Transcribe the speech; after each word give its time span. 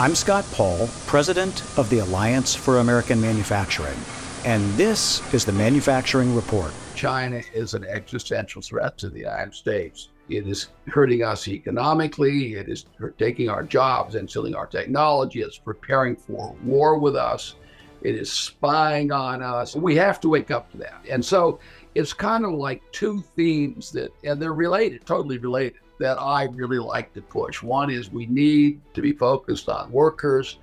I'm 0.00 0.14
Scott 0.14 0.46
Paul, 0.52 0.88
president 1.06 1.64
of 1.76 1.90
the 1.90 1.98
Alliance 1.98 2.54
for 2.54 2.78
American 2.78 3.20
Manufacturing, 3.20 3.98
and 4.44 4.62
this 4.74 5.20
is 5.34 5.44
the 5.44 5.50
Manufacturing 5.50 6.36
Report. 6.36 6.70
China 6.94 7.42
is 7.52 7.74
an 7.74 7.84
existential 7.84 8.62
threat 8.62 8.96
to 8.98 9.10
the 9.10 9.18
United 9.18 9.52
States. 9.54 10.10
It 10.28 10.46
is 10.46 10.68
hurting 10.86 11.24
us 11.24 11.48
economically. 11.48 12.54
It 12.54 12.68
is 12.68 12.86
taking 13.18 13.50
our 13.50 13.64
jobs 13.64 14.14
and 14.14 14.30
stealing 14.30 14.54
our 14.54 14.68
technology. 14.68 15.40
It's 15.40 15.58
preparing 15.58 16.14
for 16.14 16.54
war 16.62 16.96
with 16.96 17.16
us. 17.16 17.56
It 18.00 18.14
is 18.14 18.30
spying 18.30 19.10
on 19.10 19.42
us. 19.42 19.74
We 19.74 19.96
have 19.96 20.20
to 20.20 20.28
wake 20.28 20.52
up 20.52 20.70
to 20.70 20.78
that. 20.78 21.00
And 21.10 21.24
so 21.24 21.58
it's 21.96 22.12
kind 22.12 22.44
of 22.44 22.52
like 22.52 22.82
two 22.92 23.20
themes 23.34 23.90
that, 23.90 24.12
and 24.22 24.40
they're 24.40 24.52
related, 24.52 25.04
totally 25.06 25.38
related 25.38 25.80
that 25.98 26.20
I 26.20 26.44
really 26.44 26.78
like 26.78 27.12
to 27.14 27.22
push. 27.22 27.62
One 27.62 27.90
is 27.90 28.10
we 28.10 28.26
need 28.26 28.80
to 28.94 29.02
be 29.02 29.12
focused 29.12 29.68
on 29.68 29.90
workers, 29.90 30.58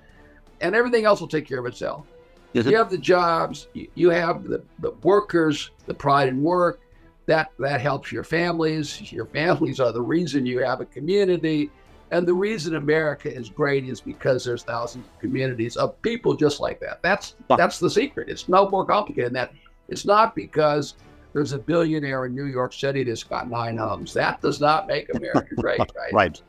and 0.60 0.74
everything 0.74 1.04
else 1.04 1.20
will 1.20 1.28
take 1.28 1.46
care 1.46 1.58
of 1.58 1.66
itself. 1.66 2.06
You 2.52 2.76
have 2.76 2.90
the 2.90 2.98
jobs, 2.98 3.68
you 3.74 4.08
have 4.08 4.44
the, 4.44 4.62
the 4.78 4.92
workers, 5.02 5.72
the 5.84 5.94
pride 5.94 6.28
in 6.28 6.42
work. 6.42 6.80
That 7.26 7.50
that 7.58 7.80
helps 7.80 8.12
your 8.12 8.24
families. 8.24 9.12
Your 9.12 9.26
families 9.40 9.80
are 9.80 9.92
the 9.92 10.00
reason 10.00 10.46
you 10.46 10.60
have 10.60 10.80
a 10.80 10.86
community. 10.86 11.70
And 12.12 12.26
the 12.26 12.32
reason 12.32 12.76
America 12.76 13.32
is 13.32 13.48
great 13.50 13.84
is 13.84 14.00
because 14.00 14.44
there's 14.44 14.62
thousands 14.62 15.06
of 15.06 15.18
communities 15.18 15.76
of 15.76 16.00
people 16.02 16.34
just 16.34 16.60
like 16.60 16.80
that. 16.80 17.02
That's 17.02 17.34
that's 17.48 17.78
the 17.78 17.90
secret. 17.90 18.28
It's 18.28 18.48
no 18.48 18.70
more 18.70 18.86
complicated 18.86 19.26
than 19.26 19.34
that. 19.34 19.52
It's 19.88 20.06
not 20.06 20.34
because 20.34 20.94
there's 21.36 21.52
a 21.52 21.58
billionaire 21.58 22.24
in 22.24 22.34
New 22.34 22.46
York 22.46 22.72
City 22.72 23.04
that's 23.04 23.22
got 23.22 23.50
nine 23.50 23.76
homes. 23.76 24.14
That 24.14 24.40
does 24.40 24.58
not 24.58 24.86
make 24.86 25.14
America 25.14 25.54
great, 25.58 25.78
right? 25.78 26.12
right. 26.14 26.42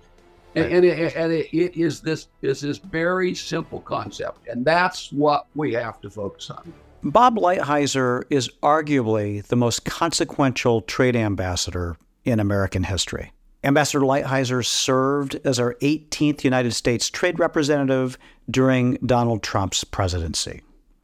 And, 0.55 0.65
and, 0.71 0.85
it, 0.85 1.13
and 1.13 1.33
it, 1.33 1.53
it 1.53 1.75
is 1.77 1.99
this 1.99 2.29
is 2.41 2.61
this 2.61 2.77
very 2.77 3.35
simple 3.35 3.81
concept, 3.81 4.47
and 4.47 4.63
that's 4.63 5.11
what 5.11 5.47
we 5.55 5.73
have 5.73 5.99
to 6.01 6.09
focus 6.09 6.49
on. 6.49 6.73
Bob 7.03 7.35
Lighthizer 7.35 8.23
is 8.29 8.49
arguably 8.63 9.43
the 9.43 9.57
most 9.57 9.83
consequential 9.83 10.79
trade 10.83 11.17
ambassador 11.17 11.97
in 12.23 12.39
American 12.39 12.85
history. 12.85 13.33
Ambassador 13.65 14.05
Lighthizer 14.05 14.65
served 14.65 15.37
as 15.43 15.59
our 15.59 15.73
18th 15.81 16.45
United 16.45 16.71
States 16.71 17.09
trade 17.09 17.39
representative 17.39 18.17
during 18.49 18.93
Donald 19.05 19.43
Trump's 19.43 19.83
presidency. 19.83 20.61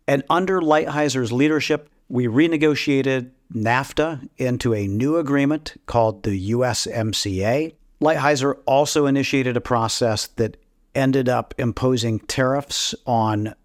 And 0.08 0.24
under 0.30 0.62
Lighthizer's 0.62 1.34
leadership, 1.34 1.90
we 2.10 2.28
renegotiated 2.28 3.32
NAFTA 3.54 4.28
into 4.38 4.74
a 4.74 4.88
new 4.88 5.18
agreement 5.18 5.76
called 5.86 6.24
the 6.24 6.52
USMCA. 6.52 7.76
Lighthizer 8.02 8.58
also 8.66 9.06
initiated 9.06 9.56
a 9.56 9.62
process 9.62 10.28
that 10.28 10.58
ended 10.96 11.30
up 11.30 11.54
imposing 11.58 12.20
tariffs 12.20 12.94
on 13.06 13.56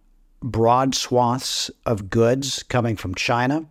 broad 0.41 0.95
swaths 0.95 1.71
of 1.85 2.11
goods 2.11 2.63
coming 2.65 2.97
from 2.97 3.15
China. 3.15 3.67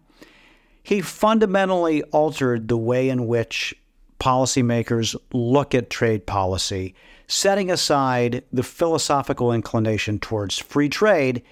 He 0.83 1.01
fundamentally 1.01 2.03
altered 2.03 2.67
the 2.67 2.77
way 2.77 3.09
in 3.09 3.27
which 3.27 3.75
policymakers 4.19 5.15
look 5.33 5.75
at 5.75 5.89
trade 5.89 6.25
policy, 6.25 6.95
setting 7.27 7.69
aside 7.69 8.43
the 8.51 8.63
philosophical 8.63 9.51
inclination 9.51 10.19
towards 10.19 10.57
free 10.57 10.89
trade 10.89 11.43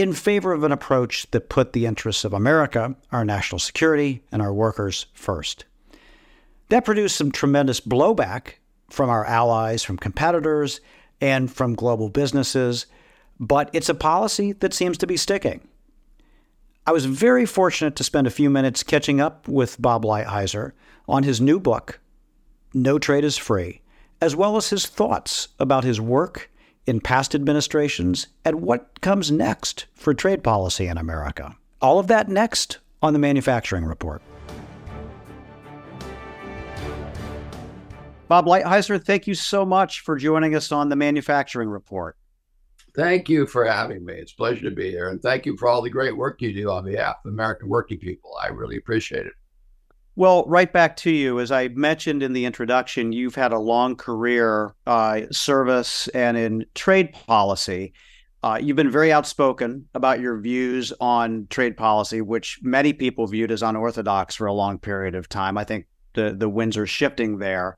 in 0.00 0.12
favor 0.12 0.52
of 0.52 0.62
an 0.62 0.70
approach 0.70 1.28
that 1.32 1.48
put 1.48 1.72
the 1.72 1.84
interests 1.84 2.24
of 2.24 2.32
America, 2.32 2.94
our 3.10 3.24
national 3.24 3.58
security, 3.58 4.22
and 4.30 4.40
our 4.40 4.52
workers 4.52 5.06
first. 5.12 5.64
That 6.68 6.84
produced 6.84 7.16
some 7.16 7.32
tremendous 7.32 7.80
blowback 7.80 8.54
from 8.88 9.10
our 9.10 9.24
allies, 9.24 9.82
from 9.82 9.96
competitors, 9.96 10.80
and 11.20 11.50
from 11.50 11.74
global 11.74 12.10
businesses, 12.10 12.86
but 13.40 13.70
it's 13.72 13.88
a 13.88 13.94
policy 13.94 14.52
that 14.52 14.72
seems 14.72 14.98
to 14.98 15.06
be 15.06 15.16
sticking. 15.16 15.66
I 16.86 16.92
was 16.92 17.04
very 17.04 17.44
fortunate 17.44 17.96
to 17.96 18.04
spend 18.04 18.26
a 18.26 18.30
few 18.30 18.48
minutes 18.50 18.82
catching 18.82 19.20
up 19.20 19.48
with 19.48 19.82
Bob 19.82 20.04
Lighthizer 20.04 20.72
on 21.08 21.24
his 21.24 21.40
new 21.40 21.58
book, 21.58 21.98
No 22.72 22.98
Trade 22.98 23.24
is 23.24 23.36
Free, 23.36 23.80
as 24.20 24.36
well 24.36 24.56
as 24.56 24.70
his 24.70 24.86
thoughts 24.86 25.48
about 25.58 25.84
his 25.84 26.00
work 26.00 26.50
in 26.88 27.00
past 27.00 27.34
administrations 27.34 28.28
and 28.44 28.62
what 28.62 29.00
comes 29.02 29.30
next 29.30 29.86
for 29.94 30.14
trade 30.14 30.42
policy 30.42 30.86
in 30.86 30.96
America. 30.96 31.54
All 31.82 31.98
of 31.98 32.06
that 32.06 32.28
next 32.28 32.78
on 33.02 33.12
the 33.12 33.18
Manufacturing 33.18 33.84
Report. 33.84 34.22
Bob 38.26 38.46
Lighthizer, 38.46 39.02
thank 39.02 39.26
you 39.26 39.34
so 39.34 39.64
much 39.64 40.00
for 40.00 40.16
joining 40.16 40.54
us 40.54 40.72
on 40.72 40.88
the 40.88 40.96
Manufacturing 40.96 41.68
Report. 41.68 42.16
Thank 42.94 43.28
you 43.28 43.46
for 43.46 43.64
having 43.64 44.04
me. 44.04 44.14
It's 44.14 44.32
a 44.32 44.36
pleasure 44.36 44.68
to 44.68 44.74
be 44.74 44.90
here. 44.90 45.08
And 45.08 45.22
thank 45.22 45.46
you 45.46 45.56
for 45.56 45.68
all 45.68 45.82
the 45.82 45.90
great 45.90 46.16
work 46.16 46.42
you 46.42 46.52
do 46.52 46.70
on 46.70 46.84
behalf 46.84 47.16
of 47.24 47.30
American 47.30 47.68
working 47.68 47.98
people. 47.98 48.36
I 48.42 48.48
really 48.48 48.76
appreciate 48.76 49.26
it. 49.26 49.32
Well, 50.18 50.42
right 50.48 50.72
back 50.72 50.96
to 50.96 51.12
you. 51.12 51.38
As 51.38 51.52
I 51.52 51.68
mentioned 51.68 52.24
in 52.24 52.32
the 52.32 52.44
introduction, 52.44 53.12
you've 53.12 53.36
had 53.36 53.52
a 53.52 53.58
long 53.60 53.94
career 53.94 54.74
uh, 54.84 55.20
service 55.30 56.08
and 56.08 56.36
in 56.36 56.66
trade 56.74 57.12
policy. 57.12 57.92
Uh, 58.42 58.58
you've 58.60 58.74
been 58.74 58.90
very 58.90 59.12
outspoken 59.12 59.88
about 59.94 60.18
your 60.18 60.40
views 60.40 60.92
on 61.00 61.46
trade 61.50 61.76
policy, 61.76 62.20
which 62.20 62.58
many 62.62 62.92
people 62.92 63.28
viewed 63.28 63.52
as 63.52 63.62
unorthodox 63.62 64.34
for 64.34 64.48
a 64.48 64.52
long 64.52 64.80
period 64.80 65.14
of 65.14 65.28
time. 65.28 65.56
I 65.56 65.62
think 65.62 65.86
the 66.14 66.34
the 66.36 66.48
winds 66.48 66.76
are 66.76 66.84
shifting 66.84 67.38
there. 67.38 67.76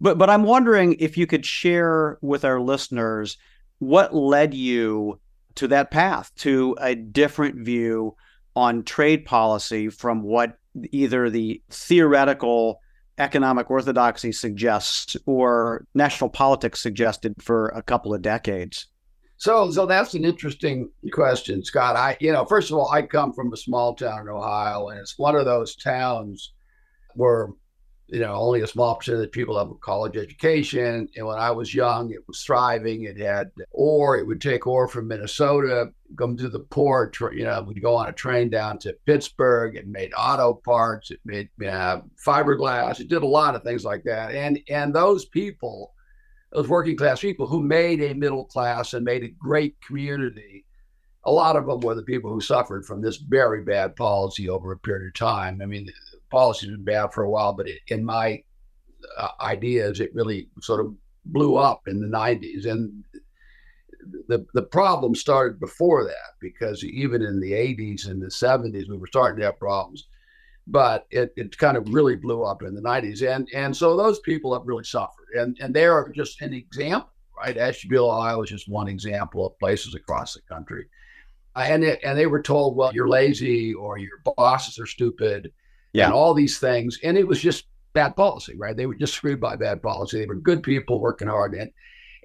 But 0.00 0.16
but 0.16 0.30
I'm 0.30 0.44
wondering 0.44 0.94
if 1.00 1.18
you 1.18 1.26
could 1.26 1.44
share 1.44 2.16
with 2.22 2.46
our 2.46 2.62
listeners 2.62 3.36
what 3.78 4.14
led 4.14 4.54
you 4.54 5.20
to 5.56 5.68
that 5.68 5.90
path, 5.90 6.32
to 6.36 6.78
a 6.80 6.94
different 6.94 7.56
view 7.62 8.16
on 8.56 8.84
trade 8.84 9.26
policy 9.26 9.90
from 9.90 10.22
what 10.22 10.56
either 10.90 11.30
the 11.30 11.62
theoretical 11.70 12.80
economic 13.18 13.70
orthodoxy 13.70 14.32
suggests 14.32 15.16
or 15.26 15.86
national 15.94 16.30
politics 16.30 16.82
suggested 16.82 17.34
for 17.40 17.68
a 17.68 17.82
couple 17.82 18.12
of 18.12 18.22
decades? 18.22 18.88
So, 19.36 19.70
so 19.70 19.86
that's 19.86 20.14
an 20.14 20.24
interesting 20.24 20.90
question, 21.12 21.64
Scott. 21.64 21.96
I, 21.96 22.16
you 22.20 22.32
know, 22.32 22.44
first 22.44 22.70
of 22.70 22.78
all, 22.78 22.90
I 22.90 23.02
come 23.02 23.32
from 23.32 23.52
a 23.52 23.56
small 23.56 23.94
town 23.94 24.22
in 24.22 24.28
Ohio, 24.28 24.88
and 24.88 24.98
it's 24.98 25.18
one 25.18 25.36
of 25.36 25.44
those 25.44 25.76
towns 25.76 26.52
where 27.14 27.48
you 28.14 28.20
know, 28.20 28.34
only 28.34 28.60
a 28.60 28.66
small 28.68 28.94
percentage 28.94 29.16
of 29.16 29.22
the 29.22 29.28
people 29.28 29.58
have 29.58 29.72
a 29.72 29.74
college 29.74 30.16
education. 30.16 31.08
And 31.16 31.26
when 31.26 31.36
I 31.36 31.50
was 31.50 31.74
young, 31.74 32.12
it 32.12 32.20
was 32.28 32.44
thriving. 32.44 33.02
It 33.02 33.18
had 33.18 33.50
ore. 33.72 34.16
It 34.16 34.24
would 34.24 34.40
take 34.40 34.68
ore 34.68 34.86
from 34.86 35.08
Minnesota, 35.08 35.90
come 36.16 36.36
to 36.36 36.48
the 36.48 36.60
port. 36.60 37.18
You 37.20 37.42
know, 37.42 37.62
we'd 37.62 37.82
go 37.82 37.96
on 37.96 38.08
a 38.08 38.12
train 38.12 38.50
down 38.50 38.78
to 38.78 38.96
Pittsburgh. 39.04 39.74
It 39.74 39.88
made 39.88 40.12
auto 40.16 40.54
parts. 40.54 41.10
It 41.10 41.18
made 41.24 41.48
uh, 41.66 42.02
fiberglass. 42.24 43.00
It 43.00 43.08
did 43.08 43.24
a 43.24 43.26
lot 43.26 43.56
of 43.56 43.64
things 43.64 43.84
like 43.84 44.04
that. 44.04 44.32
And 44.32 44.60
and 44.68 44.94
those 44.94 45.24
people, 45.24 45.92
those 46.52 46.68
working 46.68 46.96
class 46.96 47.20
people 47.20 47.48
who 47.48 47.64
made 47.64 48.00
a 48.00 48.14
middle 48.14 48.44
class 48.44 48.94
and 48.94 49.04
made 49.04 49.24
a 49.24 49.34
great 49.40 49.74
community. 49.80 50.64
A 51.24 51.32
lot 51.32 51.56
of 51.56 51.66
them 51.66 51.80
were 51.80 51.96
the 51.96 52.02
people 52.02 52.30
who 52.30 52.40
suffered 52.40 52.84
from 52.84 53.00
this 53.00 53.16
very 53.16 53.64
bad 53.64 53.96
policy 53.96 54.48
over 54.48 54.70
a 54.70 54.78
period 54.78 55.08
of 55.08 55.14
time. 55.14 55.60
I 55.60 55.66
mean, 55.66 55.88
policy 56.34 56.66
has 56.66 56.74
been 56.74 56.84
bad 56.84 57.12
for 57.12 57.22
a 57.22 57.30
while, 57.30 57.52
but 57.52 57.68
it, 57.68 57.78
in 57.88 58.04
my 58.04 58.42
uh, 59.16 59.28
ideas, 59.40 60.00
it 60.00 60.14
really 60.14 60.48
sort 60.60 60.84
of 60.84 60.92
blew 61.26 61.56
up 61.56 61.82
in 61.86 62.00
the 62.00 62.08
90s. 62.08 62.66
And 62.66 63.04
the, 64.28 64.44
the 64.54 64.62
problem 64.62 65.14
started 65.14 65.60
before 65.60 66.04
that 66.04 66.32
because 66.40 66.82
even 66.84 67.22
in 67.22 67.40
the 67.40 67.52
80s 67.52 68.08
and 68.08 68.20
the 68.20 68.26
70s, 68.26 68.88
we 68.88 68.96
were 68.96 69.06
starting 69.06 69.38
to 69.38 69.46
have 69.46 69.58
problems. 69.58 70.08
But 70.66 71.06
it, 71.10 71.32
it 71.36 71.56
kind 71.56 71.76
of 71.76 71.92
really 71.92 72.16
blew 72.16 72.42
up 72.42 72.62
in 72.62 72.74
the 72.74 72.80
90s. 72.80 73.22
And, 73.22 73.48
and 73.54 73.76
so 73.76 73.96
those 73.96 74.18
people 74.20 74.52
have 74.54 74.66
really 74.66 74.84
suffered. 74.84 75.28
And, 75.34 75.56
and 75.60 75.72
they 75.72 75.84
are 75.84 76.08
just 76.08 76.40
an 76.40 76.52
example, 76.52 77.10
right? 77.38 77.56
Ashtabula, 77.56 78.18
Ohio 78.18 78.42
is 78.42 78.50
just 78.50 78.68
one 78.68 78.88
example 78.88 79.46
of 79.46 79.58
places 79.58 79.94
across 79.94 80.34
the 80.34 80.40
country. 80.42 80.86
And, 81.54 81.84
it, 81.84 82.00
and 82.02 82.18
they 82.18 82.26
were 82.26 82.42
told, 82.42 82.76
well, 82.76 82.92
you're 82.92 83.08
lazy 83.08 83.72
or 83.74 83.98
your 83.98 84.18
bosses 84.36 84.80
are 84.80 84.86
stupid 84.86 85.52
yeah. 85.94 86.06
and 86.06 86.12
all 86.12 86.34
these 86.34 86.58
things. 86.58 86.98
And 87.02 87.16
it 87.16 87.26
was 87.26 87.40
just 87.40 87.66
bad 87.94 88.16
policy, 88.16 88.54
right? 88.56 88.76
They 88.76 88.86
were 88.86 88.96
just 88.96 89.14
screwed 89.14 89.40
by 89.40 89.56
bad 89.56 89.80
policy. 89.80 90.18
They 90.18 90.26
were 90.26 90.34
good 90.34 90.62
people 90.62 91.00
working 91.00 91.28
hard. 91.28 91.54
And, 91.54 91.70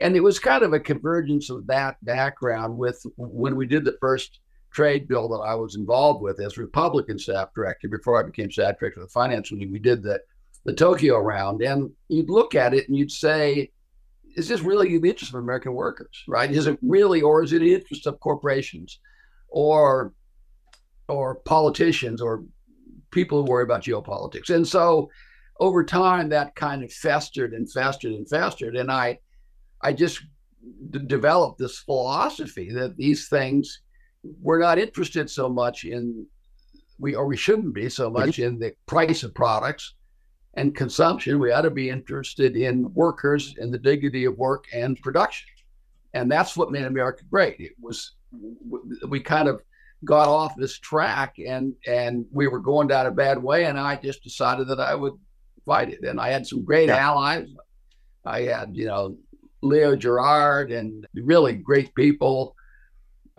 and 0.02 0.16
it 0.16 0.22
was 0.22 0.40
kind 0.40 0.64
of 0.64 0.74
a 0.74 0.80
convergence 0.80 1.50
of 1.50 1.68
that 1.68 2.04
background 2.04 2.78
with 2.78 3.02
when 3.16 3.56
we 3.56 3.68
did 3.68 3.86
the 3.86 3.98
first 4.02 4.40
trade 4.72 5.08
bill 5.08 5.30
that 5.30 5.44
I 5.44 5.56
was 5.56 5.76
involved 5.76 6.22
with 6.22 6.42
as 6.42 6.58
Republican 6.58 7.18
staff 7.18 7.50
director 7.56 7.88
before 7.88 8.20
I 8.20 8.26
became 8.26 8.52
staff 8.52 8.80
director 8.80 9.02
of 9.02 9.08
the 9.08 9.12
finance 9.12 9.50
committee. 9.50 9.72
We 9.72 9.80
did 9.80 10.04
the, 10.04 10.20
the 10.66 10.74
Tokyo 10.74 11.20
round. 11.20 11.62
And 11.62 11.92
you'd 12.08 12.30
look 12.30 12.56
at 12.56 12.74
it 12.74 12.88
and 12.88 12.98
you'd 12.98 13.12
say, 13.12 13.72
is 14.36 14.48
this 14.48 14.62
really 14.62 14.96
in 14.96 15.02
the 15.02 15.10
interest 15.10 15.34
of 15.34 15.40
American 15.40 15.74
workers, 15.74 16.24
right? 16.28 16.52
Is 16.52 16.66
it 16.66 16.80
really, 16.82 17.22
or 17.22 17.44
is 17.44 17.54
it 17.54 17.62
in 17.62 17.68
the 17.68 17.74
interest 17.76 18.08
of 18.08 18.20
corporations 18.20 19.00
or 19.48 20.14
or 21.08 21.36
politicians 21.36 22.22
or 22.22 22.44
people 23.12 23.42
who 23.42 23.50
worry 23.50 23.64
about 23.64 23.84
geopolitics. 23.84 24.50
And 24.50 24.68
so 24.68 25.10
over 25.60 25.84
time, 25.84 26.30
that 26.30 26.56
kind 26.56 26.84
of 26.84 26.92
festered 26.92 27.54
and 27.54 27.72
festered 27.72 28.14
and 28.14 28.30
festered. 28.30 28.76
And 28.76 28.92
I, 28.92 29.20
I 29.82 29.94
just 29.94 30.22
d- 30.90 31.00
developed 31.06 31.60
this 31.60 31.80
philosophy 31.80 32.72
that 32.74 32.98
these 32.98 33.28
things 33.28 33.82
we're 34.42 34.60
not 34.60 34.80
interested 34.80 35.30
so 35.30 35.50
much 35.50 35.86
in 35.86 36.26
we 36.98 37.16
or 37.16 37.26
we 37.26 37.38
shouldn't 37.38 37.74
be 37.74 37.90
so 37.90 38.10
much 38.10 38.40
in 38.40 38.60
the 38.60 38.74
price 38.86 39.24
of 39.24 39.34
products 39.34 39.94
and 40.56 40.76
consumption. 40.76 41.40
We 41.40 41.52
ought 41.52 41.62
to 41.62 41.70
be 41.70 41.90
interested 41.90 42.58
in 42.58 42.94
workers 42.94 43.56
and 43.58 43.74
the 43.74 43.78
dignity 43.78 44.26
of 44.26 44.38
work 44.38 44.66
and 44.74 45.00
production, 45.02 45.48
and 46.14 46.30
that's 46.30 46.58
what 46.58 46.72
made 46.72 46.84
America 46.84 47.24
great. 47.30 47.56
It 47.60 47.74
was 47.80 48.16
we 49.08 49.22
kind 49.22 49.48
of 49.48 49.62
got 50.06 50.28
off 50.28 50.56
this 50.56 50.80
track 50.80 51.36
and 51.46 51.74
and 51.88 52.26
we 52.32 52.48
were 52.48 52.60
going 52.60 52.88
down 52.88 53.06
a 53.06 53.12
bad 53.12 53.42
way, 53.42 53.66
and 53.66 53.80
I 53.80 53.96
just 53.96 54.24
decided 54.24 54.68
that 54.70 54.80
I 54.80 54.96
would 54.96 55.14
fight 55.66 55.90
it. 55.90 56.04
And 56.04 56.20
I 56.20 56.30
had 56.30 56.48
some 56.48 56.64
great 56.64 56.88
yeah. 56.88 56.98
allies. 56.98 57.48
I 58.26 58.42
had 58.42 58.76
you 58.76 58.86
know 58.86 59.18
Leo 59.62 59.96
Gerard 59.96 60.72
and 60.72 61.06
really 61.14 61.54
great 61.54 61.94
people 61.96 62.56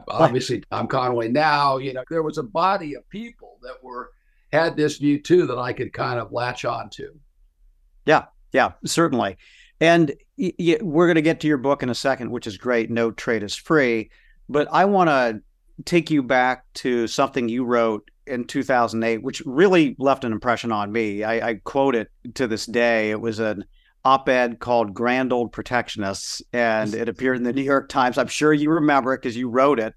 obviously 0.09 0.62
Tom 0.71 0.87
Conway 0.87 1.29
now, 1.29 1.79
you 1.79 1.93
know, 1.93 2.05
there 2.11 2.23
was 2.23 2.39
a 2.39 2.43
body 2.43 2.95
of 2.95 3.09
people 3.09 3.59
that 3.62 3.83
were 3.83 4.11
had 4.53 4.77
this 4.77 4.99
view 4.99 5.21
too 5.21 5.47
that 5.47 5.59
I 5.59 5.73
could 5.73 5.93
kind 5.93 6.19
of 6.19 6.33
latch 6.33 6.65
on 6.65 6.91
to. 6.91 7.19
Yeah, 8.05 8.25
yeah, 8.53 8.73
certainly. 8.85 9.37
And 9.81 10.12
y- 10.37 10.53
y- 10.59 10.79
we're 10.81 11.07
going 11.07 11.17
to 11.17 11.23
get 11.23 11.41
to 11.41 11.49
your 11.49 11.59
book 11.59 11.83
in 11.83 11.91
a 11.91 11.95
second, 11.95 12.31
which 12.31 12.47
is 12.47 12.57
great. 12.57 12.91
No 12.91 13.11
trade 13.11 13.43
is 13.43 13.55
free. 13.55 14.11
But 14.49 14.69
I 14.73 14.85
want 14.87 15.09
to 15.09 15.43
take 15.85 16.11
you 16.11 16.23
back 16.23 16.65
to 16.75 17.06
something 17.06 17.49
you 17.49 17.65
wrote 17.65 18.11
in 18.27 18.44
2008, 18.44 19.23
which 19.23 19.43
really 19.44 19.97
left 19.99 20.25
an 20.25 20.32
impression 20.32 20.73
on 20.73 20.93
me. 20.93 21.25
I, 21.25 21.50
I 21.50 21.55
quote 21.55 21.94
it 21.94 22.09
to 22.35 22.47
this 22.47 22.67
day. 22.67 23.11
It 23.11 23.21
was 23.21 23.38
an 23.38 23.65
op-ed 24.05 24.61
called 24.61 24.94
Grand 24.94 25.32
Old 25.32 25.53
Protectionists, 25.53 26.43
and 26.53 26.94
it 26.94 27.09
appeared 27.09 27.37
in 27.37 27.43
the 27.43 27.53
New 27.53 27.62
York 27.62 27.88
Times. 27.88 28.19
I'm 28.19 28.29
sure 28.29 28.53
you 28.53 28.71
remember 28.71 29.12
it 29.12 29.23
because 29.23 29.37
you 29.37 29.49
wrote 29.49 29.79
it. 29.79 29.94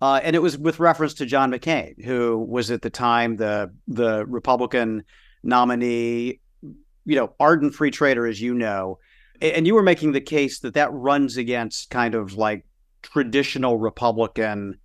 Uh, 0.00 0.20
and 0.22 0.34
it 0.34 0.40
was 0.40 0.56
with 0.56 0.80
reference 0.80 1.14
to 1.14 1.26
John 1.26 1.52
McCain, 1.52 2.02
who 2.02 2.38
was 2.38 2.70
at 2.70 2.80
the 2.80 2.90
time 2.90 3.36
the 3.36 3.70
the 3.86 4.24
Republican 4.26 5.04
nominee, 5.42 6.40
you 6.62 7.16
know, 7.16 7.34
ardent 7.38 7.74
free 7.74 7.90
trader, 7.90 8.26
as 8.26 8.40
you 8.40 8.54
know. 8.54 8.98
And 9.42 9.66
you 9.66 9.74
were 9.74 9.82
making 9.82 10.12
the 10.12 10.20
case 10.20 10.60
that 10.60 10.74
that 10.74 10.92
runs 10.92 11.36
against 11.36 11.90
kind 11.90 12.14
of 12.14 12.34
like 12.34 12.64
traditional 13.02 13.78
Republican 13.78 14.79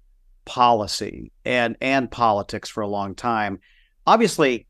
policy 0.45 1.31
and 1.43 1.75
and 1.81 2.09
politics 2.09 2.69
for 2.69 2.81
a 2.81 2.87
long 2.87 3.15
time. 3.15 3.59
Obviously, 4.07 4.67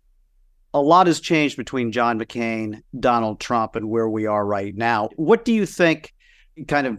a 0.73 0.81
lot 0.81 1.07
has 1.07 1.19
changed 1.19 1.57
between 1.57 1.91
John 1.91 2.19
McCain, 2.19 2.81
Donald 2.99 3.39
Trump, 3.39 3.75
and 3.75 3.89
where 3.89 4.09
we 4.09 4.25
are 4.25 4.45
right 4.45 4.75
now. 4.75 5.09
What 5.15 5.45
do 5.45 5.53
you 5.53 5.65
think 5.65 6.13
kind 6.67 6.87
of 6.87 6.97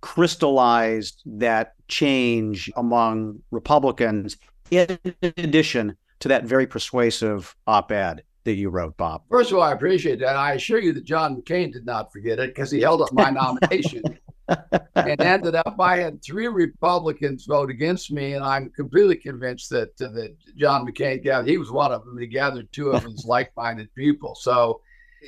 crystallized 0.00 1.22
that 1.26 1.72
change 1.88 2.70
among 2.76 3.40
Republicans 3.50 4.36
in 4.70 4.98
addition 5.22 5.96
to 6.20 6.28
that 6.28 6.44
very 6.44 6.66
persuasive 6.66 7.54
op 7.66 7.90
ed 7.90 8.22
that 8.44 8.54
you 8.54 8.68
wrote, 8.68 8.96
Bob? 8.96 9.22
First 9.28 9.50
of 9.50 9.58
all, 9.58 9.64
I 9.64 9.72
appreciate 9.72 10.20
that. 10.20 10.36
I 10.36 10.52
assure 10.52 10.80
you 10.80 10.92
that 10.92 11.04
John 11.04 11.36
McCain 11.36 11.72
did 11.72 11.84
not 11.84 12.12
forget 12.12 12.38
it 12.38 12.54
because 12.54 12.70
he 12.70 12.80
held 12.80 13.02
up 13.02 13.12
my 13.12 13.30
nomination 13.30 14.02
and 14.48 15.20
ended 15.20 15.54
up 15.54 15.76
I 15.80 15.98
had 15.98 16.22
three 16.22 16.48
Republicans 16.48 17.46
vote 17.46 17.70
against 17.70 18.12
me, 18.12 18.34
and 18.34 18.44
I'm 18.44 18.70
completely 18.70 19.16
convinced 19.16 19.70
that 19.70 20.00
uh, 20.00 20.08
that 20.08 20.36
John 20.56 20.86
McCain 20.86 21.22
gathered 21.22 21.48
he 21.48 21.58
was 21.58 21.70
one 21.70 21.92
of 21.92 22.04
them. 22.04 22.18
He 22.18 22.26
gathered 22.26 22.70
two 22.72 22.90
of 22.90 23.02
his 23.04 23.24
like-minded 23.28 23.94
people. 23.94 24.34
So, 24.34 24.80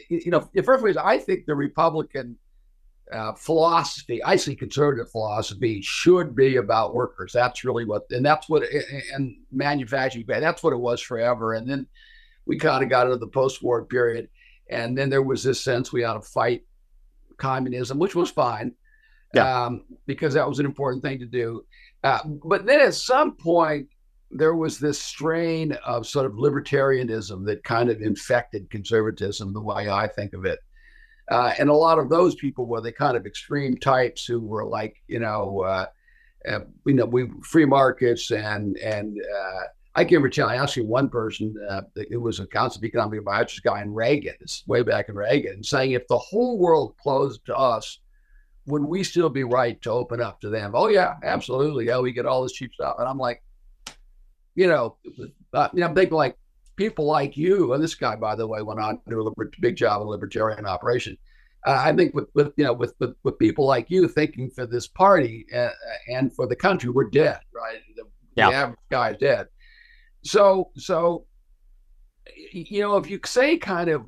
you 0.08 0.30
know, 0.30 0.48
the 0.54 0.62
first 0.62 0.82
place 0.82 0.96
I 0.96 1.18
think 1.18 1.46
the 1.46 1.54
Republican 1.54 2.36
uh, 3.12 3.32
philosophy, 3.34 4.22
I 4.22 4.36
see 4.36 4.54
conservative 4.54 5.10
philosophy, 5.10 5.80
should 5.82 6.36
be 6.36 6.56
about 6.56 6.94
workers. 6.94 7.32
That's 7.32 7.64
really 7.64 7.84
what, 7.84 8.02
and 8.10 8.24
that's 8.24 8.48
what, 8.48 8.64
and 9.14 9.36
manufacturing. 9.50 10.26
That's 10.28 10.62
what 10.62 10.74
it 10.74 10.78
was 10.78 11.00
forever. 11.00 11.54
And 11.54 11.68
then 11.68 11.86
we 12.44 12.58
kind 12.58 12.84
of 12.84 12.90
got 12.90 13.06
into 13.06 13.18
the 13.18 13.26
post-war 13.26 13.86
period, 13.86 14.28
and 14.70 14.96
then 14.96 15.08
there 15.10 15.22
was 15.22 15.42
this 15.42 15.62
sense 15.62 15.92
we 15.92 16.04
ought 16.04 16.14
to 16.14 16.28
fight 16.28 16.62
communism, 17.38 17.98
which 17.98 18.14
was 18.14 18.30
fine 18.30 18.74
yeah. 19.34 19.64
um, 19.64 19.84
because 20.06 20.34
that 20.34 20.48
was 20.48 20.58
an 20.58 20.66
important 20.66 21.02
thing 21.02 21.18
to 21.18 21.26
do. 21.26 21.64
Uh, 22.04 22.20
but 22.44 22.66
then 22.66 22.80
at 22.80 22.94
some 22.94 23.36
point, 23.36 23.88
there 24.30 24.54
was 24.54 24.78
this 24.78 25.00
strain 25.00 25.72
of 25.86 26.06
sort 26.06 26.26
of 26.26 26.32
libertarianism 26.32 27.46
that 27.46 27.64
kind 27.64 27.88
of 27.88 28.02
infected 28.02 28.68
conservatism, 28.70 29.52
the 29.52 29.60
way 29.60 29.88
I 29.88 30.06
think 30.06 30.34
of 30.34 30.44
it. 30.44 30.58
Uh, 31.30 31.52
and 31.58 31.68
a 31.68 31.74
lot 31.74 31.98
of 31.98 32.08
those 32.08 32.34
people 32.34 32.66
were 32.66 32.80
the 32.80 32.92
kind 32.92 33.16
of 33.16 33.26
extreme 33.26 33.76
types 33.76 34.24
who 34.24 34.40
were 34.40 34.64
like, 34.64 34.96
you 35.08 35.18
know, 35.18 35.60
uh, 35.60 35.86
uh, 36.48 36.60
you 36.86 36.94
know, 36.94 37.04
we 37.04 37.28
free 37.42 37.66
markets 37.66 38.30
and 38.30 38.76
and 38.78 39.18
uh, 39.18 39.60
I 39.94 40.04
can't 40.04 40.12
remember 40.12 40.30
telling 40.30 40.58
actually 40.58 40.86
one 40.86 41.08
person 41.08 41.54
uh, 41.68 41.82
it 41.96 42.16
was 42.16 42.38
a 42.38 42.46
council 42.46 42.78
of 42.80 42.84
economic 42.84 43.18
advisors 43.18 43.60
guy 43.60 43.82
in 43.82 43.92
Reagan, 43.92 44.36
way 44.66 44.82
back 44.82 45.08
in 45.08 45.16
Reagan, 45.16 45.62
saying 45.62 45.92
if 45.92 46.06
the 46.08 46.18
whole 46.18 46.58
world 46.58 46.94
closed 46.98 47.44
to 47.46 47.56
us, 47.56 47.98
would 48.68 48.84
we 48.84 49.02
still 49.02 49.30
be 49.30 49.44
right 49.44 49.80
to 49.82 49.90
open 49.90 50.20
up 50.20 50.40
to 50.42 50.50
them? 50.50 50.72
Oh 50.74 50.88
yeah, 50.88 51.14
absolutely. 51.22 51.86
Yeah, 51.86 52.00
we 52.00 52.12
get 52.12 52.26
all 52.26 52.42
this 52.42 52.52
cheap 52.52 52.72
stuff, 52.74 52.96
and 52.98 53.08
I'm 53.08 53.18
like, 53.18 53.42
you 54.54 54.66
know, 54.66 54.96
uh, 55.54 55.68
you 55.72 55.80
know, 55.80 55.88
big 55.88 56.12
like 56.12 56.36
people 56.76 57.06
like 57.06 57.36
you, 57.36 57.72
and 57.72 57.82
this 57.82 57.94
guy, 57.94 58.14
by 58.14 58.36
the 58.36 58.46
way, 58.46 58.62
went 58.62 58.80
on 58.80 58.96
to 58.96 59.02
do 59.10 59.26
a 59.26 59.44
big 59.60 59.76
job 59.76 60.02
of 60.02 60.08
libertarian 60.08 60.66
operation. 60.66 61.16
Uh, 61.66 61.82
I 61.84 61.92
think 61.94 62.14
with, 62.14 62.28
with 62.34 62.52
you 62.56 62.64
know 62.64 62.74
with, 62.74 62.94
with, 63.00 63.14
with 63.24 63.38
people 63.38 63.66
like 63.66 63.90
you 63.90 64.06
thinking 64.06 64.50
for 64.50 64.66
this 64.66 64.86
party 64.86 65.46
uh, 65.54 65.70
and 66.08 66.34
for 66.34 66.46
the 66.46 66.56
country, 66.56 66.90
we're 66.90 67.10
dead, 67.10 67.40
right? 67.52 67.80
The, 67.96 68.04
yeah. 68.36 68.50
the 68.50 68.56
average 68.56 68.78
guy 68.90 69.10
is 69.10 69.16
dead. 69.18 69.48
So 70.22 70.70
so 70.76 71.26
you 72.52 72.80
know, 72.80 72.96
if 72.96 73.08
you 73.08 73.18
say 73.24 73.56
kind 73.56 73.88
of 73.88 74.04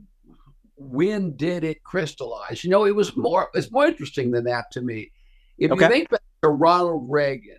when 0.80 1.36
did 1.36 1.62
it 1.62 1.84
crystallize? 1.84 2.64
You 2.64 2.70
know, 2.70 2.86
it 2.86 2.94
was 2.94 3.10
hmm. 3.10 3.22
more 3.22 3.50
it's 3.54 3.70
more 3.70 3.86
interesting 3.86 4.30
than 4.30 4.44
that 4.44 4.70
to 4.72 4.80
me. 4.80 5.12
If 5.58 5.70
okay. 5.72 5.84
you 5.84 5.90
think 5.90 6.10
back 6.10 6.22
to 6.42 6.48
Ronald 6.48 7.06
Reagan, 7.08 7.58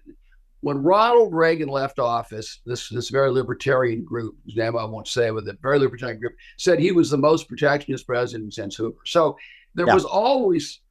when 0.61 0.81
Ronald 0.81 1.33
Reagan 1.33 1.69
left 1.69 1.99
office, 1.99 2.61
this 2.65 2.89
this 2.89 3.09
very 3.09 3.29
libertarian 3.29 4.03
group, 4.03 4.35
whose 4.43 4.55
name 4.55 4.75
I 4.75 4.85
won't 4.85 5.07
say, 5.07 5.29
but 5.29 5.45
the 5.45 5.57
very 5.61 5.77
libertarian 5.77 6.19
group 6.19 6.33
said 6.57 6.79
he 6.79 6.91
was 6.91 7.11
the 7.11 7.17
most 7.17 7.47
protectionist 7.47 8.07
president 8.07 8.55
since 8.55 8.75
Hoover. 8.75 8.97
So 9.05 9.37
there 9.75 9.87
yeah. 9.87 9.93
was 9.93 10.05
always, 10.05 10.81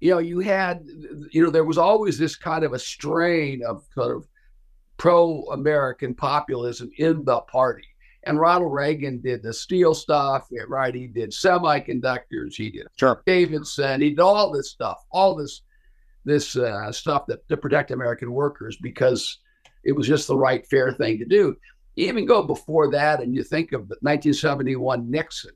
you 0.00 0.10
know, 0.12 0.18
you 0.18 0.40
had, 0.40 0.84
you 1.30 1.42
know, 1.42 1.50
there 1.50 1.64
was 1.64 1.78
always 1.78 2.18
this 2.18 2.36
kind 2.36 2.64
of 2.64 2.72
a 2.72 2.78
strain 2.78 3.62
of 3.66 3.84
kind 3.94 4.12
of 4.12 4.26
pro-American 4.96 6.14
populism 6.14 6.88
in 6.98 7.24
the 7.24 7.40
party. 7.40 7.86
And 8.24 8.38
Ronald 8.38 8.72
Reagan 8.72 9.20
did 9.20 9.42
the 9.42 9.52
steel 9.52 9.94
stuff, 9.94 10.48
right? 10.68 10.94
He 10.94 11.08
did 11.08 11.30
semiconductors, 11.30 12.54
he 12.54 12.70
did 12.70 12.86
sure. 12.96 13.22
Davidson, 13.26 14.00
he 14.00 14.10
did 14.10 14.20
all 14.20 14.52
this 14.52 14.70
stuff, 14.70 14.98
all 15.10 15.34
this 15.34 15.62
this 16.24 16.56
uh, 16.56 16.92
stuff 16.92 17.26
that 17.26 17.46
to 17.48 17.56
protect 17.56 17.90
American 17.90 18.32
workers 18.32 18.76
because 18.80 19.38
it 19.84 19.92
was 19.92 20.06
just 20.06 20.28
the 20.28 20.36
right, 20.36 20.66
fair 20.68 20.92
thing 20.92 21.18
to 21.18 21.24
do. 21.24 21.56
You 21.96 22.06
even 22.06 22.26
go 22.26 22.42
before 22.42 22.90
that, 22.92 23.20
and 23.20 23.34
you 23.34 23.42
think 23.42 23.72
of 23.72 23.80
1971 23.80 25.10
Nixon, 25.10 25.50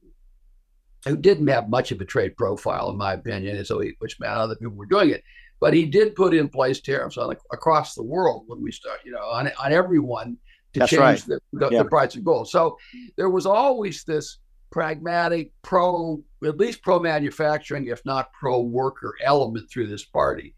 who 1.07 1.17
didn't 1.17 1.47
have 1.47 1.69
much 1.69 1.93
of 1.93 2.01
a 2.01 2.05
trade 2.05 2.37
profile, 2.37 2.91
in 2.91 2.99
my 2.99 3.15
opinion, 3.15 3.57
and 3.57 3.67
so 3.67 3.79
he, 3.79 3.93
which 4.01 4.19
meant 4.19 4.33
other 4.33 4.57
people 4.57 4.75
were 4.75 4.87
doing 4.87 5.11
it. 5.11 5.23
But 5.61 5.73
he 5.73 5.87
did 5.87 6.17
put 6.17 6.35
in 6.35 6.49
place 6.49 6.81
tariffs 6.81 7.17
on 7.17 7.35
across 7.53 7.95
the 7.95 8.03
world 8.03 8.45
when 8.49 8.61
we 8.61 8.73
start, 8.73 8.99
you 9.05 9.13
know, 9.13 9.25
on 9.25 9.51
on 9.63 9.73
everyone 9.73 10.37
to 10.73 10.81
That's 10.81 10.91
change 10.91 11.01
right. 11.01 11.25
the, 11.27 11.41
the, 11.53 11.69
yeah. 11.71 11.83
the 11.83 11.89
price 11.89 12.15
of 12.17 12.25
gold. 12.25 12.49
So 12.49 12.77
there 13.17 13.31
was 13.31 13.47
always 13.47 14.05
this 14.05 14.39
pragmatic, 14.71 15.53
pro, 15.63 16.23
at 16.45 16.59
least 16.59 16.83
pro 16.83 16.99
manufacturing, 16.99 17.87
if 17.87 18.05
not 18.05 18.33
pro 18.33 18.61
worker 18.61 19.15
element 19.25 19.71
through 19.71 19.87
this 19.87 20.05
party. 20.05 20.55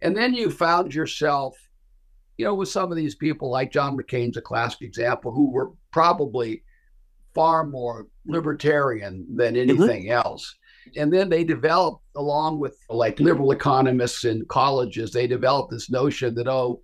And 0.00 0.16
then 0.16 0.32
you 0.32 0.50
found 0.50 0.94
yourself, 0.94 1.56
you 2.36 2.44
know, 2.44 2.54
with 2.54 2.68
some 2.68 2.90
of 2.90 2.96
these 2.96 3.16
people 3.16 3.50
like 3.50 3.72
John 3.72 3.96
McCain's 3.96 4.36
a 4.36 4.40
classic 4.40 4.82
example, 4.82 5.32
who 5.32 5.50
were 5.50 5.72
probably 5.90 6.62
far 7.34 7.64
more 7.64 8.06
libertarian 8.26 9.26
than 9.34 9.54
mm-hmm. 9.54 9.70
anything 9.70 10.02
mm-hmm. 10.04 10.28
else. 10.28 10.54
And 10.96 11.12
then 11.12 11.28
they 11.28 11.44
developed, 11.44 12.02
along 12.16 12.60
with 12.60 12.78
like 12.88 13.20
liberal 13.20 13.50
economists 13.50 14.24
in 14.24 14.46
colleges, 14.46 15.12
they 15.12 15.26
developed 15.26 15.70
this 15.70 15.90
notion 15.90 16.34
that, 16.36 16.48
oh, 16.48 16.80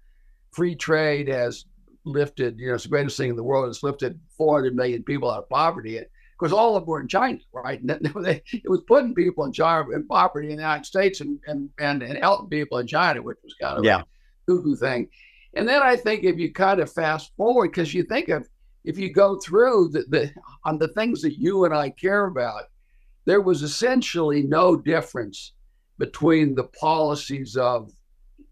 free 0.52 0.74
trade 0.74 1.28
has 1.28 1.64
lifted, 2.04 2.58
you 2.58 2.68
know, 2.68 2.74
it's 2.74 2.84
the 2.84 2.90
greatest 2.90 3.16
thing 3.16 3.30
in 3.30 3.36
the 3.36 3.42
world. 3.42 3.68
It's 3.68 3.82
lifted 3.82 4.18
400 4.36 4.74
million 4.74 5.02
people 5.02 5.30
out 5.30 5.44
of 5.44 5.48
poverty. 5.48 5.98
And 5.98 6.06
of 6.06 6.38
course, 6.38 6.52
all 6.52 6.76
of 6.76 6.82
them 6.82 6.88
were 6.88 7.00
in 7.00 7.08
China, 7.08 7.38
right? 7.52 7.80
And 7.88 8.24
they, 8.24 8.42
it 8.52 8.68
was 8.68 8.82
putting 8.86 9.14
people 9.14 9.44
in 9.44 9.52
China 9.52 9.90
in 9.90 10.06
poverty 10.06 10.50
in 10.50 10.56
the 10.56 10.62
United 10.62 10.86
States 10.86 11.20
and 11.20 11.38
and 11.46 11.70
and, 11.78 12.02
and 12.02 12.18
helping 12.18 12.48
people 12.48 12.78
in 12.78 12.86
China, 12.86 13.22
which 13.22 13.38
was 13.42 13.54
kind 13.60 13.78
of 13.78 13.84
yeah. 13.84 14.00
a 14.00 14.04
cuckoo 14.50 14.76
thing. 14.76 15.08
And 15.54 15.68
then 15.68 15.82
I 15.82 15.96
think 15.96 16.24
if 16.24 16.38
you 16.38 16.52
kind 16.52 16.80
of 16.80 16.92
fast 16.92 17.32
forward, 17.36 17.70
because 17.70 17.94
you 17.94 18.02
think 18.02 18.28
of 18.28 18.48
if 18.84 18.98
you 18.98 19.12
go 19.12 19.38
through 19.38 19.90
the, 19.92 20.04
the 20.08 20.32
on 20.64 20.78
the 20.78 20.88
things 20.88 21.22
that 21.22 21.38
you 21.38 21.64
and 21.64 21.74
I 21.74 21.90
care 21.90 22.26
about, 22.26 22.64
there 23.24 23.40
was 23.40 23.62
essentially 23.62 24.42
no 24.42 24.76
difference 24.76 25.52
between 25.98 26.54
the 26.54 26.64
policies 26.64 27.56
of 27.56 27.92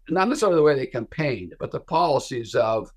not 0.09 0.27
necessarily 0.27 0.57
the 0.57 0.63
way 0.63 0.75
they 0.75 0.85
campaigned, 0.85 1.53
but 1.59 1.71
the 1.71 1.79
policies 1.79 2.55
of 2.55 2.91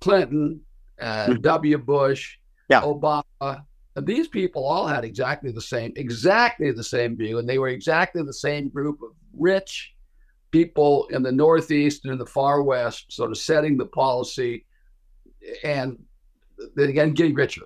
Clinton, 0.00 0.60
uh, 1.00 1.26
mm-hmm. 1.26 1.40
W. 1.40 1.78
Bush, 1.78 2.38
yeah. 2.68 2.82
Obama. 2.82 3.64
These 3.96 4.28
people 4.28 4.64
all 4.64 4.86
had 4.86 5.04
exactly 5.04 5.50
the 5.50 5.60
same, 5.60 5.92
exactly 5.96 6.70
the 6.70 6.84
same 6.84 7.16
view, 7.16 7.38
and 7.38 7.48
they 7.48 7.58
were 7.58 7.68
exactly 7.68 8.22
the 8.22 8.32
same 8.32 8.68
group 8.68 9.00
of 9.02 9.10
rich 9.36 9.92
people 10.50 11.06
in 11.10 11.22
the 11.22 11.32
Northeast 11.32 12.04
and 12.04 12.12
in 12.12 12.18
the 12.18 12.26
far 12.26 12.62
West, 12.62 13.12
sort 13.12 13.30
of 13.30 13.38
setting 13.38 13.76
the 13.76 13.86
policy, 13.86 14.64
and 15.64 15.98
then 16.76 16.88
again 16.88 17.12
getting 17.12 17.34
richer. 17.34 17.62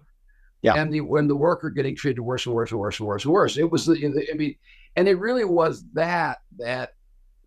Yeah. 0.62 0.74
And 0.76 0.92
the, 0.92 1.02
when 1.02 1.28
the 1.28 1.36
worker 1.36 1.68
getting 1.68 1.94
treated 1.94 2.22
worse 2.22 2.46
and 2.46 2.54
worse 2.54 2.70
and 2.70 2.80
worse 2.80 2.98
and 2.98 3.06
worse 3.06 3.24
and 3.24 3.34
worse, 3.34 3.58
it 3.58 3.70
was 3.70 3.84
the, 3.84 4.28
I 4.32 4.34
mean, 4.34 4.56
and 4.96 5.06
it 5.06 5.18
really 5.18 5.44
was 5.44 5.84
that 5.92 6.38
that 6.58 6.94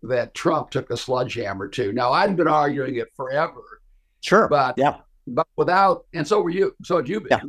that 0.02 0.34
Trump 0.34 0.70
took 0.70 0.90
a 0.90 0.96
sledgehammer 0.96 1.66
to. 1.68 1.92
Now 1.92 2.12
I'd 2.12 2.36
been 2.36 2.46
arguing 2.46 2.96
it 2.96 3.08
forever. 3.16 3.77
Sure. 4.28 4.48
But 4.48 4.76
yeah. 4.76 4.98
But 5.26 5.46
without, 5.56 6.06
and 6.14 6.26
so 6.26 6.40
were 6.40 6.50
you. 6.50 6.74
So 6.84 6.96
had 6.96 7.08
you 7.08 7.20
been. 7.20 7.28
Yeah. 7.30 7.40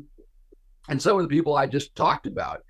And 0.89 1.01
so 1.01 1.15
were 1.15 1.21
the 1.21 1.27
people 1.27 1.55
I 1.55 1.67
just 1.67 1.95
talked 1.95 2.25
about. 2.25 2.61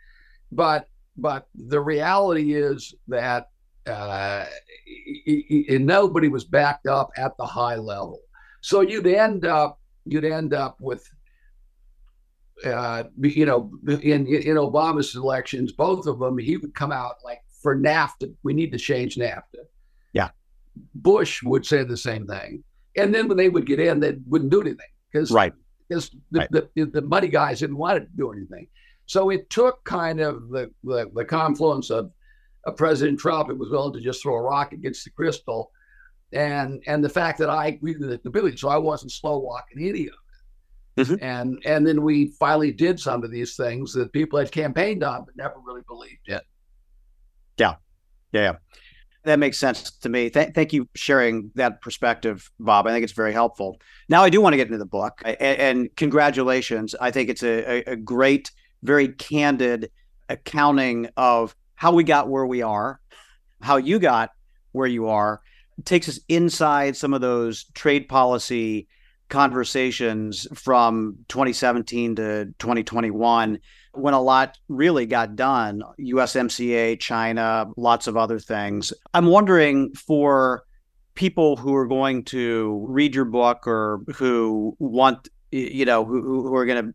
But 0.52 0.88
but 1.18 1.48
the 1.56 1.80
reality 1.80 2.54
is 2.54 2.94
that 3.08 3.50
uh, 3.88 4.46
nobody 5.70 6.28
was 6.28 6.44
backed 6.46 6.88
up 6.88 7.10
at 7.18 7.36
the 7.38 7.46
high 7.46 7.76
level. 7.76 8.20
So 8.62 8.82
you'd 8.82 9.08
end 9.08 9.46
up 9.46 9.80
you'd 10.06 10.26
end 10.26 10.54
up 10.54 10.78
with 10.80 11.08
uh, 12.66 13.04
you 13.22 13.46
know 13.46 13.72
in 13.88 14.28
in 14.28 14.58
Obama's 14.58 15.16
elections, 15.16 15.72
both 15.72 16.08
of 16.08 16.20
them, 16.20 16.38
he 16.38 16.58
would 16.58 16.76
come 16.76 16.92
out 16.92 17.16
like 17.24 17.42
for 17.62 17.76
NAFTA, 17.78 18.34
we 18.44 18.54
need 18.54 18.72
to 18.72 18.78
change 18.78 19.16
NAFTA. 19.16 19.66
Yeah. 20.14 20.30
Bush 20.96 21.44
would 21.44 21.66
say 21.66 21.84
the 21.84 21.98
same 21.98 22.26
thing, 22.26 22.64
and 22.98 23.14
then 23.14 23.28
when 23.28 23.38
they 23.38 23.50
would 23.50 23.66
get 23.66 23.80
in, 23.80 24.00
they 24.00 24.18
wouldn't 24.28 24.52
do 24.52 24.62
anything 24.62 24.88
because 25.12 25.32
right 25.32 25.54
because 25.90 26.12
the, 26.32 26.40
right. 26.40 26.52
the, 26.52 26.86
the 26.86 27.02
money 27.02 27.28
guys 27.28 27.60
didn't 27.60 27.78
want 27.78 28.00
to 28.00 28.08
do 28.16 28.32
anything. 28.32 28.68
So 29.08 29.32
it 29.32 29.50
took 29.50 29.84
kind 29.86 30.20
of 30.20 30.50
the, 30.50 30.72
the, 30.84 31.10
the 31.16 31.26
confluence 31.26 31.90
of 31.90 32.12
a 32.66 32.72
President 32.72 33.20
Trump 33.20 33.50
who 33.50 33.56
was 33.56 33.72
willing 33.72 33.94
to 33.94 34.02
just 34.02 34.22
throw 34.22 34.36
a 34.36 34.42
rock 34.42 34.72
against 34.72 35.04
the 35.04 35.10
crystal, 35.12 35.72
and 36.32 36.84
and 36.86 37.04
the 37.04 37.10
fact 37.10 37.40
that 37.40 37.50
I 37.50 37.68
agreed 37.68 38.00
with 38.00 38.10
the 38.10 38.30
ability, 38.30 38.58
so 38.58 38.70
I 38.70 38.78
wasn't 38.78 39.12
slow 39.12 39.40
walking 39.40 39.80
any 39.80 40.08
of 40.08 40.14
it. 40.14 40.14
Mm-hmm. 40.98 41.24
And 41.24 41.62
and 41.66 41.88
then 41.88 42.04
we 42.04 42.28
finally 42.40 42.72
did 42.72 43.00
some 43.00 43.24
of 43.24 43.32
these 43.32 43.56
things 43.56 43.94
that 43.94 44.14
people 44.14 44.38
had 44.38 44.52
campaigned 44.52 45.04
on 45.04 45.26
but 45.26 45.36
never 45.36 45.56
really 45.66 45.82
believed 45.88 46.28
in. 46.28 46.40
Yeah, 47.58 47.76
yeah. 48.32 48.54
That 49.24 49.40
makes 49.40 49.60
sense 49.60 49.92
to 49.92 50.10
me. 50.10 50.30
Th- 50.30 50.54
thank 50.56 50.72
you 50.72 50.86
for 50.86 50.98
sharing 50.98 51.52
that 51.56 51.82
perspective, 51.82 52.50
Bob. 52.60 52.88
I 52.88 52.92
think 52.92 53.04
it's 53.04 53.14
very 53.14 53.34
helpful. 53.34 53.78
Now, 54.08 54.24
I 54.24 54.30
do 54.30 54.40
want 54.40 54.54
to 54.54 54.58
get 54.58 54.68
into 54.68 54.78
the 54.78 54.86
book, 54.86 55.22
and, 55.26 55.38
and 55.42 55.96
congratulations. 55.98 56.96
I 57.00 57.12
think 57.12 57.30
it's 57.30 57.44
a, 57.44 57.84
a, 57.90 57.94
a 57.94 57.96
great, 57.96 58.52
very 58.82 59.10
candid 59.10 59.92
accounting 60.30 61.10
of 61.18 61.56
how 61.76 61.94
we 61.94 62.04
got 62.04 62.30
where 62.30 62.46
we 62.46 62.62
are, 62.62 63.02
how 63.62 63.78
you 63.78 64.00
got 64.00 64.32
where 64.72 64.88
you 64.88 65.08
are, 65.08 65.42
takes 65.86 66.08
us 66.08 66.20
inside 66.30 66.96
some 66.96 67.14
of 67.14 67.22
those 67.22 67.66
trade 67.74 68.08
policy 68.08 68.88
conversations 69.30 70.48
from 70.54 71.18
2017 71.28 72.16
to 72.16 72.46
2021 72.60 73.60
when 74.00 74.14
a 74.14 74.22
lot 74.22 74.58
really 74.68 75.06
got 75.06 75.36
done 75.36 75.84
USMCA, 76.00 77.00
China, 77.00 77.68
lots 77.78 78.08
of 78.08 78.18
other 78.18 78.40
things. 78.40 78.94
I'm 79.14 79.28
wondering 79.28 79.94
for 79.94 80.64
people 81.16 81.58
who 81.58 81.76
are 81.76 81.88
going 81.88 82.24
to 82.24 82.86
read 82.88 83.14
your 83.14 83.26
book 83.26 83.68
or 83.68 84.02
who 84.16 84.76
want 84.80 85.28
you 85.52 85.84
know 85.84 86.06
who, 86.06 86.22
who 86.44 86.56
are 86.56 86.66
going 86.66 86.86
to 86.86 86.94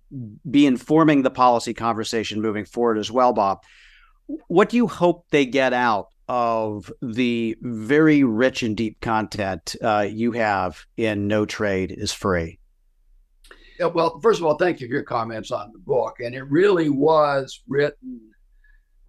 be 0.49 0.65
informing 0.65 1.23
the 1.23 1.31
policy 1.31 1.75
conversation 1.75 2.41
moving 2.41 2.65
forward 2.65 2.97
as 2.97 3.11
well 3.11 3.33
bob 3.33 3.59
what 4.47 4.69
do 4.69 4.77
you 4.77 4.87
hope 4.87 5.27
they 5.31 5.45
get 5.45 5.73
out 5.73 6.09
of 6.29 6.91
the 7.03 7.57
very 7.61 8.25
rich 8.25 8.63
and 8.63 8.77
deep 8.77 9.01
content 9.01 9.77
uh, 9.83 10.07
you 10.09 10.33
have 10.33 10.85
in 10.97 11.29
No 11.29 11.45
Trade 11.45 11.93
is 11.93 12.13
Free? 12.13 12.59
Well, 13.81 14.21
first 14.21 14.41
of 14.41 14.47
all, 14.47 14.57
thank 14.57 14.81
you 14.81 14.89
for 14.89 14.95
your 14.95 15.03
comments 15.03 15.51
on 15.51 15.73
the 15.73 15.79
book. 15.79 16.17
And 16.21 16.35
it 16.35 16.45
really 16.45 16.89
was 16.89 17.63
written 17.67 18.21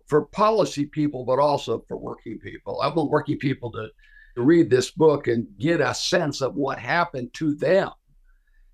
for 0.07 0.25
policy 0.27 0.85
people, 0.85 1.25
but 1.25 1.39
also 1.39 1.83
for 1.87 1.97
working 1.97 2.39
people. 2.39 2.81
I 2.81 2.87
want 2.87 3.09
working 3.09 3.37
people 3.37 3.71
to, 3.71 3.89
to 4.35 4.41
read 4.41 4.69
this 4.69 4.91
book 4.91 5.27
and 5.27 5.47
get 5.59 5.81
a 5.81 5.93
sense 5.93 6.41
of 6.41 6.55
what 6.55 6.79
happened 6.79 7.33
to 7.35 7.55
them. 7.55 7.89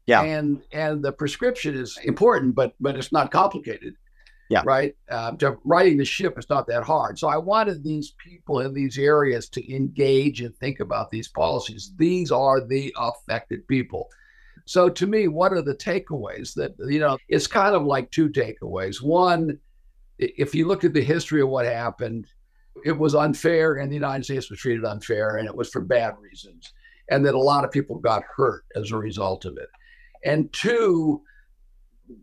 Yeah. 0.07 0.23
And 0.23 0.61
and 0.71 1.03
the 1.03 1.11
prescription 1.11 1.75
is 1.75 1.97
important, 2.03 2.55
but 2.55 2.73
but 2.79 2.97
it's 2.97 3.11
not 3.11 3.31
complicated. 3.31 3.93
Yeah. 4.49 4.63
Right. 4.65 4.93
Uh, 5.09 5.31
writing 5.63 5.95
the 5.97 6.03
ship 6.03 6.37
is 6.37 6.49
not 6.49 6.67
that 6.67 6.83
hard. 6.83 7.17
So 7.17 7.29
I 7.29 7.37
wanted 7.37 7.81
these 7.81 8.13
people 8.17 8.59
in 8.59 8.73
these 8.73 8.97
areas 8.97 9.47
to 9.49 9.73
engage 9.73 10.41
and 10.41 10.53
think 10.57 10.81
about 10.81 11.09
these 11.09 11.29
policies. 11.29 11.93
These 11.97 12.33
are 12.33 12.59
the 12.59 12.93
affected 12.97 13.65
people. 13.69 14.09
So 14.65 14.89
to 14.89 15.07
me, 15.07 15.27
what 15.27 15.53
are 15.53 15.61
the 15.61 15.75
takeaways 15.75 16.53
that, 16.55 16.73
you 16.79 16.99
know, 16.99 17.17
it's 17.27 17.47
kind 17.47 17.75
of 17.75 17.83
like 17.83 18.11
two 18.11 18.29
takeaways. 18.29 19.01
One, 19.01 19.57
if 20.17 20.53
you 20.53 20.67
look 20.67 20.83
at 20.83 20.93
the 20.93 21.03
history 21.03 21.41
of 21.41 21.49
what 21.49 21.65
happened, 21.65 22.27
it 22.85 22.97
was 22.97 23.15
unfair 23.15 23.75
and 23.75 23.91
the 23.91 23.95
United 23.95 24.23
States 24.23 24.49
was 24.49 24.59
treated 24.59 24.85
unfair 24.85 25.37
and 25.37 25.47
it 25.47 25.55
was 25.55 25.69
for 25.69 25.81
bad 25.81 26.15
reasons. 26.19 26.73
And 27.09 27.25
that 27.25 27.35
a 27.35 27.39
lot 27.39 27.65
of 27.65 27.71
people 27.71 27.97
got 27.97 28.23
hurt 28.35 28.63
as 28.75 28.91
a 28.91 28.97
result 28.97 29.45
of 29.45 29.57
it. 29.57 29.69
And 30.23 30.51
two, 30.53 31.21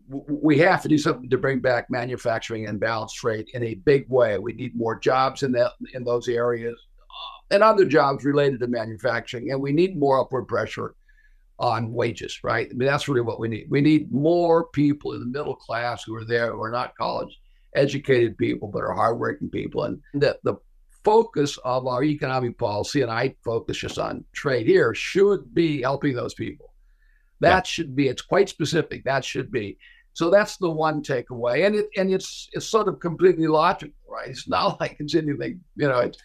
we 0.07 0.57
have 0.59 0.81
to 0.81 0.87
do 0.87 0.97
something 0.97 1.29
to 1.29 1.37
bring 1.37 1.59
back 1.59 1.89
manufacturing 1.89 2.67
and 2.67 2.79
balance 2.79 3.13
trade 3.13 3.47
in 3.53 3.63
a 3.63 3.75
big 3.75 4.05
way. 4.09 4.37
We 4.37 4.53
need 4.53 4.75
more 4.75 4.99
jobs 4.99 5.43
in 5.43 5.51
that 5.53 5.73
in 5.93 6.03
those 6.03 6.27
areas 6.27 6.77
uh, 6.99 7.55
and 7.55 7.63
other 7.63 7.85
jobs 7.85 8.25
related 8.25 8.59
to 8.61 8.67
manufacturing, 8.67 9.51
and 9.51 9.61
we 9.61 9.71
need 9.71 9.97
more 9.97 10.19
upward 10.19 10.47
pressure 10.47 10.95
on 11.59 11.93
wages. 11.93 12.39
Right? 12.43 12.67
I 12.69 12.73
mean, 12.73 12.87
that's 12.87 13.07
really 13.07 13.21
what 13.21 13.39
we 13.39 13.47
need. 13.47 13.67
We 13.69 13.81
need 13.81 14.11
more 14.11 14.67
people 14.67 15.13
in 15.13 15.19
the 15.19 15.25
middle 15.25 15.55
class 15.55 16.03
who 16.03 16.15
are 16.15 16.25
there 16.25 16.51
who 16.51 16.61
are 16.61 16.71
not 16.71 16.97
college 16.97 17.37
educated 17.75 18.35
people 18.35 18.67
but 18.67 18.81
are 18.81 18.93
hardworking 18.93 19.49
people, 19.49 19.83
and 19.83 20.01
that 20.15 20.37
the 20.43 20.55
focus 21.03 21.57
of 21.63 21.87
our 21.87 22.03
economic 22.03 22.57
policy, 22.57 23.01
and 23.01 23.11
I 23.11 23.35
focus 23.43 23.77
just 23.77 23.99
on 23.99 24.25
trade 24.33 24.65
here, 24.65 24.93
should 24.93 25.53
be 25.53 25.81
helping 25.81 26.15
those 26.15 26.33
people 26.33 26.69
that 27.39 27.49
yeah. 27.49 27.63
should 27.63 27.95
be. 27.95 28.07
It's 28.07 28.21
quite 28.21 28.49
specific. 28.49 29.03
That 29.03 29.23
should 29.23 29.51
be. 29.51 29.77
So 30.13 30.29
that's 30.29 30.57
the 30.57 30.69
one 30.69 31.01
takeaway, 31.01 31.65
and 31.65 31.75
it 31.75 31.89
and 31.95 32.11
it's 32.11 32.49
it's 32.51 32.65
sort 32.65 32.87
of 32.87 32.99
completely 32.99 33.47
logical, 33.47 33.95
right? 34.07 34.29
It's 34.29 34.47
not 34.47 34.79
like 34.81 34.97
it's 34.99 35.15
anything, 35.15 35.61
you 35.75 35.87
know. 35.87 35.99
It's, 35.99 36.17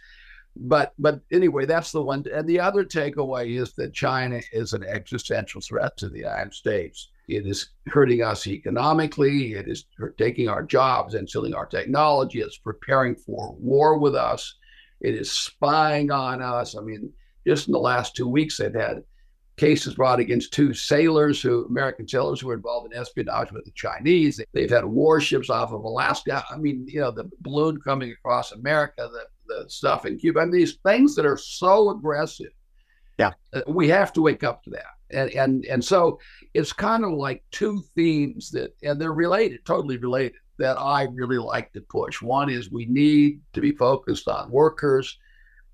but 0.56 0.92
but 0.98 1.20
anyway, 1.32 1.66
that's 1.66 1.92
the 1.92 2.02
one. 2.02 2.24
And 2.32 2.48
the 2.48 2.60
other 2.60 2.84
takeaway 2.84 3.60
is 3.60 3.72
that 3.74 3.92
China 3.92 4.40
is 4.52 4.72
an 4.72 4.84
existential 4.84 5.60
threat 5.60 5.96
to 5.98 6.08
the 6.08 6.18
United 6.18 6.54
States. 6.54 7.10
It 7.28 7.46
is 7.46 7.70
hurting 7.86 8.22
us 8.22 8.46
economically. 8.46 9.54
It 9.54 9.66
is 9.66 9.86
taking 10.18 10.48
our 10.48 10.62
jobs 10.62 11.14
and 11.14 11.28
stealing 11.28 11.54
our 11.54 11.66
technology. 11.66 12.40
It's 12.40 12.58
preparing 12.58 13.16
for 13.16 13.54
war 13.58 13.98
with 13.98 14.14
us. 14.14 14.54
It 15.00 15.14
is 15.14 15.32
spying 15.32 16.10
on 16.10 16.42
us. 16.42 16.76
I 16.76 16.82
mean, 16.82 17.12
just 17.46 17.66
in 17.66 17.72
the 17.72 17.78
last 17.78 18.14
two 18.14 18.28
weeks, 18.28 18.58
they've 18.58 18.74
had 18.74 19.02
cases 19.56 19.94
brought 19.94 20.18
against 20.18 20.52
two 20.52 20.74
sailors 20.74 21.40
who 21.40 21.64
American 21.66 22.06
sailors 22.08 22.40
who 22.40 22.48
were 22.48 22.54
involved 22.54 22.92
in 22.92 22.98
espionage 22.98 23.52
with 23.52 23.64
the 23.64 23.70
Chinese. 23.72 24.40
They've 24.52 24.70
had 24.70 24.84
warships 24.84 25.50
off 25.50 25.72
of 25.72 25.84
Alaska. 25.84 26.44
I 26.50 26.56
mean, 26.56 26.86
you 26.88 27.00
know, 27.00 27.10
the 27.10 27.30
balloon 27.40 27.80
coming 27.80 28.10
across 28.12 28.52
America, 28.52 29.08
the, 29.12 29.24
the 29.46 29.64
stuff 29.68 30.06
in 30.06 30.18
Cuba. 30.18 30.40
I 30.40 30.44
mean, 30.44 30.52
these 30.52 30.78
things 30.86 31.14
that 31.16 31.26
are 31.26 31.36
so 31.36 31.90
aggressive. 31.90 32.52
Yeah. 33.18 33.32
Uh, 33.52 33.62
we 33.68 33.88
have 33.88 34.12
to 34.14 34.22
wake 34.22 34.44
up 34.44 34.62
to 34.64 34.70
that. 34.70 34.86
And 35.10 35.30
and 35.30 35.64
and 35.66 35.84
so 35.84 36.18
it's 36.54 36.72
kind 36.72 37.04
of 37.04 37.12
like 37.12 37.44
two 37.50 37.82
themes 37.94 38.50
that 38.50 38.74
and 38.82 39.00
they're 39.00 39.12
related, 39.12 39.64
totally 39.64 39.98
related, 39.98 40.34
that 40.58 40.78
I 40.78 41.04
really 41.04 41.38
like 41.38 41.72
to 41.72 41.80
push. 41.82 42.22
One 42.22 42.50
is 42.50 42.70
we 42.70 42.86
need 42.86 43.40
to 43.52 43.60
be 43.60 43.72
focused 43.72 44.28
on 44.28 44.50
workers 44.50 45.18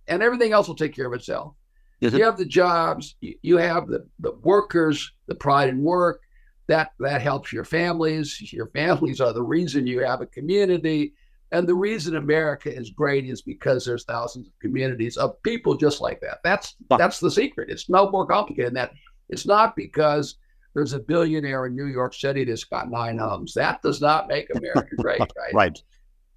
and 0.09 0.23
everything 0.23 0.53
else 0.53 0.69
will 0.69 0.75
take 0.75 0.95
care 0.95 1.07
of 1.07 1.15
itself. 1.15 1.55
You 2.01 2.25
have 2.25 2.39
the 2.39 2.47
jobs, 2.47 3.17
you 3.21 3.59
have 3.59 3.87
the, 3.87 4.07
the 4.21 4.33
workers, 4.43 5.13
the 5.27 5.35
pride 5.35 5.69
in 5.69 5.83
work. 5.83 6.23
That 6.67 6.93
that 7.01 7.21
helps 7.21 7.53
your 7.53 7.65
families. 7.65 8.53
Your 8.53 8.67
families 8.75 9.21
are 9.21 9.33
the 9.33 9.43
reason 9.43 9.87
you 9.87 10.01
have 10.01 10.21
a 10.21 10.27
community. 10.27 11.15
And 11.53 11.69
the 11.69 11.75
reason 11.75 12.17
America 12.17 12.73
is 12.75 12.91
great 12.91 13.25
is 13.25 13.43
because 13.43 13.85
there's 13.85 14.05
thousands 14.05 14.47
of 14.47 14.59
communities 14.61 15.17
of 15.17 15.43
people 15.43 15.77
just 15.77 16.01
like 16.01 16.21
that. 16.21 16.39
That's 16.45 16.77
that's 16.91 17.19
the 17.19 17.31
secret. 17.31 17.71
It's 17.71 17.89
no 17.89 18.11
more 18.11 18.27
complicated 18.27 18.69
than 18.69 18.75
that. 18.75 18.93
It's 19.29 19.47
not 19.47 19.75
because 19.75 20.37
there's 20.75 20.93
a 20.93 21.01
billionaire 21.01 21.67
in 21.67 21.75
New 21.75 21.87
York 21.87 22.15
City 22.15 22.45
that's 22.45 22.65
got 22.65 22.91
nine 22.91 23.19
homes. 23.19 23.55
That 23.55 23.83
does 23.83 24.01
not 24.01 24.29
make 24.29 24.55
America 24.55 24.95
great, 24.99 25.21
right? 25.21 25.53
right. 25.53 25.83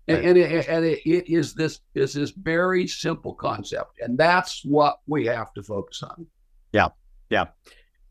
And, 0.08 0.26
and, 0.26 0.38
it, 0.38 0.68
and 0.68 0.84
it, 0.84 1.00
it 1.08 1.32
is 1.32 1.54
this 1.54 1.80
is 1.96 2.14
this 2.14 2.32
very 2.32 2.88
simple 2.88 3.34
concept, 3.34 4.00
and 4.02 4.18
that's 4.18 4.66
what 4.66 5.00
we 5.08 5.26
have 5.28 5.54
to 5.54 5.64
focus 5.64 6.04
on. 6.04 6.26
Yeah, 6.74 6.90
yeah. 7.30 7.46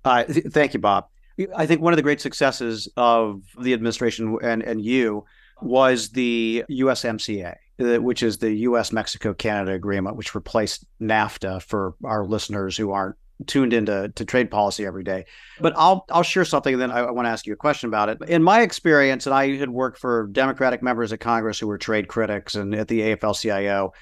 Uh, 0.05 0.25
th- 0.25 0.47
thank 0.53 0.73
you, 0.73 0.81
Bob. 0.81 1.09
I 1.55 1.67
think 1.67 1.83
one 1.83 1.93
of 1.93 1.97
the 1.97 2.03
great 2.03 2.21
successes 2.21 2.89
of 2.97 3.43
the 3.61 3.75
administration 3.75 4.39
and 4.43 4.63
and 4.63 4.83
you 4.83 5.25
was 5.63 6.11
the 6.11 6.65
USMCA, 6.71 7.57
which 7.79 8.23
is 8.23 8.39
the 8.39 8.53
U.S. 8.53 8.93
Mexico 8.93 9.35
Canada 9.35 9.73
Agreement, 9.73 10.17
which 10.17 10.35
replaced 10.35 10.85
NAFTA 11.01 11.63
for 11.63 11.95
our 12.05 12.25
listeners 12.25 12.77
who 12.77 12.93
aren't 12.93 13.17
tuned 13.47 13.73
into 13.73 14.11
to 14.15 14.25
trade 14.25 14.51
policy 14.51 14.87
every 14.87 15.03
day. 15.03 15.25
But 15.61 15.75
I'll 15.77 16.05
I'll 16.11 16.23
share 16.23 16.45
something, 16.45 16.75
and 16.75 16.83
then 16.83 16.91
I, 16.91 17.01
I 17.01 17.11
want 17.11 17.27
to 17.27 17.31
ask 17.31 17.47
you 17.47 17.53
a 17.53 17.57
question 17.57 17.89
about 17.89 18.09
it. 18.09 18.19
In 18.29 18.43
my 18.43 18.63
experience, 18.63 19.27
and 19.27 19.35
I 19.35 19.57
had 19.57 19.71
worked 19.71 19.99
for 19.99 20.29
Democratic 20.33 20.83
members 20.83 21.13
of 21.13 21.19
Congress 21.19 21.59
who 21.59 21.67
were 21.67 21.79
trade 21.79 22.09
critics, 22.09 22.55
and 22.55 22.75
at 22.75 22.89
the 22.89 23.01
AFL-CIO, 23.01 23.93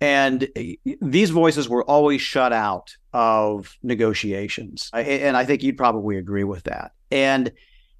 and 0.00 0.48
these 1.00 1.30
voices 1.30 1.68
were 1.68 1.84
always 1.84 2.20
shut 2.20 2.52
out 2.52 2.96
of 3.12 3.76
negotiations. 3.82 4.90
And 4.92 5.36
I 5.36 5.44
think 5.44 5.62
you'd 5.62 5.76
probably 5.76 6.18
agree 6.18 6.44
with 6.44 6.64
that. 6.64 6.92
And 7.10 7.52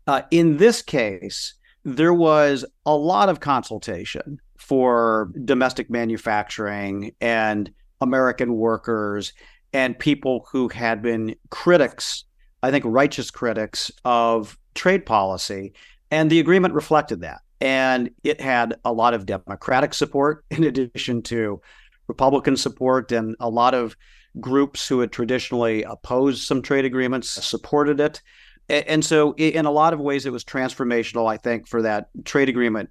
uh, 0.06 0.22
in 0.30 0.58
this 0.58 0.80
case, 0.82 1.54
there 1.96 2.14
was 2.14 2.64
a 2.84 2.94
lot 2.94 3.28
of 3.28 3.40
consultation 3.40 4.40
for 4.58 5.30
domestic 5.44 5.88
manufacturing 5.90 7.12
and 7.20 7.70
American 8.00 8.54
workers 8.54 9.32
and 9.72 9.98
people 9.98 10.46
who 10.50 10.68
had 10.68 11.02
been 11.02 11.34
critics, 11.50 12.24
I 12.62 12.70
think 12.70 12.84
righteous 12.86 13.30
critics 13.30 13.90
of 14.04 14.58
trade 14.74 15.06
policy. 15.06 15.72
And 16.10 16.30
the 16.30 16.40
agreement 16.40 16.74
reflected 16.74 17.20
that. 17.20 17.40
And 17.60 18.10
it 18.22 18.40
had 18.40 18.76
a 18.84 18.92
lot 18.92 19.14
of 19.14 19.26
Democratic 19.26 19.94
support 19.94 20.44
in 20.50 20.64
addition 20.64 21.22
to 21.24 21.60
Republican 22.06 22.56
support, 22.56 23.12
and 23.12 23.36
a 23.38 23.50
lot 23.50 23.74
of 23.74 23.96
groups 24.40 24.88
who 24.88 25.00
had 25.00 25.12
traditionally 25.12 25.82
opposed 25.82 26.44
some 26.44 26.62
trade 26.62 26.84
agreements 26.84 27.28
supported 27.44 28.00
it. 28.00 28.22
And 28.68 29.04
so, 29.04 29.34
in 29.34 29.64
a 29.64 29.70
lot 29.70 29.94
of 29.94 30.00
ways, 30.00 30.26
it 30.26 30.32
was 30.32 30.44
transformational, 30.44 31.30
I 31.30 31.38
think, 31.38 31.68
for 31.68 31.82
that 31.82 32.08
trade 32.24 32.48
agreement 32.48 32.90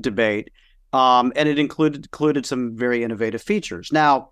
debate. 0.00 0.50
Um, 0.92 1.32
and 1.36 1.48
it 1.48 1.58
included 1.58 2.06
included 2.06 2.46
some 2.46 2.76
very 2.76 3.02
innovative 3.02 3.42
features. 3.42 3.90
Now, 3.92 4.30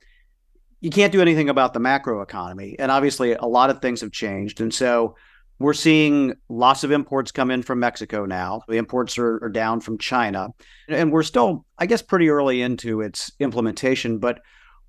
you 0.80 0.90
can't 0.90 1.12
do 1.12 1.20
anything 1.20 1.48
about 1.48 1.74
the 1.74 1.80
macro 1.80 2.22
economy. 2.22 2.76
And 2.78 2.90
obviously, 2.90 3.32
a 3.32 3.44
lot 3.44 3.70
of 3.70 3.82
things 3.82 4.00
have 4.00 4.12
changed. 4.12 4.60
And 4.60 4.72
so 4.72 5.16
we're 5.58 5.74
seeing 5.74 6.34
lots 6.48 6.84
of 6.84 6.90
imports 6.90 7.32
come 7.32 7.50
in 7.50 7.62
from 7.62 7.80
Mexico 7.80 8.24
now. 8.24 8.62
The 8.66 8.78
imports 8.78 9.18
are, 9.18 9.38
are 9.44 9.50
down 9.50 9.80
from 9.80 9.98
China. 9.98 10.48
And 10.88 11.12
we're 11.12 11.22
still, 11.22 11.66
I 11.78 11.84
guess, 11.84 12.00
pretty 12.00 12.30
early 12.30 12.62
into 12.62 13.02
its 13.02 13.30
implementation. 13.38 14.18
But 14.18 14.40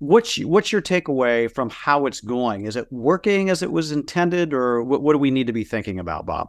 what's, 0.02 0.38
what's 0.38 0.72
your 0.72 0.82
takeaway 0.82 1.50
from 1.50 1.70
how 1.70 2.06
it's 2.06 2.20
going? 2.20 2.66
Is 2.66 2.76
it 2.76 2.86
working 2.90 3.50
as 3.50 3.62
it 3.62 3.70
was 3.70 3.92
intended, 3.92 4.52
or 4.52 4.82
what, 4.82 5.02
what 5.02 5.12
do 5.12 5.18
we 5.18 5.30
need 5.30 5.46
to 5.46 5.52
be 5.52 5.64
thinking 5.64 5.98
about, 5.98 6.26
Bob? 6.26 6.48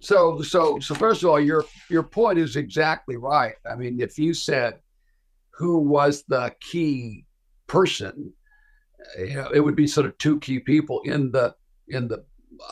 So, 0.00 0.42
so, 0.42 0.78
so 0.80 0.94
first 0.94 1.22
of 1.22 1.30
all, 1.30 1.38
your 1.38 1.64
your 1.88 2.02
point 2.02 2.38
is 2.38 2.56
exactly 2.56 3.16
right. 3.16 3.54
I 3.70 3.76
mean, 3.76 4.00
if 4.00 4.18
you 4.18 4.34
said 4.34 4.80
who 5.50 5.78
was 5.78 6.24
the 6.26 6.52
key 6.60 7.24
person 7.68 8.32
you 9.18 9.34
know, 9.34 9.50
it 9.54 9.60
would 9.60 9.76
be 9.76 9.86
sort 9.86 10.06
of 10.06 10.16
two 10.18 10.38
key 10.40 10.58
people 10.60 11.00
in 11.04 11.30
the 11.30 11.54
in 11.88 12.08
the 12.08 12.24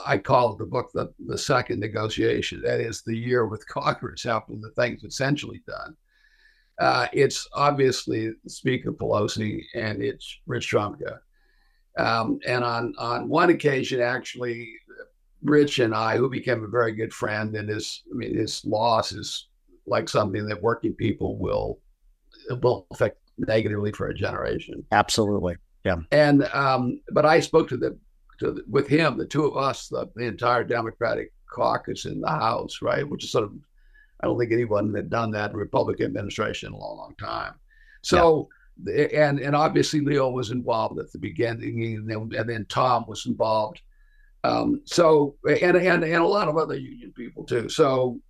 I 0.07 0.19
call 0.19 0.57
the 0.57 0.67
book 0.67 0.91
the 0.93 1.13
the 1.27 1.39
second 1.39 1.81
negotiation. 1.81 2.63
That 2.63 2.81
is 2.81 3.03
the 3.03 3.17
year 3.17 3.47
with 3.47 3.67
Congress 3.67 4.27
after 4.27 4.55
the 4.55 4.71
thing's 4.77 5.05
essentially 5.05 5.63
done. 5.67 5.97
Uh, 6.81 7.07
it's 7.13 7.47
obviously 7.53 8.33
Speaker 8.47 8.91
Pelosi 8.91 9.63
and 9.75 10.03
it's 10.03 10.39
Rich 10.47 10.73
Trumka. 10.73 11.19
Um, 11.99 12.39
and 12.47 12.65
on 12.65 12.95
on 12.99 13.29
one 13.29 13.51
occasion, 13.51 14.01
actually, 14.01 14.73
Rich 15.43 15.79
and 15.79 15.95
I, 15.95 16.17
who 16.17 16.31
became 16.31 16.65
a 16.65 16.69
very 16.69 16.93
good 16.93 17.13
friend, 17.13 17.55
and 17.55 17.69
his 17.69 18.03
I 18.11 18.17
mean 18.17 18.37
his 18.37 18.65
loss 18.65 19.13
is 19.13 19.49
like 19.87 20.09
something 20.09 20.47
that 20.47 20.63
working 20.63 20.95
people 20.95 21.39
will 21.39 21.81
will 22.63 22.87
affect 22.91 23.19
negatively 23.37 23.93
for 23.93 24.09
a 24.09 24.15
generation. 24.15 24.85
Absolutely. 24.93 25.57
Yeah. 25.85 25.97
And 26.13 26.45
um, 26.55 27.01
but 27.13 27.27
I 27.27 27.41
spoke 27.41 27.69
to 27.69 27.77
the 27.77 27.99
to 28.39 28.53
the, 28.53 28.65
with 28.69 28.89
him, 28.89 29.19
the 29.19 29.27
two 29.27 29.45
of 29.45 29.57
us, 29.57 29.89
the, 29.89 30.09
the 30.17 30.25
entire 30.25 30.65
Democratic 30.65 31.33
caucus 31.53 32.07
in 32.07 32.21
the 32.21 32.29
House, 32.29 32.79
right? 32.81 33.07
Which 33.09 33.25
is 33.25 33.33
sort 33.33 33.45
of 33.45 33.53
I 34.23 34.27
don't 34.27 34.39
think 34.39 34.53
anyone 34.53 34.95
had 34.95 35.11
done 35.11 35.31
that 35.33 35.51
in 35.51 35.57
Republican 35.57 36.07
administration 36.07 36.69
in 36.69 36.73
a 36.75 36.79
long, 36.79 36.97
long 36.97 37.15
time. 37.19 37.55
So 38.03 38.49
yeah. 38.85 39.29
and 39.29 39.41
and 39.41 39.57
obviously 39.57 40.01
Leo 40.01 40.31
was 40.31 40.51
involved 40.51 40.99
at 40.99 41.13
the 41.13 41.19
beginning, 41.19 41.97
and 41.97 42.11
then, 42.11 42.31
and 42.39 42.49
then 42.49 42.67
Tom 42.69 43.05
was 43.09 43.27
involved. 43.27 43.81
Um, 44.43 44.81
so 44.85 45.37
and, 45.45 45.77
and 45.77 46.03
and 46.03 46.23
a 46.23 46.27
lot 46.27 46.49
of 46.49 46.57
other 46.57 46.77
union 46.77 47.13
people 47.13 47.45
too. 47.45 47.69
So 47.69 48.21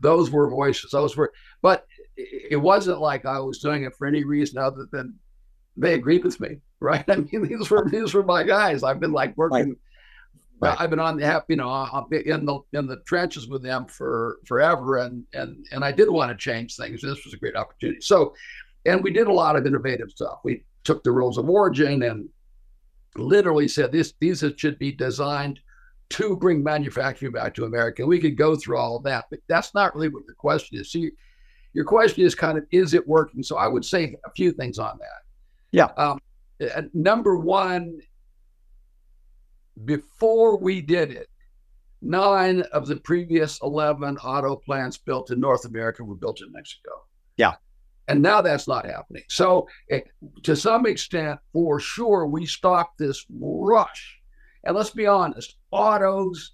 those 0.00 0.30
were 0.30 0.48
voices. 0.48 0.90
Those 0.92 1.16
were, 1.16 1.32
but 1.62 1.86
it 2.16 2.60
wasn't 2.60 3.00
like 3.00 3.24
I 3.26 3.40
was 3.40 3.58
doing 3.58 3.84
it 3.84 3.94
for 3.96 4.06
any 4.06 4.24
reason 4.24 4.58
other 4.58 4.86
than 4.90 5.14
they 5.76 5.94
agreed 5.94 6.24
with 6.24 6.40
me, 6.40 6.58
right? 6.80 7.04
I 7.08 7.16
mean, 7.16 7.48
these 7.48 7.70
were 7.70 7.88
these 7.88 8.14
were 8.14 8.24
my 8.24 8.42
guys. 8.42 8.82
I've 8.82 9.00
been 9.00 9.12
like 9.12 9.36
working. 9.36 9.68
Right. 9.68 9.78
I've 10.62 10.90
been 10.90 10.98
on 10.98 11.16
the 11.16 11.44
you 11.48 11.56
know 11.56 12.04
in 12.10 12.44
the 12.44 12.60
in 12.72 12.86
the 12.86 13.00
trenches 13.06 13.48
with 13.48 13.62
them 13.62 13.86
for 13.86 14.38
forever, 14.46 14.98
and 14.98 15.24
and 15.32 15.66
and 15.72 15.84
I 15.84 15.92
did 15.92 16.10
want 16.10 16.30
to 16.30 16.36
change 16.36 16.76
things. 16.76 17.02
This 17.02 17.24
was 17.24 17.34
a 17.34 17.36
great 17.36 17.56
opportunity. 17.56 18.00
So, 18.00 18.34
and 18.86 19.02
we 19.02 19.12
did 19.12 19.26
a 19.26 19.32
lot 19.32 19.56
of 19.56 19.66
innovative 19.66 20.10
stuff. 20.10 20.40
We 20.44 20.64
took 20.84 21.04
the 21.04 21.12
rules 21.12 21.38
of 21.38 21.48
origin 21.48 22.02
and 22.02 22.28
literally 23.16 23.68
said 23.68 23.92
this 23.92 24.14
these 24.20 24.44
should 24.56 24.78
be 24.78 24.92
designed 24.92 25.60
to 26.10 26.36
bring 26.36 26.62
manufacturing 26.62 27.32
back 27.32 27.54
to 27.54 27.64
America. 27.64 28.06
We 28.06 28.18
could 28.18 28.36
go 28.36 28.56
through 28.56 28.78
all 28.78 28.96
of 28.96 29.02
that, 29.04 29.26
but 29.30 29.40
that's 29.48 29.74
not 29.74 29.94
really 29.94 30.08
what 30.08 30.26
the 30.26 30.32
question 30.32 30.78
is. 30.78 30.90
See, 30.90 31.10
your 31.74 31.84
question 31.84 32.24
is 32.24 32.34
kind 32.34 32.56
of 32.56 32.64
is 32.70 32.94
it 32.94 33.06
working? 33.06 33.42
So 33.42 33.56
I 33.56 33.68
would 33.68 33.84
say 33.84 34.16
a 34.24 34.30
few 34.30 34.52
things 34.52 34.78
on 34.78 34.98
that. 34.98 35.22
Yeah. 35.70 35.88
Um, 35.96 36.18
number 36.94 37.36
one, 37.36 38.00
before 39.84 40.58
we 40.58 40.80
did 40.80 41.12
it, 41.12 41.28
nine 42.00 42.62
of 42.72 42.86
the 42.86 42.96
previous 42.96 43.58
11 43.62 44.18
auto 44.18 44.56
plants 44.56 44.96
built 44.96 45.30
in 45.30 45.40
North 45.40 45.64
America 45.64 46.04
were 46.04 46.14
built 46.14 46.40
in 46.40 46.52
Mexico. 46.52 46.90
Yeah. 47.36 47.54
And 48.06 48.22
now 48.22 48.40
that's 48.40 48.66
not 48.66 48.86
happening. 48.86 49.24
So, 49.28 49.68
it, 49.88 50.06
eh, 50.22 50.26
to 50.44 50.56
some 50.56 50.86
extent, 50.86 51.38
for 51.52 51.78
sure, 51.78 52.26
we 52.26 52.46
stopped 52.46 52.98
this 52.98 53.26
rush. 53.30 54.18
And 54.64 54.74
let's 54.74 54.90
be 54.90 55.06
honest, 55.06 55.56
autos 55.70 56.52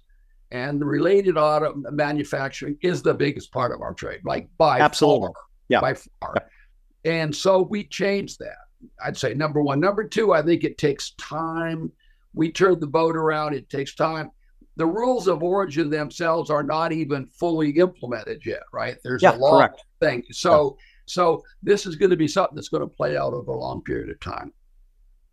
and 0.51 0.79
the 0.79 0.85
related 0.85 1.37
auto 1.37 1.73
manufacturing 1.91 2.77
is 2.81 3.01
the 3.01 3.13
biggest 3.13 3.51
part 3.51 3.71
of 3.71 3.81
our 3.81 3.93
trade, 3.93 4.21
like 4.25 4.47
by 4.57 4.79
Absolutely. 4.79 5.27
far. 5.27 5.33
Yeah. 5.69 5.81
By 5.81 5.93
far. 5.93 6.35
Yeah. 6.35 7.11
And 7.11 7.35
so 7.35 7.61
we 7.61 7.85
changed 7.85 8.39
that. 8.39 8.57
I'd 9.03 9.17
say 9.17 9.33
number 9.33 9.61
one. 9.61 9.79
Number 9.79 10.07
two, 10.07 10.33
I 10.33 10.41
think 10.41 10.63
it 10.63 10.77
takes 10.77 11.11
time. 11.11 11.91
We 12.35 12.51
turn 12.51 12.79
the 12.79 12.87
boat 12.87 13.15
around. 13.15 13.55
It 13.55 13.69
takes 13.69 13.95
time. 13.95 14.29
The 14.77 14.85
rules 14.85 15.27
of 15.27 15.41
origin 15.41 15.89
themselves 15.89 16.49
are 16.49 16.63
not 16.63 16.91
even 16.91 17.27
fully 17.27 17.71
implemented 17.71 18.45
yet, 18.45 18.63
right? 18.73 18.97
There's 19.03 19.23
yeah, 19.23 19.35
a 19.35 19.37
long 19.37 19.59
correct. 19.59 19.85
thing. 20.01 20.23
So, 20.31 20.77
yeah. 20.77 20.83
so 21.05 21.43
this 21.63 21.85
is 21.85 21.95
going 21.95 22.09
to 22.09 22.17
be 22.17 22.27
something 22.27 22.55
that's 22.55 22.69
going 22.69 22.81
to 22.81 22.87
play 22.87 23.15
out 23.15 23.33
over 23.33 23.51
a 23.51 23.57
long 23.57 23.81
period 23.83 24.09
of 24.09 24.19
time. 24.19 24.51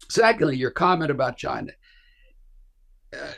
Secondly, 0.09 0.57
your 0.57 0.71
comment 0.71 1.11
about 1.11 1.37
China. 1.37 1.73
Uh, 3.13 3.33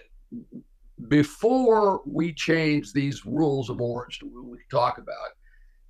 before 1.09 2.03
we 2.07 2.33
change 2.33 2.93
these 2.93 3.25
rules 3.25 3.71
of 3.71 3.81
origin, 3.81 4.31
we 4.33 4.59
talk 4.71 4.99
about, 4.99 5.31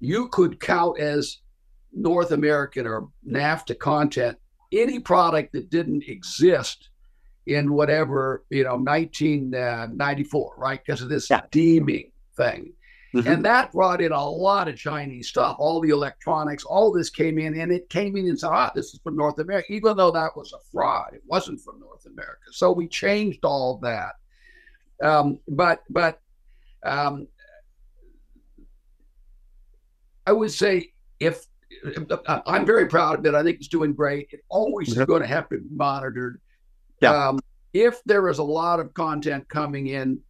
you 0.00 0.28
could 0.28 0.60
count 0.60 0.98
as 1.00 1.38
North 1.92 2.30
American 2.32 2.86
or 2.86 3.08
NAFTA 3.28 3.78
content 3.78 4.38
any 4.72 4.98
product 4.98 5.52
that 5.52 5.70
didn't 5.70 6.04
exist 6.08 6.90
in 7.46 7.72
whatever, 7.72 8.44
you 8.50 8.64
know, 8.64 8.76
1994, 8.76 10.54
right? 10.56 10.80
Because 10.84 11.02
of 11.02 11.08
this 11.08 11.28
yeah. 11.28 11.42
deeming 11.50 12.10
thing. 12.36 12.72
Mm-hmm. 13.14 13.28
And 13.28 13.44
that 13.44 13.70
brought 13.72 14.00
in 14.00 14.10
a 14.10 14.28
lot 14.28 14.66
of 14.66 14.76
Chinese 14.76 15.28
stuff, 15.28 15.56
all 15.60 15.80
the 15.80 15.90
electronics, 15.90 16.64
all 16.64 16.92
this 16.92 17.10
came 17.10 17.38
in, 17.38 17.58
and 17.60 17.70
it 17.70 17.88
came 17.88 18.16
in 18.16 18.28
and 18.28 18.38
said, 18.38 18.50
ah, 18.50 18.72
this 18.74 18.92
is 18.92 19.00
from 19.04 19.16
North 19.16 19.38
America, 19.38 19.72
even 19.72 19.96
though 19.96 20.10
that 20.10 20.36
was 20.36 20.52
a 20.52 20.58
fraud. 20.72 21.10
It 21.12 21.22
wasn't 21.26 21.60
from 21.60 21.78
North 21.78 22.06
America. 22.06 22.50
So 22.50 22.72
we 22.72 22.88
changed 22.88 23.44
all 23.44 23.78
that. 23.82 24.14
Um, 25.02 25.38
but, 25.46 25.84
but 25.88 26.20
um, 26.84 27.28
I 30.26 30.32
would 30.32 30.50
say 30.50 30.92
if 31.20 31.46
I'm 32.26 32.66
very 32.66 32.86
proud 32.86 33.18
of 33.18 33.26
it. 33.26 33.34
I 33.34 33.42
think 33.42 33.58
it's 33.58 33.68
doing 33.68 33.92
great. 33.92 34.28
It 34.32 34.40
always 34.48 34.90
mm-hmm. 34.90 35.00
is 35.00 35.06
going 35.06 35.22
to 35.22 35.28
have 35.28 35.48
to 35.50 35.58
be 35.58 35.64
monitored. 35.70 36.40
Yeah. 37.00 37.28
Um, 37.28 37.40
if 37.72 38.02
there 38.04 38.28
is 38.28 38.38
a 38.38 38.44
lot 38.44 38.80
of 38.80 38.94
content 38.94 39.48
coming 39.48 39.88
in 39.88 40.20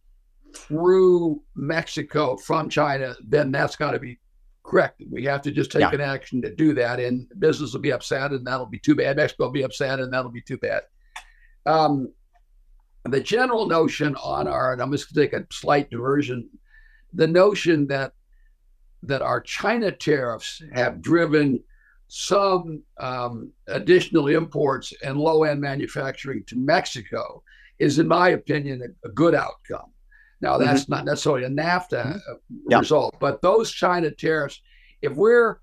through 0.55 1.41
Mexico 1.55 2.37
from 2.37 2.69
China, 2.69 3.15
then 3.23 3.51
that's 3.51 3.75
got 3.75 3.91
to 3.91 3.99
be 3.99 4.19
corrected. 4.63 5.07
We 5.11 5.23
have 5.25 5.41
to 5.43 5.51
just 5.51 5.71
take 5.71 5.81
yeah. 5.81 5.93
an 5.93 6.01
action 6.01 6.41
to 6.41 6.53
do 6.53 6.73
that, 6.73 6.99
and 6.99 7.27
business 7.39 7.73
will 7.73 7.81
be 7.81 7.93
upset, 7.93 8.31
and 8.31 8.45
that'll 8.45 8.65
be 8.65 8.79
too 8.79 8.95
bad. 8.95 9.17
Mexico 9.17 9.45
will 9.45 9.51
be 9.51 9.63
upset, 9.63 9.99
and 9.99 10.11
that'll 10.11 10.31
be 10.31 10.41
too 10.41 10.57
bad. 10.57 10.83
Um, 11.65 12.11
the 13.03 13.21
general 13.21 13.67
notion 13.67 14.15
on 14.15 14.47
our, 14.47 14.73
and 14.73 14.81
I'm 14.81 14.91
just 14.91 15.13
going 15.13 15.29
to 15.29 15.37
take 15.37 15.41
a 15.41 15.53
slight 15.53 15.89
diversion, 15.91 16.49
the 17.13 17.27
notion 17.27 17.87
that 17.87 18.13
that 19.03 19.21
our 19.21 19.39
China 19.39 19.91
tariffs 19.91 20.63
have 20.73 20.99
driven 21.01 21.63
some 22.17 22.81
um, 22.97 23.51
additional 23.67 24.29
imports 24.29 24.93
and 25.03 25.17
low 25.17 25.43
end 25.43 25.59
manufacturing 25.59 26.45
to 26.47 26.55
Mexico 26.55 27.43
is, 27.77 27.99
in 27.99 28.07
my 28.07 28.29
opinion, 28.29 28.81
a, 28.81 29.07
a 29.07 29.11
good 29.11 29.35
outcome. 29.35 29.91
Now, 30.39 30.57
that's 30.57 30.83
mm-hmm. 30.83 30.93
not 30.93 31.05
necessarily 31.05 31.43
a 31.43 31.49
NAFTA 31.49 32.05
mm-hmm. 32.05 32.31
Uh, 32.31 32.35
yeah. 32.69 32.79
result, 32.79 33.17
but 33.19 33.41
those 33.41 33.69
China 33.69 34.11
tariffs, 34.11 34.61
if 35.01 35.11
we're 35.11 35.59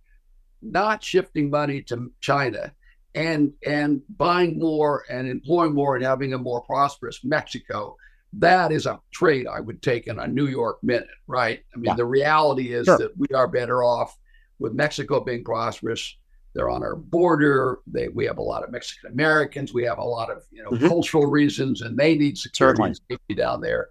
not 0.60 1.02
shifting 1.02 1.48
money 1.48 1.80
to 1.84 2.12
China 2.20 2.74
and 3.14 3.54
and 3.66 4.02
buying 4.18 4.58
more 4.58 5.04
and 5.08 5.26
employing 5.28 5.72
more 5.72 5.96
and 5.96 6.04
having 6.04 6.34
a 6.34 6.38
more 6.38 6.60
prosperous 6.60 7.20
Mexico, 7.24 7.96
that 8.34 8.72
is 8.72 8.84
a 8.84 9.00
trade 9.10 9.46
I 9.46 9.60
would 9.60 9.80
take 9.80 10.06
in 10.06 10.18
a 10.18 10.26
New 10.26 10.48
York 10.48 10.80
minute, 10.82 11.08
right? 11.26 11.60
I 11.74 11.78
mean, 11.78 11.86
yeah. 11.86 11.94
the 11.94 12.04
reality 12.04 12.74
is 12.74 12.84
sure. 12.84 12.98
that 12.98 13.16
we 13.16 13.28
are 13.34 13.48
better 13.48 13.82
off 13.82 14.14
with 14.58 14.74
Mexico 14.74 15.20
being 15.20 15.44
prosperous. 15.44 16.14
They're 16.54 16.70
on 16.70 16.82
our 16.82 16.96
border. 16.96 17.78
They, 17.86 18.08
we 18.08 18.26
have 18.26 18.38
a 18.38 18.42
lot 18.42 18.62
of 18.62 18.70
Mexican 18.70 19.12
Americans. 19.12 19.72
We 19.72 19.84
have 19.84 19.98
a 19.98 20.04
lot 20.04 20.30
of 20.30 20.44
you 20.50 20.62
know 20.62 20.70
mm-hmm. 20.70 20.88
cultural 20.88 21.26
reasons, 21.26 21.80
and 21.80 21.96
they 21.96 22.14
need 22.14 22.36
security 22.36 22.82
and 22.82 23.00
safety 23.10 23.34
down 23.34 23.60
there, 23.60 23.88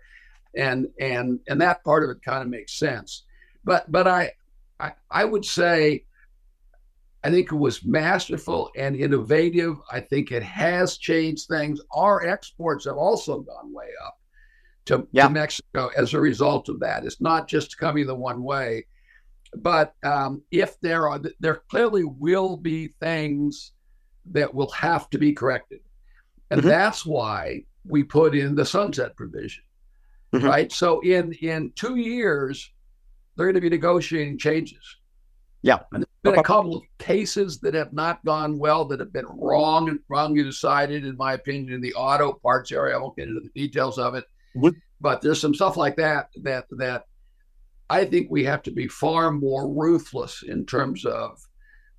and 0.56 0.88
and 1.00 1.40
and 1.48 1.60
that 1.62 1.84
part 1.84 2.04
of 2.04 2.10
it 2.12 2.22
kind 2.24 2.44
of 2.44 2.50
makes 2.50 2.74
sense. 2.74 3.24
But 3.64 3.92
but 3.92 4.08
I, 4.08 4.32
I 4.80 4.94
I 5.10 5.26
would 5.26 5.46
say 5.46 6.06
I 7.24 7.30
think 7.30 7.52
it 7.52 7.56
was 7.56 7.86
masterful 7.86 8.72
and 8.76 8.96
innovative. 8.96 9.78
I 9.92 10.00
think 10.00 10.32
it 10.32 10.44
has 10.44 10.98
changed 10.98 11.48
things. 11.48 11.80
Our 11.92 12.26
exports 12.26 12.86
have 12.86 12.98
also 12.98 13.42
gone 13.42 13.74
way 13.74 13.90
up 14.04 14.18
to, 14.86 15.08
yeah. 15.12 15.28
to 15.28 15.34
Mexico 15.34 15.92
as 15.96 16.14
a 16.14 16.20
result 16.20 16.68
of 16.68 16.80
that. 16.80 17.06
It's 17.06 17.22
not 17.22 17.48
just 17.48 17.78
coming 17.78 18.08
the 18.08 18.16
one 18.16 18.42
way, 18.42 18.86
but 19.58 19.94
um, 20.04 20.42
if 20.52 20.80
there 20.82 21.08
are, 21.08 21.20
there 21.40 21.62
clearly 21.70 22.04
will 22.04 22.58
be 22.58 22.94
things 23.00 23.74
that 24.32 24.54
will 24.54 24.70
have 24.72 25.10
to 25.10 25.18
be 25.18 25.34
corrected, 25.34 25.80
and 26.50 26.62
mm-hmm. 26.62 26.70
that's 26.70 27.06
why 27.06 27.64
we 27.86 28.04
put 28.04 28.36
in 28.36 28.56
the 28.56 28.66
sunset 28.66 29.16
provision, 29.16 29.64
mm-hmm. 30.34 30.46
right? 30.46 30.72
So 30.72 31.00
in 31.02 31.34
in 31.34 31.72
two 31.76 31.98
years, 31.98 32.72
they're 33.36 33.48
going 33.48 33.56
to 33.56 33.62
be 33.62 33.70
negotiating 33.70 34.38
changes. 34.38 34.98
Yeah, 35.64 35.80
and 35.92 36.04
there's 36.24 36.34
been 36.34 36.40
a 36.40 36.44
couple 36.44 36.78
of 36.78 36.84
cases 36.98 37.60
that 37.60 37.74
have 37.74 37.94
not 37.94 38.24
gone 38.26 38.58
well, 38.58 38.86
that 38.86 39.00
have 39.00 39.14
been 39.14 39.28
wrong 39.28 39.90
and 39.90 40.00
wrongly 40.10 40.44
decided, 40.44 41.06
in 41.06 41.16
my 41.18 41.34
opinion, 41.34 41.74
in 41.74 41.82
the 41.82 41.94
auto 41.94 42.34
parts 42.34 42.72
area. 42.72 42.96
I 42.96 43.00
won't 43.00 43.16
get 43.16 43.28
into 43.28 43.42
the 43.42 43.50
details 43.50 44.00
of 44.00 44.16
it. 44.16 44.26
What? 44.54 44.74
But 45.00 45.22
there's 45.22 45.42
some 45.42 45.54
stuff 45.54 45.78
like 45.78 45.96
that 45.98 46.30
that 46.44 46.66
that 46.78 47.06
I 47.92 48.06
think 48.06 48.32
we 48.32 48.46
have 48.46 48.64
to 48.64 48.72
be 48.72 48.88
far 48.88 49.32
more 49.32 49.70
ruthless 49.70 50.44
in 50.44 50.66
terms 50.66 51.06
of 51.06 51.38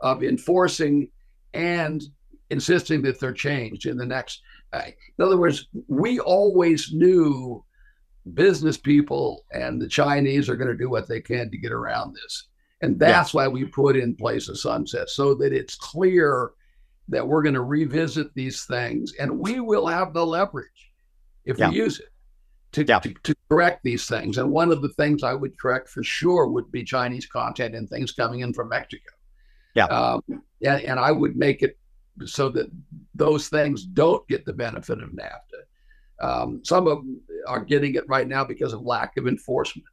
of 0.00 0.24
enforcing 0.24 1.09
and 1.52 2.02
insisting 2.48 3.02
that 3.02 3.20
they're 3.20 3.33
changed 3.33 3.87
in 3.87 3.98
the 3.98 4.07
next. 4.07 4.40
Uh, 4.72 4.83
in 4.87 5.24
other 5.24 5.37
words, 5.37 5.68
we 5.88 6.18
always 6.18 6.92
knew 6.92 7.62
business 8.33 8.78
people 8.78 9.44
and 9.52 9.81
the 9.81 9.87
Chinese 9.87 10.48
are 10.48 10.57
going 10.57 10.70
to 10.70 10.83
do 10.83 10.88
what 10.88 11.09
they 11.09 11.20
can 11.20 11.50
to 11.50 11.59
get 11.59 11.72
around 11.72 12.14
this. 12.14 12.48
And 12.81 12.98
that's 12.98 13.35
yeah. 13.35 13.42
why 13.42 13.48
we 13.48 13.64
put 13.64 13.96
in 13.96 14.16
place 14.16 14.48
a 14.48 14.57
sunset 14.57 15.11
so 15.11 15.35
that 15.35 15.52
it's 15.52 15.74
clear 15.76 16.52
that 17.09 17.26
we're 17.26 17.42
going 17.42 17.55
to 17.55 17.62
revisit 17.62 18.35
these 18.35 18.64
things 18.64 19.12
and 19.20 19.38
we 19.38 19.61
will 19.61 19.87
have 19.87 20.14
the 20.14 20.24
leverage 20.24 20.90
if 21.44 21.59
yeah. 21.59 21.68
we 21.68 21.76
use 21.76 22.00
it 22.00 22.09
to, 22.72 22.85
yeah. 22.85 22.98
to, 22.98 23.14
to, 23.22 23.35
correct 23.52 23.80
these 23.84 24.06
things. 24.06 24.38
And 24.38 24.50
one 24.50 24.72
of 24.72 24.80
the 24.80 24.88
things 24.88 25.22
I 25.22 25.34
would 25.34 25.60
correct 25.60 25.90
for 25.90 26.02
sure 26.02 26.46
would 26.46 26.72
be 26.72 26.84
Chinese 26.84 27.26
content 27.26 27.74
and 27.74 27.86
things 27.86 28.10
coming 28.12 28.40
in 28.40 28.54
from 28.54 28.70
Mexico. 28.70 29.12
Yeah. 29.74 29.84
Um, 29.86 30.22
and, 30.64 30.80
and 30.82 30.98
I 30.98 31.12
would 31.12 31.36
make 31.36 31.62
it 31.62 31.78
so 32.24 32.48
that 32.48 32.70
those 33.14 33.48
things 33.48 33.84
don't 33.84 34.26
get 34.26 34.46
the 34.46 34.54
benefit 34.54 35.02
of 35.02 35.10
NAFTA. 35.10 35.60
Um, 36.26 36.62
some 36.64 36.86
of 36.86 36.98
them 36.98 37.20
are 37.46 37.60
getting 37.62 37.94
it 37.94 38.08
right 38.08 38.26
now 38.26 38.42
because 38.42 38.72
of 38.72 38.80
lack 38.80 39.18
of 39.18 39.28
enforcement. 39.28 39.86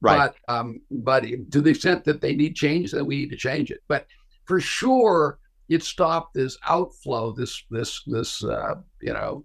Right. 0.00 0.32
But, 0.48 0.52
um, 0.52 0.80
but 0.90 1.22
to 1.52 1.60
the 1.60 1.70
extent 1.70 2.04
that 2.04 2.20
they 2.20 2.34
need 2.34 2.56
change, 2.56 2.90
then 2.90 3.06
we 3.06 3.18
need 3.18 3.30
to 3.30 3.36
change 3.36 3.70
it. 3.70 3.80
But 3.86 4.06
for 4.44 4.58
sure, 4.58 5.38
it 5.68 5.84
stopped 5.84 6.34
this 6.34 6.58
outflow, 6.66 7.32
this 7.32 7.62
this 7.70 8.02
this 8.06 8.42
uh, 8.42 8.76
you 9.02 9.12
know 9.12 9.44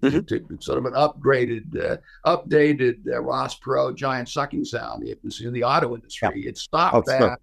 mm-hmm. 0.00 0.20
to, 0.26 0.58
sort 0.60 0.78
of 0.78 0.84
an 0.84 0.92
upgraded, 0.92 1.76
uh, 1.78 1.96
updated 2.26 3.06
uh, 3.06 3.20
Ross 3.20 3.58
Perot 3.58 3.96
giant 3.96 4.28
sucking 4.28 4.64
sound. 4.64 5.06
It 5.06 5.18
was 5.22 5.40
in 5.40 5.52
the 5.52 5.64
auto 5.64 5.94
industry. 5.94 6.42
Yeah. 6.42 6.50
It 6.50 6.58
stopped 6.58 6.94
oh, 6.96 7.02
that, 7.06 7.38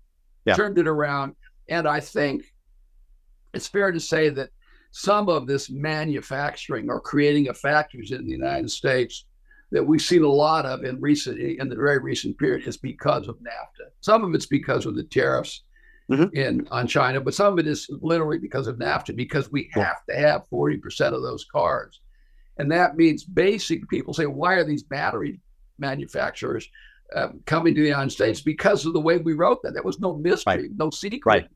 yeah. 0.46 0.56
turned 0.56 0.78
it 0.78 0.88
around, 0.88 1.36
and 1.70 1.88
I 1.88 2.00
think 2.00 2.44
it's 3.54 3.68
fair 3.68 3.92
to 3.92 4.00
say 4.00 4.30
that 4.30 4.50
some 4.92 5.28
of 5.28 5.48
this 5.48 5.70
manufacturing 5.70 6.90
or 6.90 7.02
creating 7.02 7.50
of 7.50 7.58
factories 7.58 8.12
in 8.12 8.26
the 8.26 8.32
United 8.32 8.72
States 8.72 9.26
that 9.72 9.84
we've 9.84 10.02
seen 10.02 10.24
a 10.24 10.30
lot 10.30 10.66
of 10.66 10.86
in 10.86 11.02
recent 11.02 11.40
in 11.40 11.68
the 11.68 11.76
very 11.76 11.98
recent 11.98 12.38
period 12.38 12.66
is 12.68 12.78
because 12.78 13.28
of 13.28 13.36
NAFTA. 13.40 13.90
Some 14.00 14.24
of 14.24 14.34
it's 14.34 14.46
because 14.46 14.86
of 14.86 14.96
the 14.96 15.04
tariffs 15.04 15.64
mm-hmm. 16.10 16.34
in 16.36 16.68
on 16.72 16.88
China, 16.88 17.20
but 17.20 17.34
some 17.34 17.52
of 17.52 17.60
it 17.60 17.68
is 17.68 17.90
literally 18.02 18.38
because 18.38 18.68
of 18.68 18.78
NAFTA 18.78 19.16
because 19.16 19.52
we 19.52 19.70
have 19.74 20.06
to 20.10 20.16
have 20.16 20.46
40% 20.50 21.14
of 21.14 21.22
those 21.22 21.46
cars 21.52 22.00
and 22.58 22.72
that 22.72 22.96
means 22.96 23.24
basic 23.24 23.88
people 23.90 24.14
say, 24.14 24.26
why 24.26 24.54
are 24.54 24.64
these 24.64 24.84
battery 24.84 25.40
manufacturers 25.78 26.68
um, 27.16 27.42
coming 27.46 27.76
to 27.76 27.82
the 27.82 27.88
United 27.88 28.12
States? 28.12 28.42
Because 28.42 28.86
of 28.86 28.94
the 28.94 29.00
way 29.00 29.18
we 29.18 29.34
wrote 29.34 29.62
that. 29.64 29.74
There 29.74 29.84
was 29.84 30.00
no 30.00 30.16
mystery, 30.16 30.64
right. 30.64 30.72
no 30.76 30.90
secret. 30.90 31.22
Right. 31.26 31.48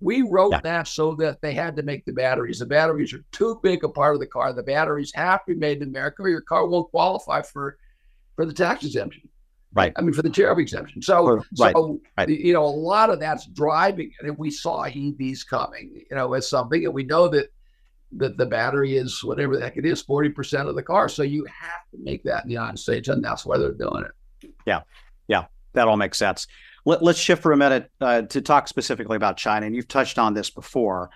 We 0.00 0.22
wrote 0.22 0.52
yeah. 0.52 0.60
that 0.62 0.88
so 0.88 1.14
that 1.16 1.42
they 1.42 1.52
had 1.52 1.76
to 1.76 1.82
make 1.82 2.06
the 2.06 2.12
batteries. 2.12 2.58
The 2.58 2.66
batteries 2.66 3.12
are 3.12 3.22
too 3.32 3.60
big 3.62 3.84
a 3.84 3.88
part 3.88 4.14
of 4.14 4.20
the 4.20 4.26
car. 4.26 4.52
The 4.52 4.62
batteries 4.62 5.12
have 5.14 5.44
to 5.44 5.54
be 5.54 5.60
made 5.60 5.82
in 5.82 5.88
America, 5.88 6.22
or 6.22 6.30
your 6.30 6.40
car 6.40 6.66
won't 6.66 6.90
qualify 6.90 7.42
for 7.42 7.76
for 8.34 8.46
the 8.46 8.54
tax 8.54 8.84
exemption. 8.84 9.28
Right. 9.72 9.92
I 9.96 10.00
mean, 10.00 10.14
for 10.14 10.22
the 10.22 10.30
tariff 10.30 10.58
exemption. 10.58 11.02
So, 11.02 11.42
right. 11.58 11.72
so 11.72 12.00
right. 12.18 12.28
you 12.28 12.52
know, 12.52 12.64
a 12.64 12.66
lot 12.66 13.10
of 13.10 13.20
that's 13.20 13.46
driving. 13.46 14.10
And 14.20 14.36
we 14.36 14.50
saw 14.50 14.84
EVs 14.84 15.46
coming, 15.46 16.02
you 16.10 16.16
know, 16.16 16.32
as 16.32 16.48
something, 16.48 16.84
and 16.84 16.94
we 16.94 17.04
know 17.04 17.28
that 17.28 17.50
that 18.12 18.36
the 18.36 18.46
battery 18.46 18.96
is 18.96 19.22
whatever 19.22 19.56
the 19.56 19.62
heck 19.62 19.76
it 19.76 19.86
is, 19.86 20.02
40% 20.02 20.68
of 20.68 20.74
the 20.74 20.82
car. 20.82 21.08
So 21.08 21.22
you 21.22 21.44
have 21.44 21.88
to 21.92 21.98
make 22.02 22.22
that 22.24 22.44
in 22.44 22.48
the 22.48 22.54
United 22.54 22.78
States, 22.78 23.08
and 23.08 23.22
that's 23.22 23.46
why 23.46 23.58
they're 23.58 23.72
doing 23.72 24.04
it. 24.04 24.50
Yeah. 24.66 24.80
Yeah. 25.28 25.44
That 25.74 25.88
all 25.88 25.96
makes 25.96 26.18
sense. 26.18 26.46
Let, 26.84 27.02
us 27.02 27.18
shift 27.18 27.42
for 27.42 27.52
a 27.52 27.56
minute 27.56 27.90
uh, 28.00 28.22
to 28.22 28.40
talk 28.40 28.66
specifically 28.66 29.16
about 29.16 29.36
China. 29.36 29.66
And 29.66 29.76
you've 29.76 29.88
touched 29.88 30.18
on 30.18 30.34
this 30.34 30.50
before. 30.50 31.10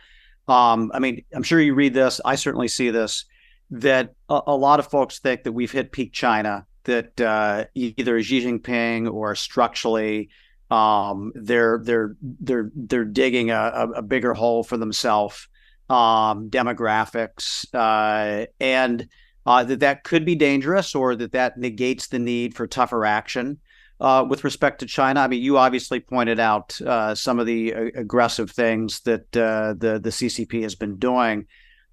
Um, 0.46 0.92
I 0.94 0.98
mean, 0.98 1.24
I'm 1.34 1.42
sure 1.42 1.60
you 1.60 1.74
read 1.74 1.94
this. 1.94 2.20
I 2.24 2.36
certainly 2.36 2.68
see 2.68 2.90
this 2.90 3.24
that 3.70 4.14
a, 4.28 4.40
a 4.48 4.56
lot 4.56 4.78
of 4.78 4.86
folks 4.86 5.18
think 5.18 5.42
that 5.44 5.52
we've 5.52 5.72
hit 5.72 5.90
peak 5.90 6.12
China, 6.12 6.66
that 6.84 7.18
uh, 7.20 7.64
either 7.74 8.22
Xi 8.22 8.44
Jinping 8.44 9.12
or 9.12 9.34
structurally 9.34 10.28
um, 10.70 11.32
they're 11.34 11.80
they're 11.82 12.16
they're 12.22 12.70
they're 12.74 13.04
digging 13.04 13.50
a, 13.50 13.88
a 13.96 14.02
bigger 14.02 14.34
hole 14.34 14.62
for 14.64 14.76
themselves 14.76 15.48
um, 15.90 16.50
demographics, 16.50 17.66
uh, 17.74 18.46
and 18.60 19.08
uh, 19.46 19.64
that 19.64 19.80
that 19.80 20.04
could 20.04 20.24
be 20.24 20.34
dangerous, 20.34 20.94
or 20.94 21.14
that 21.16 21.32
that 21.32 21.58
negates 21.58 22.08
the 22.08 22.18
need 22.18 22.54
for 22.54 22.66
tougher 22.66 23.04
action 23.04 23.58
uh, 24.00 24.24
with 24.28 24.44
respect 24.44 24.80
to 24.80 24.86
China. 24.86 25.20
I 25.20 25.28
mean, 25.28 25.42
you 25.42 25.58
obviously 25.58 26.00
pointed 26.00 26.40
out 26.40 26.80
uh, 26.80 27.14
some 27.14 27.38
of 27.38 27.46
the 27.46 27.74
uh, 27.74 27.84
aggressive 27.94 28.50
things 28.50 29.00
that 29.00 29.36
uh, 29.36 29.74
the 29.78 30.00
the 30.02 30.10
CCP 30.10 30.62
has 30.62 30.74
been 30.74 30.96
doing. 30.96 31.46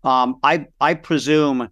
Um, 0.04 0.38
I 0.44 0.68
I 0.80 0.96
presume 0.96 1.70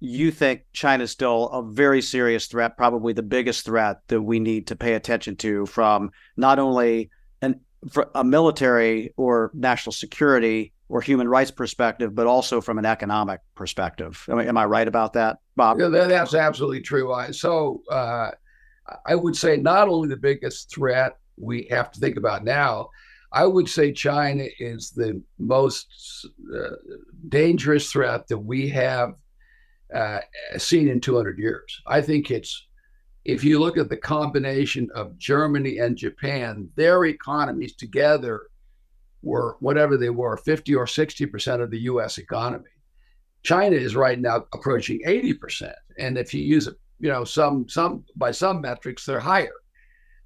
you 0.00 0.30
think 0.32 0.62
China 0.72 1.04
is 1.04 1.10
still 1.10 1.48
a 1.50 1.62
very 1.62 2.02
serious 2.02 2.46
threat, 2.46 2.76
probably 2.76 3.12
the 3.12 3.22
biggest 3.22 3.64
threat 3.64 3.98
that 4.08 4.20
we 4.20 4.40
need 4.40 4.66
to 4.66 4.76
pay 4.76 4.94
attention 4.94 5.36
to 5.36 5.64
from 5.66 6.10
not 6.36 6.58
only 6.58 7.10
an 7.40 7.60
a 8.14 8.24
military 8.24 9.12
or 9.16 9.50
national 9.54 9.92
security 9.92 10.72
or 10.92 11.00
human 11.00 11.26
rights 11.26 11.50
perspective, 11.50 12.14
but 12.14 12.26
also 12.26 12.60
from 12.60 12.78
an 12.78 12.84
economic 12.84 13.40
perspective. 13.54 14.22
Am 14.28 14.38
I, 14.38 14.44
am 14.44 14.58
I 14.58 14.66
right 14.66 14.86
about 14.86 15.14
that, 15.14 15.38
Bob? 15.56 15.80
Yeah, 15.80 15.88
that's 15.88 16.34
absolutely 16.34 16.82
true. 16.82 17.16
So 17.32 17.80
uh, 17.90 18.32
I 19.06 19.14
would 19.14 19.34
say 19.34 19.56
not 19.56 19.88
only 19.88 20.10
the 20.10 20.18
biggest 20.18 20.70
threat 20.70 21.16
we 21.38 21.66
have 21.70 21.92
to 21.92 21.98
think 21.98 22.18
about 22.18 22.44
now, 22.44 22.90
I 23.32 23.46
would 23.46 23.70
say 23.70 23.90
China 23.90 24.44
is 24.58 24.90
the 24.90 25.22
most 25.38 26.28
uh, 26.54 26.76
dangerous 27.30 27.90
threat 27.90 28.28
that 28.28 28.36
we 28.36 28.68
have 28.68 29.14
uh, 29.94 30.18
seen 30.58 30.88
in 30.88 31.00
200 31.00 31.38
years. 31.38 31.80
I 31.86 32.02
think 32.02 32.30
it's 32.30 32.66
if 33.24 33.42
you 33.42 33.58
look 33.58 33.78
at 33.78 33.88
the 33.88 33.96
combination 33.96 34.90
of 34.94 35.16
Germany 35.16 35.78
and 35.78 35.96
Japan, 35.96 36.68
their 36.76 37.06
economies 37.06 37.76
together 37.76 38.42
were 39.22 39.56
whatever 39.60 39.96
they 39.96 40.10
were, 40.10 40.36
50 40.36 40.74
or 40.74 40.86
60% 40.86 41.60
of 41.62 41.70
the 41.70 41.80
US 41.80 42.18
economy. 42.18 42.64
China 43.42 43.76
is 43.76 43.96
right 43.96 44.18
now 44.18 44.44
approaching 44.52 45.00
80%. 45.06 45.72
And 45.98 46.16
if 46.16 46.32
you 46.32 46.42
use 46.42 46.66
it, 46.66 46.76
you 47.00 47.08
know, 47.08 47.24
some 47.24 47.68
some 47.68 48.04
by 48.16 48.30
some 48.30 48.60
metrics, 48.60 49.04
they're 49.04 49.18
higher. 49.18 49.52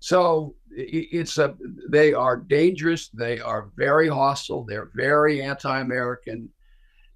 So 0.00 0.54
it's 0.70 1.38
a 1.38 1.56
they 1.88 2.12
are 2.12 2.37
dangerous, 2.37 3.09
they 3.09 3.40
are 3.40 3.70
very 3.76 4.09
hostile, 4.09 4.64
they're 4.64 4.90
very 4.94 5.42
anti-American. 5.42 6.50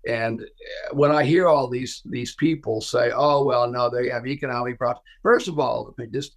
And 0.08 0.40
uh, 0.40 0.94
when 0.94 1.10
I 1.10 1.24
hear 1.24 1.46
all 1.46 1.68
these 1.68 2.02
these 2.06 2.34
people 2.36 2.80
say, 2.80 3.12
"Oh 3.14 3.44
well, 3.44 3.70
no, 3.70 3.90
they 3.90 4.08
have 4.08 4.26
economic 4.26 4.78
problems," 4.78 5.04
first 5.22 5.46
of 5.46 5.58
all, 5.58 5.94
just 6.10 6.36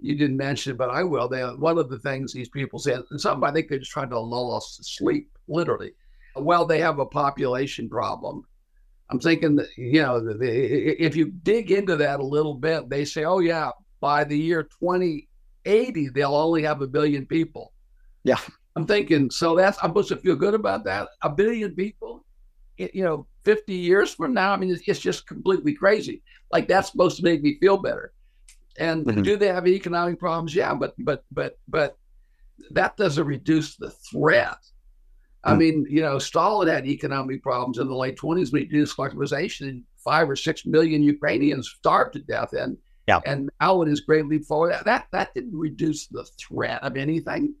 you 0.00 0.14
didn't 0.16 0.36
mention 0.36 0.72
it, 0.72 0.78
but 0.78 0.90
I 0.90 1.02
will. 1.02 1.28
They 1.28 1.42
one 1.42 1.78
of 1.78 1.88
the 1.88 1.98
things 1.98 2.32
these 2.32 2.48
people 2.48 2.78
say, 2.78 2.94
and 3.10 3.20
some 3.20 3.42
I 3.44 3.52
think 3.52 3.68
they're 3.68 3.78
just 3.78 3.90
trying 3.90 4.10
to 4.10 4.18
lull 4.18 4.54
us 4.54 4.76
to 4.76 4.84
sleep, 4.84 5.30
literally. 5.48 5.92
Well, 6.36 6.66
they 6.66 6.80
have 6.80 6.98
a 6.98 7.06
population 7.06 7.88
problem. 7.88 8.44
I'm 9.10 9.20
thinking 9.20 9.56
that 9.56 9.68
you 9.76 10.02
know, 10.02 10.26
if 10.40 11.16
you 11.16 11.26
dig 11.42 11.70
into 11.70 11.96
that 11.96 12.20
a 12.20 12.24
little 12.24 12.54
bit, 12.54 12.88
they 12.88 13.04
say, 13.04 13.24
"Oh 13.24 13.38
yeah, 13.38 13.70
by 14.00 14.24
the 14.24 14.38
year 14.38 14.64
2080, 14.64 16.08
they'll 16.08 16.34
only 16.34 16.62
have 16.62 16.82
a 16.82 16.86
billion 16.86 17.26
people." 17.26 17.72
Yeah, 18.24 18.38
I'm 18.76 18.86
thinking. 18.86 19.30
So 19.30 19.54
that's 19.54 19.78
I'm 19.82 19.90
supposed 19.90 20.08
to 20.08 20.16
feel 20.16 20.36
good 20.36 20.54
about 20.54 20.84
that. 20.84 21.08
A 21.22 21.30
billion 21.30 21.74
people 21.74 22.24
you 22.76 23.04
know, 23.04 23.26
50 23.44 23.72
years 23.72 24.14
from 24.14 24.34
now, 24.34 24.52
I 24.52 24.56
mean, 24.56 24.70
it's, 24.70 24.82
it's 24.86 25.00
just 25.00 25.26
completely 25.26 25.74
crazy. 25.74 26.22
Like 26.52 26.68
that's 26.68 26.90
supposed 26.90 27.16
to 27.18 27.22
make 27.22 27.42
me 27.42 27.58
feel 27.60 27.76
better. 27.76 28.12
And 28.78 29.04
mm-hmm. 29.06 29.22
do 29.22 29.36
they 29.36 29.48
have 29.48 29.66
economic 29.66 30.18
problems? 30.18 30.54
Yeah, 30.54 30.74
but 30.74 30.94
but 30.98 31.24
but 31.30 31.58
but 31.68 31.96
that 32.70 32.96
doesn't 32.96 33.26
reduce 33.26 33.76
the 33.76 33.90
threat. 33.90 34.58
I 35.44 35.52
mm. 35.52 35.58
mean, 35.58 35.86
you 35.88 36.00
know, 36.00 36.18
Stalin 36.18 36.68
had 36.68 36.86
economic 36.86 37.42
problems 37.42 37.78
in 37.78 37.86
the 37.86 37.94
late 37.94 38.16
20s 38.16 38.52
when 38.52 38.62
he 38.62 38.68
did 38.68 38.88
collectivization. 38.88 39.82
Five 40.02 40.28
or 40.28 40.36
six 40.36 40.66
million 40.66 41.02
Ukrainians 41.02 41.72
starved 41.78 42.12
to 42.14 42.18
death, 42.18 42.52
and 42.52 42.76
yeah. 43.06 43.20
and 43.24 43.48
now 43.60 43.80
in 43.82 43.88
his 43.88 44.00
great 44.00 44.26
leap 44.26 44.44
forward, 44.44 44.72
that, 44.72 44.84
that 44.84 45.06
that 45.12 45.34
didn't 45.34 45.58
reduce 45.58 46.08
the 46.08 46.24
threat 46.38 46.82
of 46.82 46.96
anything 46.96 47.54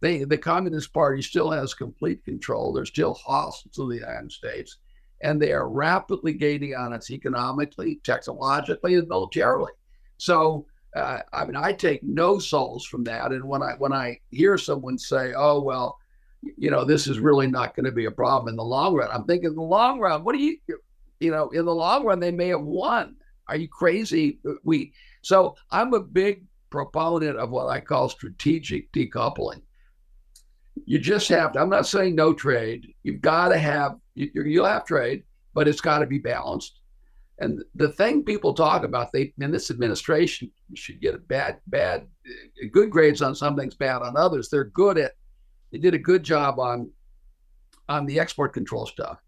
they 0.00 0.24
the 0.24 0.38
Communist 0.38 0.92
Party 0.92 1.22
still 1.22 1.50
has 1.50 1.74
complete 1.74 2.24
control. 2.24 2.72
They're 2.72 2.86
still 2.86 3.14
hostile 3.14 3.70
to 3.74 3.88
the 3.88 4.00
United 4.00 4.32
States, 4.32 4.78
and 5.22 5.40
they 5.40 5.52
are 5.52 5.68
rapidly 5.68 6.32
gaining 6.32 6.74
on 6.74 6.92
us 6.92 7.10
economically, 7.10 8.00
technologically, 8.02 8.94
and 8.94 9.08
militarily. 9.08 9.72
So, 10.20 10.66
uh, 10.94 11.20
I 11.32 11.44
mean, 11.44 11.56
I 11.56 11.72
take 11.72 12.02
no 12.02 12.38
solace 12.38 12.84
from 12.84 13.04
that. 13.04 13.32
And 13.32 13.44
when 13.44 13.62
I 13.62 13.74
when 13.78 13.92
I 13.92 14.18
hear 14.30 14.58
someone 14.58 14.98
say, 14.98 15.32
"Oh 15.36 15.60
well," 15.62 15.98
you 16.42 16.70
know, 16.70 16.84
this 16.84 17.06
is 17.06 17.20
really 17.20 17.46
not 17.46 17.74
going 17.74 17.86
to 17.86 17.92
be 17.92 18.06
a 18.06 18.10
problem 18.10 18.48
in 18.48 18.56
the 18.56 18.64
long 18.64 18.94
run. 18.94 19.10
I'm 19.12 19.24
thinking, 19.24 19.50
in 19.50 19.56
the 19.56 19.62
long 19.62 20.00
run, 20.00 20.24
what 20.24 20.34
do 20.34 20.42
you, 20.42 20.56
you 21.20 21.30
know, 21.30 21.48
in 21.50 21.64
the 21.64 21.74
long 21.74 22.04
run, 22.04 22.20
they 22.20 22.32
may 22.32 22.48
have 22.48 22.62
won. 22.62 23.16
Are 23.48 23.56
you 23.56 23.68
crazy? 23.68 24.40
We 24.64 24.92
so 25.22 25.56
I'm 25.70 25.94
a 25.94 26.00
big 26.00 26.44
proponent 26.70 27.36
of 27.36 27.50
what 27.50 27.68
I 27.68 27.80
call 27.80 28.08
strategic 28.08 28.92
decoupling 28.92 29.62
you 30.86 30.98
just 30.98 31.28
have 31.28 31.52
to, 31.52 31.60
I'm 31.60 31.68
not 31.68 31.86
saying 31.86 32.14
no 32.14 32.32
trade. 32.32 32.94
You've 33.02 33.20
got 33.20 33.48
to 33.48 33.58
have, 33.58 33.96
you, 34.14 34.30
you'll 34.34 34.66
have 34.66 34.84
trade, 34.84 35.24
but 35.54 35.68
it's 35.68 35.80
got 35.80 36.00
to 36.00 36.06
be 36.06 36.18
balanced. 36.18 36.79
And 37.40 37.64
the 37.74 37.88
thing 37.88 38.22
people 38.22 38.52
talk 38.52 38.84
about, 38.84 39.12
they 39.12 39.32
in 39.40 39.50
this 39.50 39.70
administration 39.70 40.50
should 40.74 41.00
get 41.00 41.14
a 41.14 41.18
bad, 41.18 41.58
bad, 41.66 42.06
good 42.70 42.90
grades 42.90 43.22
on 43.22 43.34
some 43.34 43.56
things, 43.56 43.74
bad 43.74 44.02
on 44.02 44.16
others. 44.16 44.48
They're 44.48 44.64
good 44.64 44.98
at, 44.98 45.12
they 45.72 45.78
did 45.78 45.94
a 45.94 45.98
good 45.98 46.22
job 46.22 46.58
on, 46.58 46.90
on 47.88 48.06
the 48.06 48.20
export 48.20 48.52
control 48.52 48.86
stuff. 48.86 49.18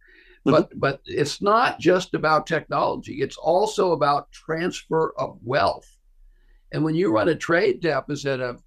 Mm-hmm. 0.47 0.51
But 0.51 0.71
but 0.79 1.01
it's 1.07 1.41
not 1.41 1.79
just 1.79 2.15
about 2.15 2.47
technology. 2.47 3.23
It's 3.23 3.37
also 3.37 3.93
about 3.93 4.31
transfer 4.33 5.15
of 5.17 5.39
wealth. 5.43 5.89
And 6.73 6.85
when 6.85 6.95
you 6.95 7.13
run 7.13 7.29
a 7.29 7.35
trade 7.35 7.81
deficit 7.81 8.41
of 8.41 8.63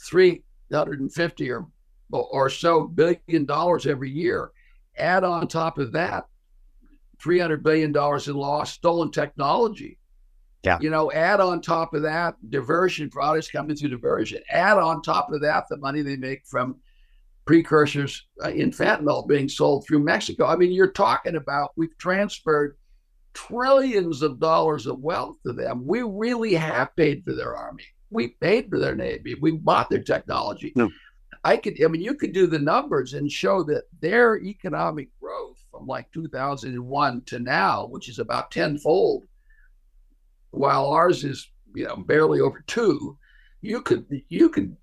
350 0.00 1.50
or 1.50 1.66
or 2.10 2.50
so 2.50 2.84
billion 2.86 3.44
dollars 3.44 3.86
every 3.86 4.10
year. 4.10 4.50
Add 4.96 5.24
on 5.24 5.48
top 5.48 5.78
of 5.78 5.92
that, 5.92 6.26
three 7.24 7.38
hundred 7.38 7.64
billion 7.64 7.90
dollars 7.90 8.28
in 8.28 8.36
lost 8.36 8.74
stolen 8.74 9.10
technology. 9.10 9.98
Yeah. 10.62 10.78
You 10.80 10.90
know, 10.90 11.10
add 11.10 11.40
on 11.40 11.60
top 11.60 11.94
of 11.94 12.02
that 12.02 12.36
diversion 12.50 13.10
products 13.10 13.50
coming 13.50 13.76
through 13.76 13.88
diversion. 13.88 14.42
Add 14.50 14.78
on 14.78 15.02
top 15.02 15.32
of 15.32 15.40
that 15.40 15.64
the 15.68 15.78
money 15.78 16.02
they 16.02 16.16
make 16.16 16.46
from 16.46 16.76
precursors 17.46 18.26
uh, 18.42 18.48
in 18.50 18.70
fentanyl 18.70 19.26
being 19.26 19.48
sold 19.48 19.86
through 19.86 19.98
Mexico. 20.00 20.46
I 20.46 20.56
mean, 20.56 20.72
you're 20.72 20.92
talking 20.92 21.36
about 21.36 21.72
we've 21.76 21.96
transferred 21.98 22.76
trillions 23.32 24.22
of 24.22 24.38
dollars 24.38 24.86
of 24.86 25.00
wealth 25.00 25.36
to 25.46 25.52
them. 25.52 25.86
We 25.86 26.02
really 26.02 26.54
have 26.54 26.94
paid 26.96 27.24
for 27.24 27.32
their 27.32 27.56
army. 27.56 27.84
We 28.10 28.28
paid 28.28 28.70
for 28.70 28.78
their 28.78 28.94
navy. 28.94 29.34
We 29.34 29.52
bought 29.52 29.90
their 29.90 30.02
technology. 30.02 30.72
No. 30.76 30.90
I 31.42 31.58
could, 31.58 31.82
I 31.82 31.88
mean, 31.88 32.00
you 32.00 32.14
could 32.14 32.32
do 32.32 32.46
the 32.46 32.58
numbers 32.58 33.12
and 33.12 33.30
show 33.30 33.62
that 33.64 33.84
their 34.00 34.38
economic 34.38 35.08
growth 35.20 35.53
from 35.76 35.86
like 35.86 36.10
2001 36.12 37.22
to 37.22 37.38
now, 37.38 37.86
which 37.86 38.08
is 38.08 38.18
about 38.18 38.50
tenfold, 38.50 39.24
while 40.50 40.86
ours 40.86 41.24
is, 41.24 41.50
you 41.74 41.84
know, 41.84 41.96
barely 41.96 42.40
over 42.40 42.62
two, 42.66 43.18
you 43.60 43.82
could, 43.82 44.06
you 44.28 44.48
could 44.48 44.76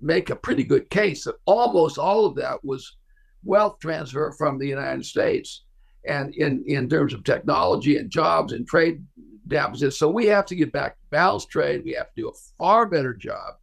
make 0.00 0.30
a 0.30 0.36
pretty 0.36 0.62
good 0.62 0.88
case 0.90 1.24
that 1.24 1.34
almost 1.44 1.98
all 1.98 2.24
of 2.24 2.36
that 2.36 2.64
was 2.64 2.96
wealth 3.42 3.78
transfer 3.80 4.32
from 4.38 4.58
the 4.58 4.66
United 4.66 5.04
States 5.04 5.64
and 6.06 6.34
in, 6.34 6.62
in 6.66 6.88
terms 6.88 7.12
of 7.12 7.24
technology 7.24 7.96
and 7.96 8.10
jobs 8.10 8.52
and 8.52 8.66
trade 8.66 9.04
deficits. 9.48 9.98
So 9.98 10.08
we 10.08 10.26
have 10.26 10.46
to 10.46 10.54
get 10.54 10.72
back 10.72 10.92
to 10.92 11.06
balanced 11.10 11.50
trade. 11.50 11.82
We 11.84 11.92
have 11.92 12.14
to 12.14 12.22
do 12.22 12.28
a 12.28 12.38
far 12.58 12.86
better 12.86 13.14
job 13.14 13.54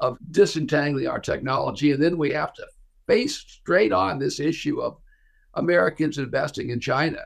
of 0.00 0.18
disentangling 0.30 1.06
our 1.06 1.20
technology. 1.20 1.92
And 1.92 2.02
then 2.02 2.18
we 2.18 2.30
have 2.32 2.52
to 2.54 2.66
face 3.06 3.36
straight 3.36 3.92
on 3.92 4.18
this 4.18 4.40
issue 4.40 4.80
of 4.80 4.96
Americans 5.58 6.18
investing 6.18 6.70
in 6.70 6.80
China, 6.80 7.20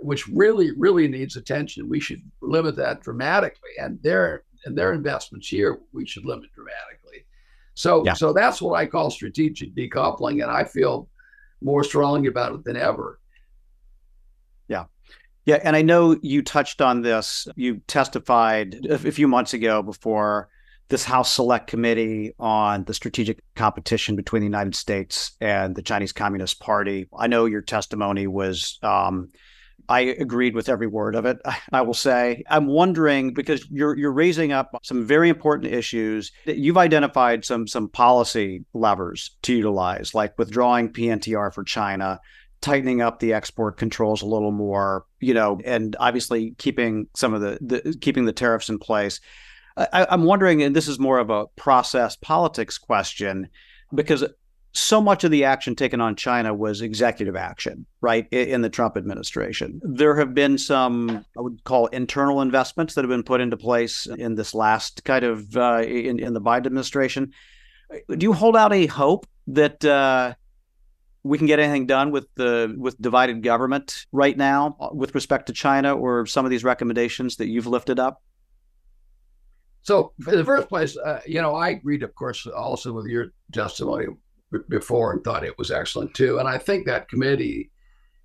which 0.00 0.26
really, 0.28 0.72
really 0.76 1.08
needs 1.08 1.36
attention. 1.36 1.88
We 1.88 2.00
should 2.00 2.22
limit 2.40 2.76
that 2.76 3.02
dramatically. 3.02 3.70
And 3.80 4.02
their 4.02 4.44
and 4.64 4.76
their 4.76 4.92
investments 4.92 5.48
here, 5.48 5.78
we 5.92 6.06
should 6.06 6.24
limit 6.24 6.50
dramatically. 6.54 7.26
So 7.74 8.04
yeah. 8.04 8.14
so 8.14 8.32
that's 8.32 8.62
what 8.62 8.78
I 8.78 8.86
call 8.86 9.10
strategic 9.10 9.74
decoupling. 9.74 10.42
And 10.42 10.50
I 10.50 10.64
feel 10.64 11.08
more 11.60 11.84
strongly 11.84 12.28
about 12.28 12.54
it 12.54 12.64
than 12.64 12.76
ever. 12.76 13.20
Yeah. 14.68 14.84
Yeah. 15.44 15.60
And 15.62 15.76
I 15.76 15.82
know 15.82 16.18
you 16.22 16.42
touched 16.42 16.80
on 16.80 17.02
this. 17.02 17.46
You 17.56 17.80
testified 17.86 18.86
a 18.88 18.98
few 18.98 19.28
months 19.28 19.54
ago 19.54 19.82
before 19.82 20.48
this 20.88 21.04
House 21.04 21.32
Select 21.32 21.66
Committee 21.66 22.34
on 22.38 22.84
the 22.84 22.94
strategic 22.94 23.40
competition 23.54 24.16
between 24.16 24.40
the 24.40 24.46
United 24.46 24.74
States 24.74 25.32
and 25.40 25.74
the 25.74 25.82
Chinese 25.82 26.12
Communist 26.12 26.60
Party. 26.60 27.08
I 27.16 27.26
know 27.26 27.46
your 27.46 27.62
testimony 27.62 28.26
was. 28.26 28.78
Um, 28.82 29.28
I 29.86 30.00
agreed 30.00 30.54
with 30.54 30.70
every 30.70 30.86
word 30.86 31.14
of 31.14 31.26
it. 31.26 31.38
I 31.72 31.82
will 31.82 31.94
say 31.94 32.42
I'm 32.48 32.66
wondering 32.66 33.34
because 33.34 33.66
you're 33.70 33.96
you're 33.96 34.12
raising 34.12 34.52
up 34.52 34.78
some 34.82 35.06
very 35.06 35.28
important 35.28 35.72
issues. 35.72 36.32
That 36.46 36.58
you've 36.58 36.78
identified 36.78 37.44
some 37.44 37.66
some 37.66 37.88
policy 37.88 38.64
levers 38.72 39.36
to 39.42 39.54
utilize, 39.54 40.14
like 40.14 40.38
withdrawing 40.38 40.92
PNTR 40.92 41.52
for 41.52 41.64
China, 41.64 42.20
tightening 42.60 43.02
up 43.02 43.20
the 43.20 43.34
export 43.34 43.76
controls 43.76 44.22
a 44.22 44.26
little 44.26 44.50
more, 44.52 45.04
you 45.20 45.34
know, 45.34 45.60
and 45.64 45.96
obviously 46.00 46.54
keeping 46.56 47.06
some 47.14 47.34
of 47.34 47.42
the, 47.42 47.58
the 47.60 47.96
keeping 48.00 48.24
the 48.24 48.32
tariffs 48.32 48.70
in 48.70 48.78
place. 48.78 49.20
I, 49.76 50.06
I'm 50.10 50.24
wondering, 50.24 50.62
and 50.62 50.74
this 50.74 50.88
is 50.88 50.98
more 50.98 51.18
of 51.18 51.30
a 51.30 51.46
process 51.56 52.16
politics 52.16 52.78
question, 52.78 53.48
because 53.94 54.24
so 54.76 55.00
much 55.00 55.22
of 55.22 55.30
the 55.30 55.44
action 55.44 55.76
taken 55.76 56.00
on 56.00 56.16
China 56.16 56.52
was 56.52 56.80
executive 56.80 57.36
action, 57.36 57.86
right, 58.00 58.26
in 58.32 58.60
the 58.62 58.68
Trump 58.68 58.96
administration. 58.96 59.80
There 59.84 60.16
have 60.16 60.34
been 60.34 60.58
some, 60.58 61.24
I 61.38 61.40
would 61.40 61.62
call 61.62 61.86
internal 61.86 62.40
investments 62.40 62.94
that 62.94 63.02
have 63.02 63.08
been 63.08 63.22
put 63.22 63.40
into 63.40 63.56
place 63.56 64.06
in 64.06 64.34
this 64.34 64.52
last 64.52 65.04
kind 65.04 65.24
of 65.24 65.56
uh, 65.56 65.82
in, 65.82 66.18
in 66.18 66.34
the 66.34 66.40
Biden 66.40 66.66
administration. 66.66 67.32
Do 68.08 68.18
you 68.24 68.32
hold 68.32 68.56
out 68.56 68.72
a 68.72 68.86
hope 68.86 69.26
that 69.46 69.84
uh, 69.84 70.34
we 71.22 71.38
can 71.38 71.46
get 71.46 71.60
anything 71.60 71.86
done 71.86 72.10
with 72.10 72.26
the 72.34 72.74
with 72.76 73.00
divided 73.00 73.44
government 73.44 74.06
right 74.10 74.36
now 74.36 74.76
uh, 74.80 74.88
with 74.92 75.14
respect 75.14 75.46
to 75.46 75.52
China 75.52 75.94
or 75.94 76.26
some 76.26 76.44
of 76.44 76.50
these 76.50 76.64
recommendations 76.64 77.36
that 77.36 77.46
you've 77.46 77.68
lifted 77.68 78.00
up? 78.00 78.22
So, 79.84 80.12
in 80.26 80.36
the 80.36 80.44
first 80.44 80.68
place, 80.68 80.96
uh, 80.96 81.20
you 81.26 81.40
know, 81.40 81.54
I 81.54 81.68
agreed, 81.68 82.02
of 82.02 82.14
course, 82.14 82.46
also 82.46 82.92
with 82.92 83.06
your 83.06 83.26
testimony 83.52 84.06
b- 84.50 84.58
before 84.68 85.12
and 85.12 85.22
thought 85.22 85.44
it 85.44 85.56
was 85.58 85.70
excellent 85.70 86.14
too. 86.14 86.38
And 86.38 86.48
I 86.48 86.58
think 86.58 86.86
that 86.86 87.08
committee, 87.08 87.70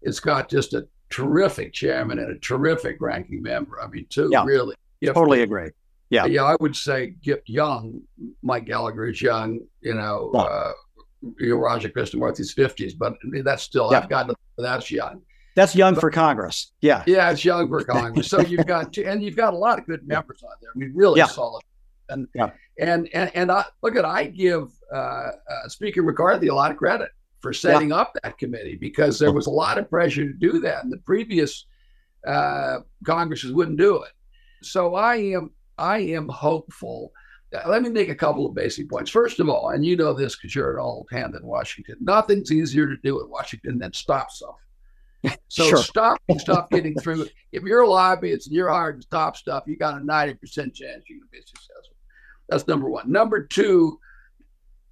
it's 0.01 0.21
got 0.21 0.49
just 0.49 0.73
a 0.73 0.87
terrific 1.09 1.73
chairman 1.73 2.19
and 2.19 2.31
a 2.31 2.39
terrific 2.39 2.97
ranking 3.01 3.41
member. 3.41 3.81
I 3.81 3.87
mean, 3.87 4.05
two 4.09 4.29
yeah, 4.31 4.45
really 4.45 4.75
totally 5.05 5.41
agree. 5.41 5.69
Yeah. 6.09 6.25
Yeah, 6.25 6.43
I 6.43 6.55
would 6.59 6.75
say 6.75 7.15
get 7.21 7.43
young. 7.45 8.01
Mike 8.41 8.65
Gallagher 8.65 9.05
is 9.07 9.21
young, 9.21 9.59
you 9.81 9.93
know, 9.93 10.31
yeah. 10.33 10.41
uh, 10.41 11.55
Raja 11.55 11.89
Krishnamoorthi's 11.89 12.55
50s, 12.55 12.97
but 12.97 13.15
that's 13.43 13.63
still, 13.63 13.89
yeah. 13.91 13.99
I've 13.99 14.09
gotten 14.09 14.33
that's 14.57 14.89
young. 14.89 15.21
That's 15.55 15.75
young 15.75 15.93
but, 15.95 16.01
for 16.01 16.11
Congress. 16.11 16.71
Yeah. 16.81 17.03
Yeah, 17.05 17.31
it's 17.31 17.43
young 17.43 17.67
for 17.67 17.83
Congress. 17.85 18.27
so 18.27 18.41
you've 18.41 18.65
got, 18.65 18.93
two, 18.93 19.03
and 19.05 19.21
you've 19.23 19.35
got 19.35 19.53
a 19.53 19.57
lot 19.57 19.79
of 19.79 19.85
good 19.85 20.07
members 20.07 20.43
on 20.43 20.51
there. 20.61 20.71
I 20.73 20.77
mean, 20.77 20.91
really 20.95 21.19
yeah. 21.19 21.25
solid. 21.25 21.63
And, 22.09 22.27
yeah. 22.33 22.51
and, 22.79 23.09
and, 23.13 23.31
and 23.35 23.51
I, 23.51 23.65
look 23.81 23.95
at, 23.95 24.05
I 24.05 24.25
give 24.25 24.71
uh, 24.93 24.95
uh, 24.97 25.31
Speaker 25.67 26.01
McCarthy 26.01 26.47
a 26.47 26.55
lot 26.55 26.71
of 26.71 26.77
credit 26.77 27.09
for 27.39 27.53
setting 27.53 27.89
yeah. 27.89 27.97
up 27.97 28.13
that 28.23 28.37
committee 28.37 28.75
because 28.75 29.19
there 29.19 29.31
was 29.31 29.47
a 29.47 29.51
lot 29.51 29.77
of 29.77 29.89
pressure 29.89 30.25
to 30.25 30.33
do 30.33 30.59
that. 30.61 30.83
And 30.83 30.91
the 30.91 30.97
previous 30.97 31.65
uh, 32.25 32.79
Congresses 33.05 33.51
wouldn't 33.51 33.77
do 33.77 34.01
it. 34.03 34.11
So 34.61 34.95
I 34.95 35.15
am, 35.15 35.51
I 35.77 35.99
am 35.99 36.27
hopeful 36.27 37.13
let 37.51 37.81
me 37.81 37.89
make 37.89 38.09
a 38.09 38.15
couple 38.15 38.45
of 38.45 38.53
basic 38.53 38.89
points. 38.89 39.09
First 39.09 39.39
of 39.39 39.49
all, 39.49 39.69
and 39.69 39.85
you 39.85 39.95
know 39.95 40.13
this 40.13 40.35
because 40.35 40.53
you're 40.53 40.77
an 40.77 40.83
old 40.83 41.07
hand 41.11 41.35
in 41.35 41.45
Washington, 41.45 41.95
nothing's 41.99 42.51
easier 42.51 42.87
to 42.87 42.97
do 42.97 43.21
in 43.21 43.29
Washington 43.29 43.79
than 43.79 43.91
stop 43.93 44.29
stuff. 44.29 44.55
So 45.49 45.63
sure. 45.67 45.77
stop 45.77 46.21
stuff 46.37 46.69
getting 46.69 46.95
through. 46.95 47.27
If 47.51 47.63
you're 47.63 47.81
a 47.81 47.89
lobbyist 47.89 48.47
and 48.47 48.55
you're 48.55 48.69
hard 48.69 49.01
to 49.01 49.01
stop 49.01 49.35
stuff, 49.35 49.63
you 49.67 49.75
got 49.75 50.01
a 50.01 50.05
90% 50.05 50.39
chance 50.43 50.75
you're 50.79 51.19
going 51.19 51.21
to 51.21 51.31
be 51.31 51.39
successful. 51.39 51.95
That's 52.47 52.67
number 52.67 52.89
one. 52.89 53.11
Number 53.11 53.45
two, 53.45 53.99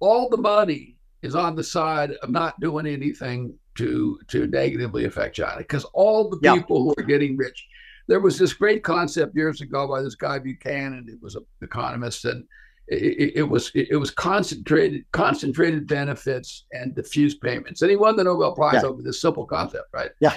all 0.00 0.28
the 0.28 0.36
money 0.36 0.96
is 1.22 1.34
on 1.34 1.56
the 1.56 1.64
side 1.64 2.12
of 2.22 2.30
not 2.30 2.60
doing 2.60 2.86
anything 2.86 3.54
to 3.76 4.18
to 4.28 4.46
negatively 4.48 5.04
affect 5.04 5.36
China 5.36 5.58
because 5.58 5.84
all 5.94 6.28
the 6.28 6.38
people 6.38 6.82
who 6.82 6.94
are 6.98 7.06
getting 7.06 7.36
rich 7.36 7.68
there 8.08 8.20
was 8.20 8.38
this 8.38 8.54
great 8.54 8.82
concept 8.82 9.36
years 9.36 9.60
ago 9.60 9.86
by 9.86 10.02
this 10.02 10.14
guy 10.14 10.38
Buchanan. 10.38 11.06
It 11.08 11.22
was 11.22 11.36
an 11.36 11.44
economist, 11.62 12.24
and 12.24 12.44
it, 12.90 13.32
it, 13.36 13.42
was 13.42 13.70
it, 13.74 13.98
was 13.98 14.10
concentrated 14.10 15.04
concentrated 15.12 15.86
benefits 15.86 16.64
and 16.72 16.94
diffuse 16.94 17.34
payments. 17.34 17.82
And 17.82 17.90
he 17.90 17.96
won 17.96 18.16
the 18.16 18.24
Nobel 18.24 18.54
Prize 18.54 18.80
yeah. 18.82 18.88
over 18.88 19.02
this 19.02 19.20
simple 19.20 19.44
concept, 19.44 19.88
right? 19.92 20.10
Yeah. 20.20 20.36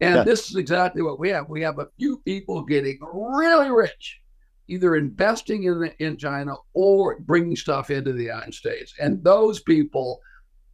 And 0.00 0.16
yeah. 0.16 0.22
this 0.24 0.50
is 0.50 0.56
exactly 0.56 1.02
what 1.02 1.18
we 1.18 1.30
have. 1.30 1.48
We 1.48 1.62
have 1.62 1.78
a 1.78 1.88
few 1.98 2.18
people 2.18 2.62
getting 2.62 2.98
really 3.00 3.70
rich, 3.70 4.20
either 4.68 4.96
investing 4.96 5.64
in 5.64 5.80
the, 5.80 6.04
in 6.04 6.18
China 6.18 6.56
or 6.74 7.18
bringing 7.20 7.56
stuff 7.56 7.90
into 7.90 8.12
the 8.12 8.24
United 8.24 8.52
States. 8.52 8.92
And 9.00 9.24
those 9.24 9.60
people 9.60 10.20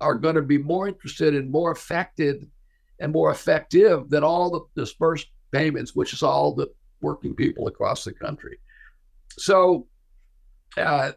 are 0.01 0.17
going 0.17 0.35
to 0.35 0.43
be 0.43 0.59
more 0.59 0.89
interested 0.89 1.37
and 1.37 1.51
more 1.51 1.71
affected 1.71 2.51
and 2.99 3.13
more 3.13 3.31
effective 3.31 4.11
than 4.11 4.25
all 4.25 4.51
the 4.51 4.81
dispersed 4.81 5.29
payments, 5.53 5.95
which 5.95 6.13
is 6.13 6.25
all 6.25 6.53
the 6.53 6.69
working 7.01 7.35
people 7.35 7.69
across 7.69 8.03
the 8.03 8.13
country. 8.13 8.59
So 9.39 9.87
uh, 10.77 11.13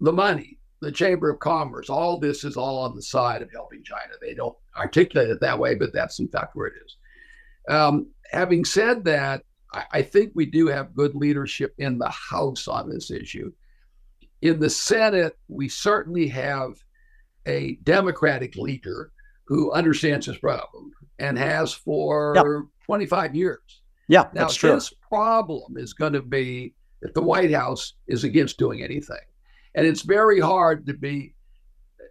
the 0.00 0.12
money, 0.12 0.58
the 0.80 0.92
Chamber 0.92 1.30
of 1.30 1.40
Commerce, 1.40 1.88
all 1.88 2.18
this 2.18 2.44
is 2.44 2.56
all 2.56 2.78
on 2.78 2.94
the 2.94 3.02
side 3.02 3.42
of 3.42 3.50
helping 3.50 3.82
China. 3.82 4.12
They 4.20 4.34
don't 4.34 4.56
articulate 4.76 5.30
it 5.30 5.40
that 5.40 5.58
way, 5.58 5.74
but 5.74 5.92
that's 5.92 6.18
in 6.18 6.28
fact 6.28 6.54
where 6.54 6.68
it 6.68 6.74
is. 6.84 6.96
Um, 7.68 8.08
having 8.30 8.64
said 8.64 9.04
that, 9.04 9.42
I, 9.72 9.84
I 9.92 10.02
think 10.02 10.32
we 10.34 10.46
do 10.46 10.66
have 10.68 10.94
good 10.94 11.14
leadership 11.14 11.74
in 11.78 11.98
the 11.98 12.10
House 12.10 12.68
on 12.68 12.88
this 12.88 13.10
issue. 13.10 13.52
In 14.42 14.60
the 14.60 14.70
Senate, 14.70 15.36
we 15.48 15.68
certainly 15.68 16.28
have 16.28 16.74
a 17.46 17.76
Democratic 17.82 18.56
leader 18.56 19.12
who 19.46 19.72
understands 19.72 20.26
this 20.26 20.38
problem 20.38 20.92
and 21.18 21.38
has 21.38 21.72
for 21.72 22.34
yep. 22.34 22.44
25 22.84 23.34
years. 23.34 23.82
Yeah, 24.08 24.24
now, 24.34 24.42
that's 24.42 24.54
true. 24.54 24.74
This 24.74 24.92
problem 25.08 25.76
is 25.76 25.94
going 25.94 26.12
to 26.12 26.22
be 26.22 26.74
that 27.02 27.14
the 27.14 27.22
White 27.22 27.52
House 27.52 27.94
is 28.06 28.24
against 28.24 28.58
doing 28.58 28.82
anything. 28.82 29.16
And 29.74 29.86
it's 29.86 30.02
very 30.02 30.40
hard 30.40 30.86
to 30.86 30.94
be 30.94 31.34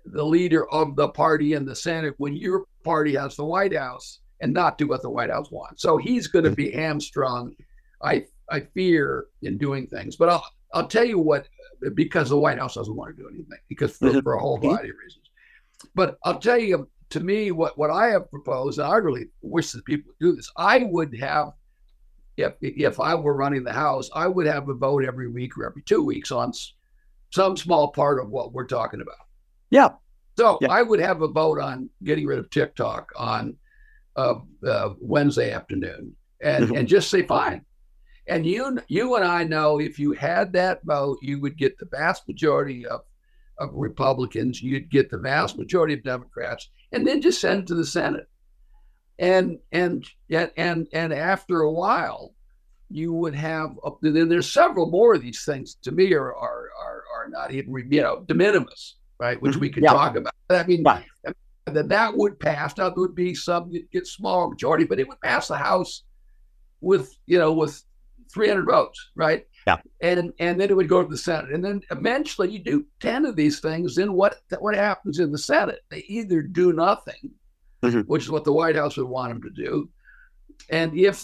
the 0.05 0.23
leader 0.23 0.69
of 0.71 0.95
the 0.95 1.09
party 1.09 1.53
in 1.53 1.65
the 1.65 1.75
Senate 1.75 2.13
when 2.17 2.35
your 2.35 2.65
party 2.83 3.15
has 3.15 3.35
the 3.35 3.45
White 3.45 3.75
House 3.75 4.19
and 4.41 4.53
not 4.53 4.77
do 4.77 4.87
what 4.87 5.01
the 5.01 5.09
White 5.09 5.31
House 5.31 5.49
wants. 5.49 5.81
So 5.81 5.97
he's 5.97 6.27
going 6.27 6.45
to 6.45 6.51
be 6.51 6.71
hamstrung, 6.71 7.55
I 8.01 8.25
I 8.49 8.59
fear, 8.59 9.25
in 9.41 9.57
doing 9.57 9.87
things. 9.87 10.15
But 10.15 10.29
I'll 10.29 10.45
I'll 10.73 10.87
tell 10.87 11.05
you 11.05 11.17
what, 11.17 11.47
because 11.95 12.29
the 12.29 12.37
White 12.37 12.59
House 12.59 12.75
doesn't 12.75 12.95
want 12.95 13.15
to 13.15 13.21
do 13.21 13.29
anything, 13.29 13.57
because 13.67 13.97
for, 13.97 14.09
mm-hmm. 14.09 14.19
for 14.19 14.33
a 14.33 14.39
whole 14.39 14.57
variety 14.57 14.89
of 14.89 14.95
reasons. 15.03 15.29
But 15.95 16.17
I'll 16.23 16.39
tell 16.39 16.59
you, 16.59 16.87
to 17.09 17.19
me, 17.19 17.51
what 17.51 17.77
what 17.77 17.89
I 17.89 18.07
have 18.07 18.29
proposed, 18.29 18.77
and 18.77 18.87
I 18.87 18.97
really 18.97 19.29
wish 19.41 19.71
that 19.71 19.85
people 19.85 20.09
would 20.09 20.23
do 20.23 20.35
this. 20.35 20.51
I 20.55 20.83
would 20.83 21.15
have 21.17 21.53
if 22.37 22.53
if 22.61 22.99
I 22.99 23.15
were 23.15 23.35
running 23.35 23.63
the 23.63 23.73
House, 23.73 24.09
I 24.13 24.27
would 24.27 24.47
have 24.47 24.69
a 24.69 24.73
vote 24.73 25.05
every 25.05 25.29
week 25.29 25.57
or 25.57 25.65
every 25.65 25.81
two 25.83 26.03
weeks 26.03 26.31
on 26.31 26.51
some 27.31 27.57
small 27.57 27.89
part 27.89 28.21
of 28.21 28.29
what 28.29 28.53
we're 28.53 28.67
talking 28.67 29.01
about. 29.01 29.15
Yeah. 29.69 29.89
So 30.37 30.57
yeah. 30.61 30.71
I 30.71 30.81
would 30.81 30.99
have 30.99 31.21
a 31.21 31.27
vote 31.27 31.59
on 31.59 31.89
getting 32.03 32.25
rid 32.25 32.39
of 32.39 32.49
TikTok 32.49 33.11
on 33.15 33.55
uh, 34.15 34.35
uh, 34.65 34.93
Wednesday 34.99 35.51
afternoon, 35.51 36.15
and 36.41 36.65
mm-hmm. 36.65 36.75
and 36.75 36.87
just 36.87 37.09
say 37.09 37.23
fine. 37.23 37.65
And 38.27 38.45
you 38.45 38.79
you 38.87 39.15
and 39.15 39.23
I 39.23 39.43
know 39.43 39.79
if 39.79 39.99
you 39.99 40.13
had 40.13 40.53
that 40.53 40.83
vote, 40.83 41.19
you 41.21 41.39
would 41.41 41.57
get 41.57 41.77
the 41.77 41.87
vast 41.91 42.27
majority 42.27 42.85
of 42.85 43.01
of 43.57 43.69
Republicans, 43.73 44.61
you'd 44.61 44.91
get 44.91 45.09
the 45.09 45.17
vast 45.17 45.57
majority 45.57 45.93
of 45.93 46.03
Democrats, 46.03 46.69
and 46.91 47.07
then 47.07 47.21
just 47.21 47.39
send 47.39 47.63
it 47.63 47.67
to 47.67 47.75
the 47.75 47.85
Senate 47.85 48.27
and 49.19 49.59
and 49.71 50.05
and 50.29 50.87
and 50.93 51.13
after 51.13 51.61
a 51.61 51.71
while 51.71 52.33
you 52.89 53.13
would 53.13 53.33
have 53.33 53.75
then 54.01 54.29
there's 54.29 54.51
several 54.51 54.89
more 54.89 55.15
of 55.15 55.21
these 55.21 55.43
things 55.43 55.75
to 55.81 55.91
me 55.91 56.13
are 56.13 56.33
are 56.35 56.69
are, 56.79 57.03
are 57.15 57.29
not 57.29 57.51
even 57.51 57.73
you 57.91 58.01
know 58.01 58.23
de 58.27 58.33
minimis 58.33 58.95
right 59.19 59.41
which 59.41 59.55
we 59.55 59.67
mm-hmm. 59.67 59.75
can 59.75 59.83
yeah. 59.83 59.93
talk 59.93 60.15
about 60.15 60.33
i 60.49 60.63
mean 60.63 60.83
right. 60.83 61.05
that 61.65 61.89
that 61.89 62.15
would 62.15 62.39
pass 62.39 62.77
now 62.77 62.89
there 62.89 63.01
would 63.01 63.15
be 63.15 63.33
some 63.33 63.71
that 63.71 63.89
get 63.91 64.05
smaller 64.05 64.49
majority 64.49 64.83
but 64.83 64.99
it 64.99 65.07
would 65.07 65.19
pass 65.21 65.47
the 65.47 65.57
house 65.57 66.03
with 66.81 67.17
you 67.25 67.39
know 67.39 67.53
with 67.53 67.83
300 68.33 68.65
votes 68.65 69.11
right 69.15 69.47
yeah 69.65 69.77
and 70.01 70.33
and 70.39 70.59
then 70.59 70.69
it 70.69 70.75
would 70.75 70.89
go 70.89 71.01
to 71.01 71.09
the 71.09 71.17
senate 71.17 71.51
and 71.51 71.63
then 71.63 71.81
eventually 71.89 72.49
you 72.49 72.59
do 72.59 72.85
10 72.99 73.25
of 73.25 73.35
these 73.35 73.59
things 73.61 73.95
then 73.95 74.13
what 74.13 74.41
what 74.59 74.75
happens 74.75 75.19
in 75.19 75.31
the 75.31 75.37
senate 75.37 75.79
they 75.89 76.03
either 76.07 76.41
do 76.41 76.73
nothing 76.73 77.31
mm-hmm. 77.81 78.01
which 78.01 78.23
is 78.23 78.31
what 78.31 78.43
the 78.43 78.53
White 78.53 78.75
House 78.75 78.97
would 78.97 79.07
want 79.07 79.33
them 79.33 79.41
to 79.43 79.63
do. 79.63 79.89
And 80.69 80.97
if 80.97 81.23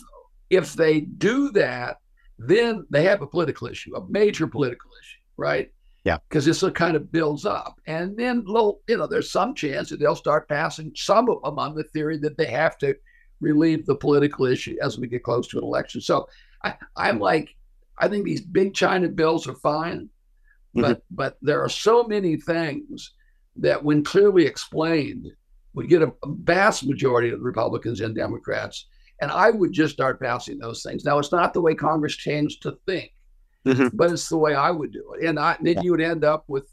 if 0.49 0.73
they 0.73 1.01
do 1.01 1.51
that, 1.51 1.97
then 2.37 2.85
they 2.89 3.03
have 3.03 3.21
a 3.21 3.27
political 3.27 3.67
issue, 3.67 3.95
a 3.95 4.05
major 4.09 4.47
political 4.47 4.91
issue, 5.01 5.21
right? 5.37 5.71
Yeah. 6.03 6.17
Because 6.27 6.45
this 6.45 6.63
kind 6.73 6.95
of 6.95 7.11
builds 7.11 7.45
up. 7.45 7.79
And 7.85 8.17
then, 8.17 8.43
you 8.47 8.97
know, 8.97 9.07
there's 9.07 9.31
some 9.31 9.53
chance 9.53 9.89
that 9.89 9.99
they'll 9.99 10.15
start 10.15 10.49
passing 10.49 10.91
some 10.95 11.29
of 11.29 11.41
them 11.43 11.59
on 11.59 11.75
the 11.75 11.83
theory 11.83 12.17
that 12.17 12.37
they 12.37 12.47
have 12.47 12.77
to 12.79 12.95
relieve 13.39 13.85
the 13.85 13.95
political 13.95 14.45
issue 14.45 14.75
as 14.81 14.97
we 14.97 15.07
get 15.07 15.23
close 15.23 15.47
to 15.49 15.59
an 15.59 15.63
election. 15.63 16.01
So 16.01 16.27
I, 16.63 16.73
I'm 16.97 17.19
like, 17.19 17.55
I 17.99 18.07
think 18.07 18.25
these 18.25 18.41
big 18.41 18.73
China 18.73 19.09
bills 19.09 19.47
are 19.47 19.55
fine, 19.55 20.09
but 20.73 20.97
mm-hmm. 20.97 21.15
but 21.15 21.37
there 21.41 21.61
are 21.61 21.69
so 21.69 22.03
many 22.03 22.35
things 22.37 23.13
that, 23.57 23.83
when 23.83 24.03
clearly 24.03 24.45
explained, 24.45 25.27
would 25.73 25.89
get 25.89 26.01
a, 26.01 26.11
vast 26.25 26.85
majority 26.85 27.29
of 27.29 27.41
Republicans 27.41 28.01
and 28.01 28.15
Democrats. 28.15 28.87
And 29.21 29.31
I 29.31 29.51
would 29.51 29.71
just 29.71 29.93
start 29.93 30.19
passing 30.19 30.57
those 30.57 30.83
things. 30.83 31.05
Now, 31.05 31.19
it's 31.19 31.31
not 31.31 31.53
the 31.53 31.61
way 31.61 31.75
Congress 31.75 32.15
changed 32.15 32.63
to 32.63 32.77
think, 32.87 33.13
mm-hmm. 33.65 33.95
but 33.95 34.11
it's 34.11 34.29
the 34.29 34.37
way 34.37 34.55
I 34.55 34.71
would 34.71 34.91
do 34.91 35.13
it. 35.13 35.25
And 35.27 35.39
I, 35.39 35.57
then 35.61 35.75
yeah. 35.75 35.81
you 35.83 35.91
would 35.91 36.01
end 36.01 36.23
up 36.23 36.43
with 36.47 36.67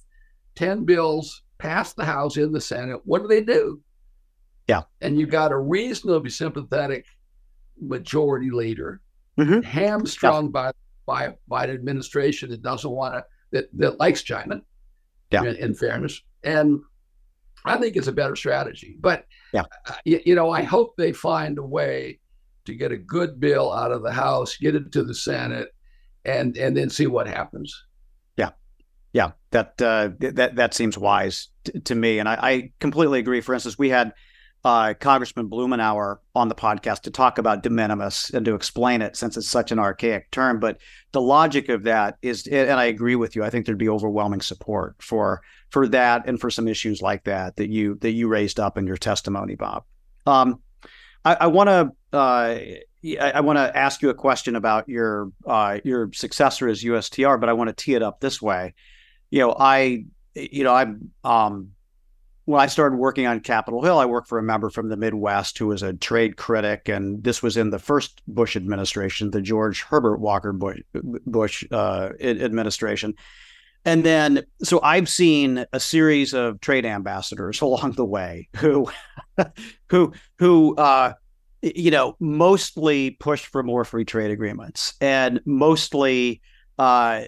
10 0.57 0.85
bills 0.85 1.43
passed 1.59 1.97
the 1.97 2.05
House 2.05 2.37
in 2.37 2.53
the 2.53 2.61
Senate. 2.61 3.01
What 3.05 3.23
do 3.23 3.29
they 3.29 3.43
do? 3.43 3.81
Yeah. 4.69 4.83
And 5.01 5.19
you 5.19 5.27
got 5.27 5.53
a 5.53 5.59
reasonably 5.59 6.31
sympathetic 6.31 7.05
majority 7.81 8.51
leader, 8.51 9.01
mm-hmm. 9.39 9.61
hamstrung 9.61 10.47
yeah. 10.47 10.51
by, 10.51 10.73
by, 11.07 11.35
by 11.49 11.65
an 11.65 11.71
administration 11.71 12.51
that 12.51 12.63
doesn't 12.63 12.91
want 12.91 13.15
to, 13.15 13.25
that, 13.53 13.69
that 13.75 13.99
likes 13.99 14.23
China, 14.23 14.63
yeah. 15.31 15.43
in, 15.45 15.57
in 15.57 15.75
fairness. 15.75 16.23
And 16.45 16.81
I 17.65 17.77
think 17.77 17.97
it's 17.97 18.07
a 18.07 18.13
better 18.13 18.37
strategy. 18.37 18.97
But 19.01 19.25
yeah, 19.53 19.65
uh, 19.87 19.95
you, 20.05 20.21
you, 20.25 20.35
know, 20.35 20.51
I 20.51 20.63
hope 20.63 20.97
they 20.97 21.13
find 21.13 21.59
a 21.59 21.63
way 21.63 22.21
to 22.65 22.75
get 22.75 22.93
a 22.93 22.97
good 22.97 23.41
bill 23.41 23.73
out 23.73 23.93
of 23.93 24.03
the 24.03 24.13
House, 24.13 24.57
get 24.57 24.75
it 24.75 24.93
to 24.93 25.03
the 25.03 25.15
Senate, 25.15 25.75
and 26.25 26.57
and 26.57 26.77
then 26.77 26.91
see 26.91 27.07
what 27.07 27.27
happens. 27.27 27.85
Yeah, 28.37 28.51
yeah, 29.13 29.33
that 29.51 29.81
uh, 29.81 30.11
that 30.21 30.57
that 30.57 30.75
seems 30.75 30.99
wise 30.99 31.49
t- 31.65 31.81
to 31.81 31.95
me, 31.95 32.19
and 32.19 32.29
I, 32.29 32.39
I 32.41 32.73
completely 32.81 33.19
agree. 33.19 33.41
For 33.41 33.55
instance, 33.55 33.79
we 33.79 33.89
had 33.89 34.13
uh, 34.65 34.95
Congressman 34.99 35.49
Blumenauer 35.49 36.19
on 36.35 36.49
the 36.49 36.55
podcast 36.55 37.03
to 37.03 37.11
talk 37.11 37.39
about 37.39 37.63
de 37.63 37.71
minimis 37.71 38.31
and 38.31 38.45
to 38.45 38.55
explain 38.55 39.03
it 39.03 39.17
since 39.17 39.37
it's 39.37 39.49
such 39.49 39.71
an 39.73 39.79
archaic 39.79 40.31
term. 40.31 40.59
But 40.61 40.79
the 41.13 41.21
logic 41.21 41.69
of 41.69 41.85
that 41.85 42.19
is, 42.23 42.47
and 42.47 42.73
I 42.73 42.87
agree 42.87 43.17
with 43.17 43.37
you. 43.37 43.45
I 43.45 43.51
think 43.51 43.67
there'd 43.67 43.79
be 43.79 43.89
overwhelming 43.89 44.41
support 44.41 44.97
for 45.01 45.43
for 45.71 45.87
that 45.89 46.27
and 46.27 46.41
for 46.41 46.51
some 46.51 46.67
issues 46.67 47.03
like 47.03 47.25
that 47.25 47.57
that 47.57 47.69
you 47.69 47.97
that 48.01 48.13
you 48.13 48.29
raised 48.29 48.59
up 48.59 48.79
in 48.79 48.87
your 48.87 48.97
testimony, 48.97 49.55
Bob. 49.55 49.85
Um, 50.27 50.61
I, 51.25 51.47
want 51.49 51.69
to 51.69 52.17
uh, 52.17 52.59
I, 53.21 53.41
want 53.41 53.59
to 53.59 53.77
ask 53.77 54.03
you 54.03 54.09
a 54.11 54.15
question 54.15 54.57
about 54.57 54.89
your 54.89 55.31
uh, 55.47 55.79
your 55.85 56.11
successor 56.13 56.69
as 56.69 56.83
USTR, 56.83 57.39
but 57.39 57.49
I 57.49 57.53
want 57.53 57.69
to 57.69 57.75
tee 57.75 57.95
it 57.95 58.03
up 58.03 58.21
this 58.21 58.41
way. 58.41 58.75
You 59.31 59.41
know, 59.41 59.57
I, 59.59 60.05
you 60.35 60.65
know, 60.65 60.75
I'm 60.75 61.11
um, 61.23 61.73
when 62.49 62.63
I 62.63 62.67
started 62.67 62.97
working 62.97 63.27
on 63.27 63.41
Capitol 63.41 63.83
Hill, 63.83 63.99
I 63.99 64.07
worked 64.07 64.27
for 64.27 64.39
a 64.39 64.43
member 64.43 64.71
from 64.71 64.89
the 64.89 64.97
Midwest 64.97 65.59
who 65.59 65.67
was 65.67 65.83
a 65.83 65.93
trade 65.93 66.39
critic, 66.39 66.89
and 66.89 67.23
this 67.23 67.43
was 67.43 67.59
in 67.59 67.69
the 67.69 67.79
first 67.79 68.23
Bush 68.27 68.57
administration, 68.57 69.33
the 69.33 69.43
George 69.43 69.83
Herbert 69.83 70.17
Walker 70.17 70.55
Bush, 70.55 70.81
Bush 70.95 71.65
uh, 71.71 72.09
administration. 72.19 73.13
And 73.85 74.03
then, 74.03 74.47
so 74.63 74.81
I've 74.83 75.11
seen 75.11 75.67
a 75.75 75.79
series 75.79 76.33
of 76.33 76.59
trade 76.63 76.87
ambassadors 76.87 77.61
along 77.61 77.93
the 77.93 78.07
way 78.07 78.49
who, 78.57 78.91
who, 79.91 80.15
who, 80.39 80.75
uh, 80.77 81.13
you 81.61 81.91
know, 81.91 82.17
mostly 82.19 83.11
pushed 83.11 83.45
for 83.45 83.63
more 83.63 83.85
free 83.85 84.07
trade 84.07 84.31
agreements 84.31 84.95
and 85.03 85.43
mostly 85.45 86.41
uh, 86.79 87.25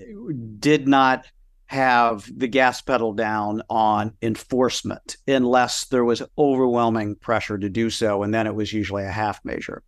did 0.59 0.89
not 0.89 1.27
have 1.71 2.29
the 2.37 2.49
gas 2.49 2.81
pedal 2.81 3.13
down 3.13 3.63
on 3.71 4.13
enforcement 4.23 5.17
unless 5.29 5.85
there 5.85 6.05
was 6.05 6.21
overwhelming 6.37 7.15
pressure 7.15 7.57
to 7.57 7.69
do 7.69 7.91
so. 7.91 8.25
And 8.25 8.35
then 8.35 8.49
it 8.49 8.55
was 8.57 8.73
usually 8.73 9.05
a 9.05 9.11
half 9.11 9.39
measure. 9.45 9.85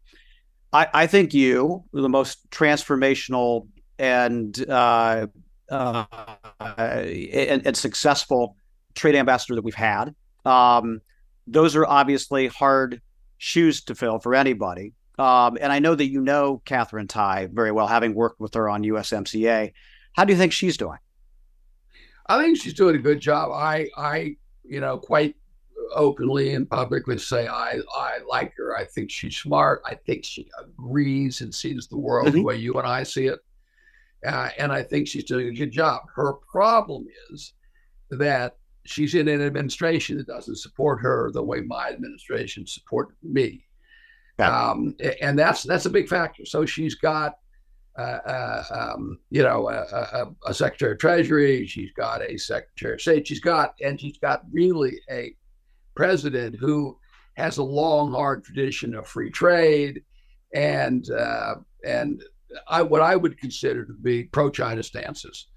I, 0.72 0.86
I 0.94 1.06
think 1.08 1.34
you, 1.34 1.82
the 1.92 2.08
most 2.08 2.48
transformational 2.50 3.66
and, 3.98 4.64
uh, 4.70 5.26
uh, 5.68 6.04
and, 6.60 7.66
and, 7.66 7.76
successful 7.76 8.56
trade 8.94 9.16
ambassador 9.16 9.56
that 9.56 9.64
we've 9.64 9.74
had. 9.74 10.14
Um, 10.44 11.00
those 11.48 11.74
are 11.74 11.84
obviously 11.84 12.46
hard 12.46 13.02
shoes 13.38 13.82
to 13.84 13.96
fill 13.96 14.20
for 14.20 14.36
anybody. 14.36 14.92
Um, 15.18 15.58
and 15.60 15.72
I 15.72 15.80
know 15.80 15.96
that 15.96 16.08
you 16.08 16.20
know 16.20 16.62
Katherine 16.64 17.08
Tai 17.08 17.48
very 17.52 17.72
well, 17.72 17.88
having 17.88 18.14
worked 18.14 18.38
with 18.38 18.54
her 18.54 18.68
on 18.68 18.84
USMCA. 18.84 19.72
How 20.12 20.24
do 20.24 20.32
you 20.32 20.38
think 20.38 20.52
she's 20.52 20.76
doing? 20.76 20.98
I 22.26 22.42
think 22.42 22.58
she's 22.58 22.74
doing 22.74 22.96
a 22.96 23.00
good 23.00 23.20
job. 23.20 23.50
I, 23.52 23.88
I, 23.96 24.36
you 24.64 24.80
know, 24.80 24.98
quite 24.98 25.34
openly 25.94 26.54
and 26.54 26.68
publicly 26.68 27.18
say 27.18 27.46
I, 27.46 27.80
I 27.96 28.18
like 28.28 28.54
her. 28.56 28.76
I 28.76 28.84
think 28.84 29.10
she's 29.10 29.36
smart. 29.36 29.82
I 29.84 29.94
think 29.94 30.24
she 30.24 30.48
agrees 30.60 31.40
and 31.40 31.54
sees 31.54 31.88
the 31.88 31.98
world 31.98 32.28
mm-hmm. 32.28 32.36
the 32.36 32.42
way 32.42 32.56
you 32.56 32.74
and 32.74 32.86
I 32.86 33.02
see 33.02 33.26
it. 33.26 33.40
Uh, 34.26 34.50
and 34.58 34.72
I 34.72 34.82
think 34.82 35.08
she's 35.08 35.24
doing 35.24 35.48
a 35.48 35.52
good 35.52 35.72
job. 35.72 36.02
Her 36.14 36.34
problem 36.50 37.06
is 37.30 37.54
that 38.10 38.56
she's 38.84 39.14
in 39.14 39.28
an 39.28 39.42
administration 39.42 40.16
that 40.18 40.26
doesn't 40.26 40.58
support 40.58 41.00
her 41.00 41.30
the 41.32 41.42
way 41.42 41.60
my 41.60 41.88
administration 41.88 42.66
supported 42.66 43.16
me. 43.22 43.64
Yeah. 44.38 44.70
Um, 44.70 44.96
and 45.20 45.38
that's 45.38 45.62
that's 45.64 45.86
a 45.86 45.90
big 45.90 46.08
factor. 46.08 46.44
So 46.46 46.64
she's 46.64 46.94
got 46.94 47.34
uh, 47.98 48.00
uh, 48.00 48.64
um, 48.70 49.18
you 49.30 49.42
know, 49.42 49.68
a, 49.68 49.82
a, 49.82 50.34
a, 50.46 50.54
secretary 50.54 50.92
of 50.92 50.98
treasury. 50.98 51.66
She's 51.66 51.92
got 51.92 52.22
a 52.22 52.38
secretary 52.38 52.94
of 52.94 53.00
state. 53.02 53.28
She's 53.28 53.40
got, 53.40 53.74
and 53.82 54.00
she's 54.00 54.16
got 54.16 54.44
really 54.50 54.98
a 55.10 55.34
president 55.94 56.56
who 56.58 56.96
has 57.34 57.58
a 57.58 57.62
long, 57.62 58.12
hard 58.12 58.44
tradition 58.44 58.94
of 58.94 59.06
free 59.06 59.30
trade, 59.30 60.02
and 60.54 61.10
uh, 61.10 61.56
and 61.84 62.22
I, 62.68 62.80
what 62.80 63.02
I 63.02 63.14
would 63.14 63.38
consider 63.38 63.84
to 63.84 63.92
be 63.92 64.24
pro-China 64.24 64.82
stances, 64.82 65.48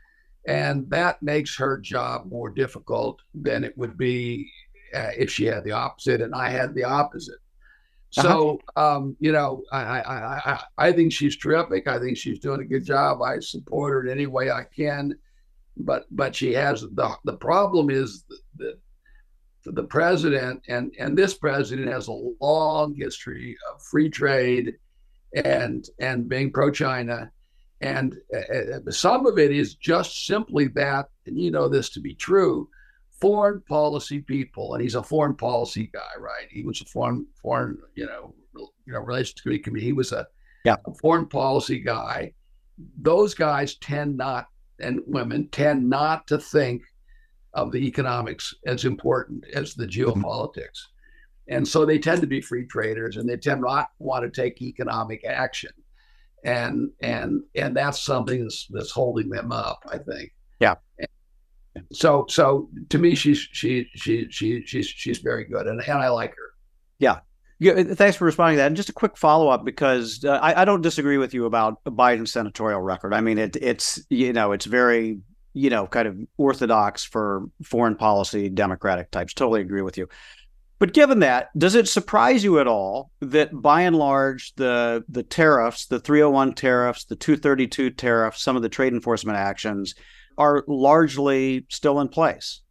and 0.46 0.90
that 0.90 1.24
makes 1.24 1.58
her 1.58 1.78
job 1.78 2.26
more 2.26 2.50
difficult 2.50 3.22
than 3.34 3.64
it 3.64 3.78
would 3.78 3.98
be 3.98 4.50
uh, 4.94 5.12
if 5.18 5.32
she 5.32 5.46
had 5.46 5.64
the 5.64 5.72
opposite 5.72 6.22
and 6.22 6.34
I 6.34 6.50
had 6.50 6.74
the 6.74 6.84
opposite. 6.84 7.40
Uh-huh. 8.18 8.28
So, 8.28 8.60
um, 8.76 9.16
you 9.20 9.32
know, 9.32 9.64
I, 9.72 9.82
I, 9.82 10.52
I, 10.54 10.64
I 10.78 10.92
think 10.92 11.12
she's 11.12 11.38
terrific. 11.38 11.88
I 11.88 12.00
think 12.00 12.18
she's 12.18 12.40
doing 12.40 12.62
a 12.62 12.66
good 12.66 12.86
job. 12.86 13.22
I 13.22 13.40
support 13.40 13.92
her 13.92 14.06
in 14.06 14.12
any 14.12 14.26
way 14.26 14.52
I 14.52 14.64
can, 14.64 15.16
but 15.78 16.06
but 16.12 16.36
she 16.36 16.54
has 16.54 16.82
the 16.82 17.16
the 17.26 17.38
problem 17.38 17.90
is 17.90 18.24
that 18.58 18.78
the, 19.66 19.72
the 19.72 19.84
president 19.84 20.62
and 20.70 20.94
and 20.98 21.18
this 21.18 21.34
president 21.34 21.90
has 21.90 22.08
a 22.08 22.18
long 22.40 22.96
history 22.96 23.58
of 23.72 23.82
free 23.82 24.10
trade 24.10 24.76
and 25.44 25.86
and 26.00 26.30
being 26.30 26.52
pro-China, 26.52 27.32
and 27.82 28.16
uh, 28.34 28.78
uh 28.88 28.92
some 28.92 29.26
of 29.26 29.38
it 29.38 29.52
is 29.52 29.76
just 29.76 30.26
simply 30.26 30.68
that, 30.68 31.08
and 31.26 31.38
you 31.38 31.52
know 31.52 31.68
this 31.68 31.90
to 31.90 32.00
be 32.00 32.16
true 32.16 32.70
foreign 33.20 33.62
policy 33.62 34.20
people, 34.20 34.74
and 34.74 34.84
he's 34.84 34.96
a 34.96 35.04
foreign 35.04 35.36
policy 35.36 35.90
guy, 35.94 36.20
right? 36.20 36.48
He 36.50 36.64
was 36.64 36.82
a 36.82 36.86
foreign 36.86 37.26
foreign 37.42 37.78
you 37.96 38.06
know 38.06 38.34
you 38.86 38.94
know 38.94 39.00
relations 39.00 39.42
committee. 39.42 39.86
He 39.86 39.94
was 39.94 40.12
a, 40.12 40.28
yeah. 40.64 40.76
a 40.88 40.94
foreign 40.96 41.28
policy 41.28 41.80
guy. 41.80 42.34
Those 43.02 43.34
guys 43.34 43.76
tend 43.76 44.18
not 44.18 44.48
and 44.80 45.00
women 45.06 45.48
tend 45.50 45.90
not 45.90 46.28
to 46.28 46.38
think 46.38 46.84
of 47.54 47.72
the 47.72 47.88
economics 47.88 48.54
as 48.66 48.84
important 48.84 49.46
as 49.54 49.74
the 49.74 49.86
mm-hmm. 49.86 50.22
geopolitics. 50.22 50.80
And 51.48 51.66
so 51.66 51.86
they 51.86 52.00
tend 52.00 52.22
to 52.22 52.28
be 52.28 52.42
free 52.42 52.66
traders 52.66 53.18
and 53.18 53.30
they 53.30 53.38
tend 53.38 53.62
not 53.62 53.90
want 54.00 54.26
to 54.26 54.42
take 54.42 54.62
economic 54.62 55.24
action. 55.26 55.72
And 56.44 56.90
and 57.00 57.42
and 57.56 57.76
that's 57.76 58.02
something 58.02 58.44
that's, 58.44 58.68
that's 58.70 58.92
holding 58.92 59.30
them 59.30 59.52
up, 59.52 59.84
I 59.92 59.98
think. 59.98 60.32
Yeah 60.60 60.76
so 61.92 62.26
so 62.30 62.70
to 62.90 62.98
me 62.98 63.16
she's 63.16 63.38
she 63.52 63.90
she 63.96 64.28
she 64.30 64.64
she's 64.66 64.88
she's 64.88 65.20
very 65.20 65.46
good 65.46 65.68
and, 65.68 65.82
and 65.82 66.00
I 66.00 66.10
like 66.10 66.32
her. 66.32 66.54
Yeah. 67.00 67.20
Yeah, 67.58 67.84
thanks 67.84 68.18
for 68.18 68.26
responding 68.26 68.58
to 68.58 68.64
that. 68.64 68.68
And 68.68 68.76
just 68.76 68.90
a 68.90 68.94
quick 68.94 69.16
follow 69.16 69.48
up 69.48 69.64
because 69.64 70.26
uh, 70.26 70.40
I, 70.42 70.64
I 70.64 70.66
don't 70.66 70.82
disagree 70.82 71.18
with 71.18 71.34
you 71.34 71.46
about 71.46 71.82
Biden's 71.86 72.34
senatorial 72.34 72.82
record. 72.82 73.14
I 73.14 73.22
mean, 73.22 73.38
it, 73.38 73.56
it's 73.56 74.04
you 74.10 74.34
know 74.34 74.52
it's 74.52 74.66
very 74.66 75.20
you 75.54 75.70
know 75.70 75.88
kind 75.88 76.06
of 76.06 76.18
orthodox 76.38 77.06
for 77.06 77.46
foreign 77.64 77.96
policy 77.96 78.50
Democratic 78.50 79.10
types. 79.10 79.34
Totally 79.34 79.62
agree 79.62 79.82
with 79.82 79.98
you. 79.98 80.10
But 80.80 80.94
given 80.94 81.20
that, 81.20 81.58
does 81.58 81.76
it 81.76 81.88
surprise 81.88 82.44
you 82.44 82.60
at 82.60 82.68
all 82.68 83.10
that 83.22 83.50
by 83.54 83.84
and 83.84 83.96
large 83.96 84.54
the 84.56 85.06
the 85.08 85.24
tariffs, 85.24 85.86
the 85.86 86.00
301 86.00 86.56
tariffs, 86.56 87.06
the 87.06 87.16
232 87.16 87.92
tariffs, 87.92 88.42
some 88.42 88.58
of 88.58 88.62
the 88.62 88.70
trade 88.70 88.94
enforcement 88.94 89.38
actions 89.38 89.96
are 90.38 90.64
largely 90.68 91.66
still 91.70 92.00
in 92.00 92.08
place. 92.08 92.62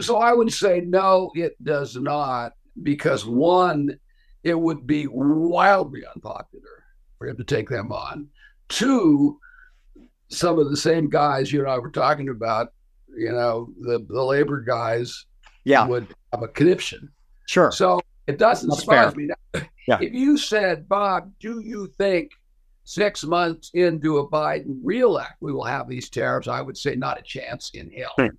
So 0.00 0.18
I 0.18 0.32
would 0.32 0.52
say 0.52 0.80
no, 0.80 1.30
it 1.34 1.62
does 1.64 1.96
not, 1.96 2.52
because 2.82 3.24
one, 3.24 3.98
it 4.42 4.58
would 4.58 4.86
be 4.86 5.06
wildly 5.06 6.02
unpopular 6.14 6.84
for 7.18 7.28
him 7.28 7.36
to 7.36 7.44
take 7.44 7.68
them 7.68 7.92
on. 7.92 8.28
Two, 8.68 9.38
some 10.28 10.58
of 10.58 10.70
the 10.70 10.76
same 10.76 11.08
guys 11.08 11.52
you 11.52 11.60
and 11.60 11.68
I 11.68 11.78
were 11.78 11.90
talking 11.90 12.28
about, 12.28 12.72
you 13.16 13.32
know, 13.32 13.72
the, 13.80 14.04
the 14.08 14.22
labor 14.22 14.60
guys 14.60 15.26
yeah. 15.64 15.86
would 15.86 16.06
have 16.32 16.42
a 16.42 16.48
conniption. 16.48 17.10
Sure. 17.46 17.72
So 17.72 18.00
it 18.26 18.38
doesn't 18.38 18.68
That's 18.68 18.80
surprise 18.80 19.14
fair. 19.14 19.16
me. 19.16 19.26
Now, 19.26 19.62
yeah. 19.88 19.98
If 20.00 20.12
you 20.12 20.36
said, 20.36 20.88
Bob, 20.88 21.32
do 21.40 21.60
you 21.60 21.88
think 21.98 22.30
six 22.90 23.22
months 23.22 23.70
into 23.74 24.18
a 24.18 24.28
Biden 24.28 24.80
reelect, 24.82 25.34
we 25.40 25.52
will 25.52 25.64
have 25.64 25.88
these 25.88 26.10
tariffs. 26.10 26.48
I 26.48 26.60
would 26.60 26.76
say 26.76 26.96
not 26.96 27.20
a 27.20 27.22
chance 27.22 27.70
in 27.72 27.88
hell. 27.92 28.12
Hmm. 28.18 28.34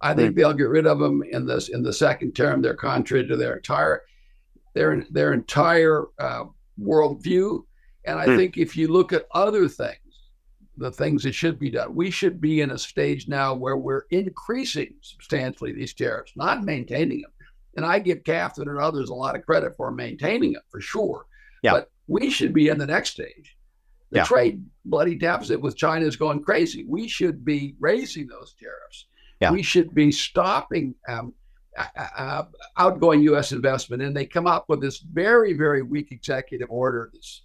I 0.00 0.14
think 0.14 0.32
hmm. 0.32 0.40
they'll 0.40 0.52
get 0.52 0.68
rid 0.68 0.86
of 0.86 0.98
them 0.98 1.22
in 1.30 1.46
this 1.46 1.68
in 1.68 1.84
the 1.84 1.92
second 1.92 2.32
term. 2.32 2.60
They're 2.60 2.74
contrary 2.74 3.26
to 3.28 3.36
their 3.36 3.54
entire 3.54 4.02
their 4.74 5.06
their 5.10 5.32
entire 5.32 6.06
uh, 6.18 6.46
worldview. 6.80 7.62
And 8.04 8.18
I 8.18 8.24
hmm. 8.24 8.36
think 8.36 8.56
if 8.56 8.76
you 8.76 8.88
look 8.88 9.12
at 9.12 9.28
other 9.30 9.68
things, 9.68 9.98
the 10.76 10.90
things 10.90 11.22
that 11.22 11.32
should 11.32 11.60
be 11.60 11.70
done, 11.70 11.94
we 11.94 12.10
should 12.10 12.40
be 12.40 12.62
in 12.62 12.72
a 12.72 12.78
stage 12.78 13.28
now 13.28 13.54
where 13.54 13.76
we're 13.76 14.06
increasing 14.10 14.92
substantially 15.02 15.72
these 15.72 15.94
tariffs, 15.94 16.32
not 16.34 16.64
maintaining 16.64 17.22
them. 17.22 17.30
And 17.76 17.86
I 17.86 18.00
give 18.00 18.24
Katherine 18.24 18.68
and 18.68 18.78
others 18.78 19.10
a 19.10 19.14
lot 19.14 19.36
of 19.36 19.46
credit 19.46 19.76
for 19.76 19.92
maintaining 19.92 20.54
them 20.54 20.62
for 20.68 20.80
sure. 20.80 21.26
Yeah. 21.62 21.74
But 21.74 21.90
we 22.08 22.28
should 22.28 22.52
be 22.52 22.68
in 22.68 22.78
the 22.78 22.86
next 22.86 23.10
stage 23.10 23.53
the 24.14 24.20
yeah. 24.20 24.24
trade 24.24 24.64
bloody 24.84 25.16
deficit 25.16 25.60
with 25.60 25.76
China 25.76 26.06
is 26.06 26.14
going 26.14 26.40
crazy. 26.40 26.84
We 26.88 27.08
should 27.08 27.44
be 27.44 27.74
raising 27.80 28.28
those 28.28 28.54
tariffs. 28.58 29.06
Yeah. 29.40 29.50
We 29.50 29.62
should 29.62 29.92
be 29.92 30.12
stopping 30.12 30.94
um, 31.08 31.34
uh, 31.76 32.44
outgoing 32.78 33.22
U.S. 33.22 33.50
investment. 33.50 34.02
And 34.02 34.16
they 34.16 34.24
come 34.24 34.46
up 34.46 34.66
with 34.68 34.80
this 34.80 35.00
very, 35.00 35.52
very 35.52 35.82
weak 35.82 36.12
executive 36.12 36.70
order. 36.70 37.10
That's 37.12 37.42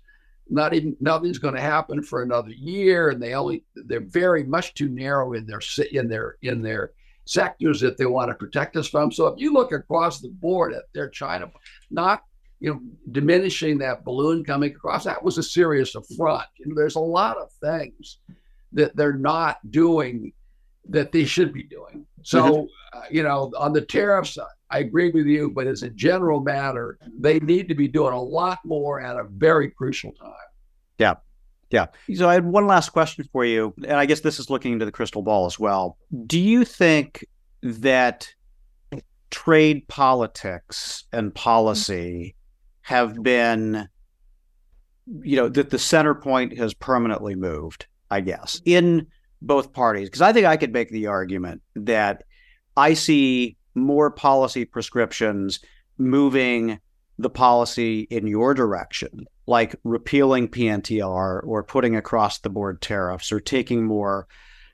not 0.48 0.76
even 0.76 0.96
nothing's 1.00 1.40
going 1.40 1.56
to 1.56 1.62
happen 1.62 2.04
for 2.04 2.22
another 2.22 2.52
year, 2.52 3.10
and 3.10 3.22
they 3.22 3.34
only 3.34 3.64
they're 3.76 4.00
very 4.00 4.44
much 4.44 4.76
too 4.76 4.90
narrow 4.90 5.34
in 5.34 5.48
their 5.48 5.62
in 5.92 6.08
their 6.08 6.38
in 6.44 6.62
their 6.62 6.92
sectors 7.26 7.80
that 7.82 7.98
they 7.98 8.06
want 8.06 8.30
to 8.30 8.36
protect 8.36 8.76
us 8.76 8.88
from. 8.88 9.12
So 9.12 9.28
if 9.28 9.40
you 9.40 9.54
look 9.54 9.72
across 9.72 10.20
the 10.20 10.30
board 10.30 10.74
at 10.74 10.84
their 10.94 11.10
China, 11.10 11.52
not 11.90 12.24
you 12.60 12.74
know, 12.74 12.82
diminishing 13.12 13.78
that 13.80 14.04
balloon 14.04 14.44
coming 14.44 14.72
across, 14.72 15.06
that 15.06 15.24
was 15.24 15.38
a 15.38 15.44
serious 15.44 15.96
affront. 15.96 16.46
You 16.58 16.68
know, 16.68 16.76
there's 16.76 16.96
a 16.96 17.00
lot 17.00 17.38
of 17.38 17.52
things 17.54 18.18
that 18.74 18.96
they're 18.96 19.14
not 19.14 19.58
doing 19.72 20.34
that 20.90 21.12
they 21.12 21.26
should 21.26 21.54
be 21.54 21.64
doing. 21.64 22.06
So, 22.24 22.44
mm-hmm. 22.44 22.98
uh, 22.98 23.04
you 23.10 23.24
know, 23.24 23.52
on 23.58 23.74
the 23.74 23.82
tariffs, 23.82 24.38
I 24.70 24.80
agree 24.80 25.12
with 25.12 25.26
you, 25.26 25.52
but 25.52 25.68
as 25.68 25.84
a 25.84 25.90
general 25.90 26.42
matter, 26.42 26.98
they 27.18 27.40
need 27.40 27.68
to 27.70 27.76
be 27.76 27.88
doing 27.88 28.14
a 28.14 28.22
lot 28.22 28.60
more 28.66 29.00
at 29.00 29.16
a 29.16 29.24
very 29.24 29.70
crucial 29.70 30.12
time. 30.14 30.34
Yeah. 30.98 31.16
Yeah. 31.72 31.88
So 32.16 32.28
I 32.28 32.34
had 32.34 32.46
one 32.46 32.66
last 32.66 32.90
question 32.90 33.28
for 33.32 33.46
you, 33.46 33.74
and 33.78 33.94
I 33.94 34.06
guess 34.08 34.22
this 34.22 34.40
is 34.40 34.50
looking 34.50 34.74
into 34.74 34.86
the 34.86 34.92
crystal 34.92 35.22
ball 35.22 35.46
as 35.46 35.60
well. 35.60 35.98
Do 36.26 36.40
you 36.40 36.66
think 36.66 37.26
that 37.62 38.28
trade 39.30 39.88
politics 39.88 41.04
and 41.14 41.34
policy 41.34 42.36
have 42.90 43.22
been, 43.22 43.88
you 45.22 45.36
know, 45.36 45.48
that 45.48 45.70
the 45.70 45.78
center 45.78 46.16
point 46.16 46.58
has 46.58 46.74
permanently 46.74 47.36
moved, 47.36 47.86
I 48.10 48.22
guess, 48.22 48.60
in 48.66 49.06
both 49.44 49.74
parties? 49.74 50.10
Because 50.10 50.24
I 50.24 50.34
think 50.34 50.48
I 50.48 50.58
could 50.58 50.74
make 50.74 50.90
the 50.90 51.06
argument 51.06 51.62
that 51.76 52.24
I 52.76 52.96
see 52.96 53.58
more 53.76 54.10
policy 54.10 54.66
prescriptions 54.66 55.60
moving 56.00 56.80
the 57.20 57.30
policy 57.30 58.08
in 58.10 58.26
your 58.26 58.56
direction, 58.56 59.28
like 59.46 59.76
repealing 59.84 60.48
PNTR 60.48 61.46
or 61.46 61.64
putting 61.64 61.96
across 61.96 62.40
the 62.40 62.50
board 62.50 62.82
tariffs 62.82 63.32
or 63.32 63.40
taking 63.40 63.86
more 63.86 64.28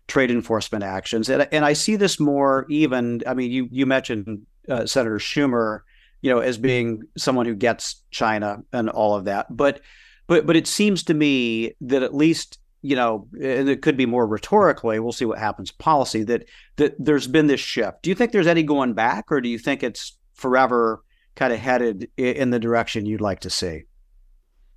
trade 0.07 0.31
enforcement 0.31 0.85
actions. 0.85 1.27
And, 1.27 1.49
and 1.51 1.65
I 1.65 1.73
see 1.73 1.97
this 1.97 2.17
more 2.17 2.65
even, 2.69 3.23
I 3.27 3.33
mean, 3.33 3.51
you, 3.51 3.67
you 3.71 3.85
mentioned 3.85 4.45
uh, 4.69 4.85
Senator 4.85 5.17
Schumer, 5.17 5.81
you 6.25 6.31
know, 6.31 6.39
as 6.39 6.57
being 6.57 7.03
someone 7.15 7.45
who 7.45 7.53
gets 7.53 8.01
China 8.09 8.63
and 8.73 8.89
all 8.89 9.13
of 9.13 9.25
that. 9.25 9.45
But, 9.55 9.81
but, 10.25 10.47
but 10.47 10.55
it 10.55 10.65
seems 10.65 11.03
to 11.03 11.13
me 11.13 11.75
that 11.81 12.01
at 12.01 12.15
least 12.15 12.57
you 12.81 12.95
know, 12.95 13.27
and 13.33 13.67
it 13.67 13.81
could 13.81 13.97
be 13.97 14.05
more 14.05 14.27
rhetorically. 14.27 14.99
We'll 14.99 15.11
see 15.11 15.25
what 15.25 15.39
happens. 15.39 15.71
Policy 15.71 16.23
that 16.25 16.45
that 16.75 16.95
there's 16.99 17.25
been 17.25 17.47
this 17.47 17.59
shift. 17.59 18.03
Do 18.03 18.11
you 18.11 18.15
think 18.15 18.31
there's 18.31 18.45
any 18.45 18.61
going 18.61 18.93
back, 18.93 19.31
or 19.31 19.41
do 19.41 19.49
you 19.49 19.57
think 19.57 19.81
it's 19.81 20.17
forever 20.35 21.03
kind 21.35 21.51
of 21.51 21.59
headed 21.59 22.09
in 22.15 22.51
the 22.51 22.59
direction 22.59 23.07
you'd 23.07 23.21
like 23.21 23.39
to 23.39 23.49
see? 23.49 23.85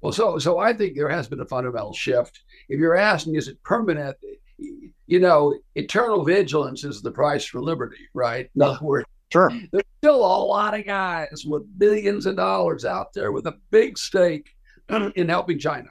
Well, 0.01 0.13
so 0.13 0.39
so 0.39 0.59
I 0.59 0.73
think 0.73 0.97
there 0.97 1.11
has 1.11 1.29
been 1.29 1.41
a 1.41 1.47
fundamental 1.47 1.93
shift. 1.93 2.41
If 2.71 2.79
you're 2.79 2.97
asking, 2.97 3.35
is 3.35 3.49
it 3.49 3.63
permanent? 3.63 4.17
You 5.07 5.21
know, 5.21 5.59
eternal 5.75 6.25
vigilance 6.25 6.85
is 6.85 7.03
the 7.03 7.11
price 7.11 7.45
for 7.45 7.61
liberty, 7.61 8.09
right? 8.15 8.49
In 8.55 8.63
other 8.63 8.79
words, 8.81 9.07
sure. 9.33 9.51
There's 9.73 9.85
still 9.99 10.17
a 10.17 10.45
lot 10.45 10.79
of 10.79 10.87
guys 10.87 11.45
with 11.47 11.79
billions 11.79 12.27
of 12.27 12.37
dollars 12.37 12.85
out 12.85 13.13
there 13.13 13.33
with 13.33 13.47
a 13.47 13.57
big 13.71 13.99
stake 13.99 14.51
in 14.89 15.29
helping 15.29 15.59
China. 15.59 15.89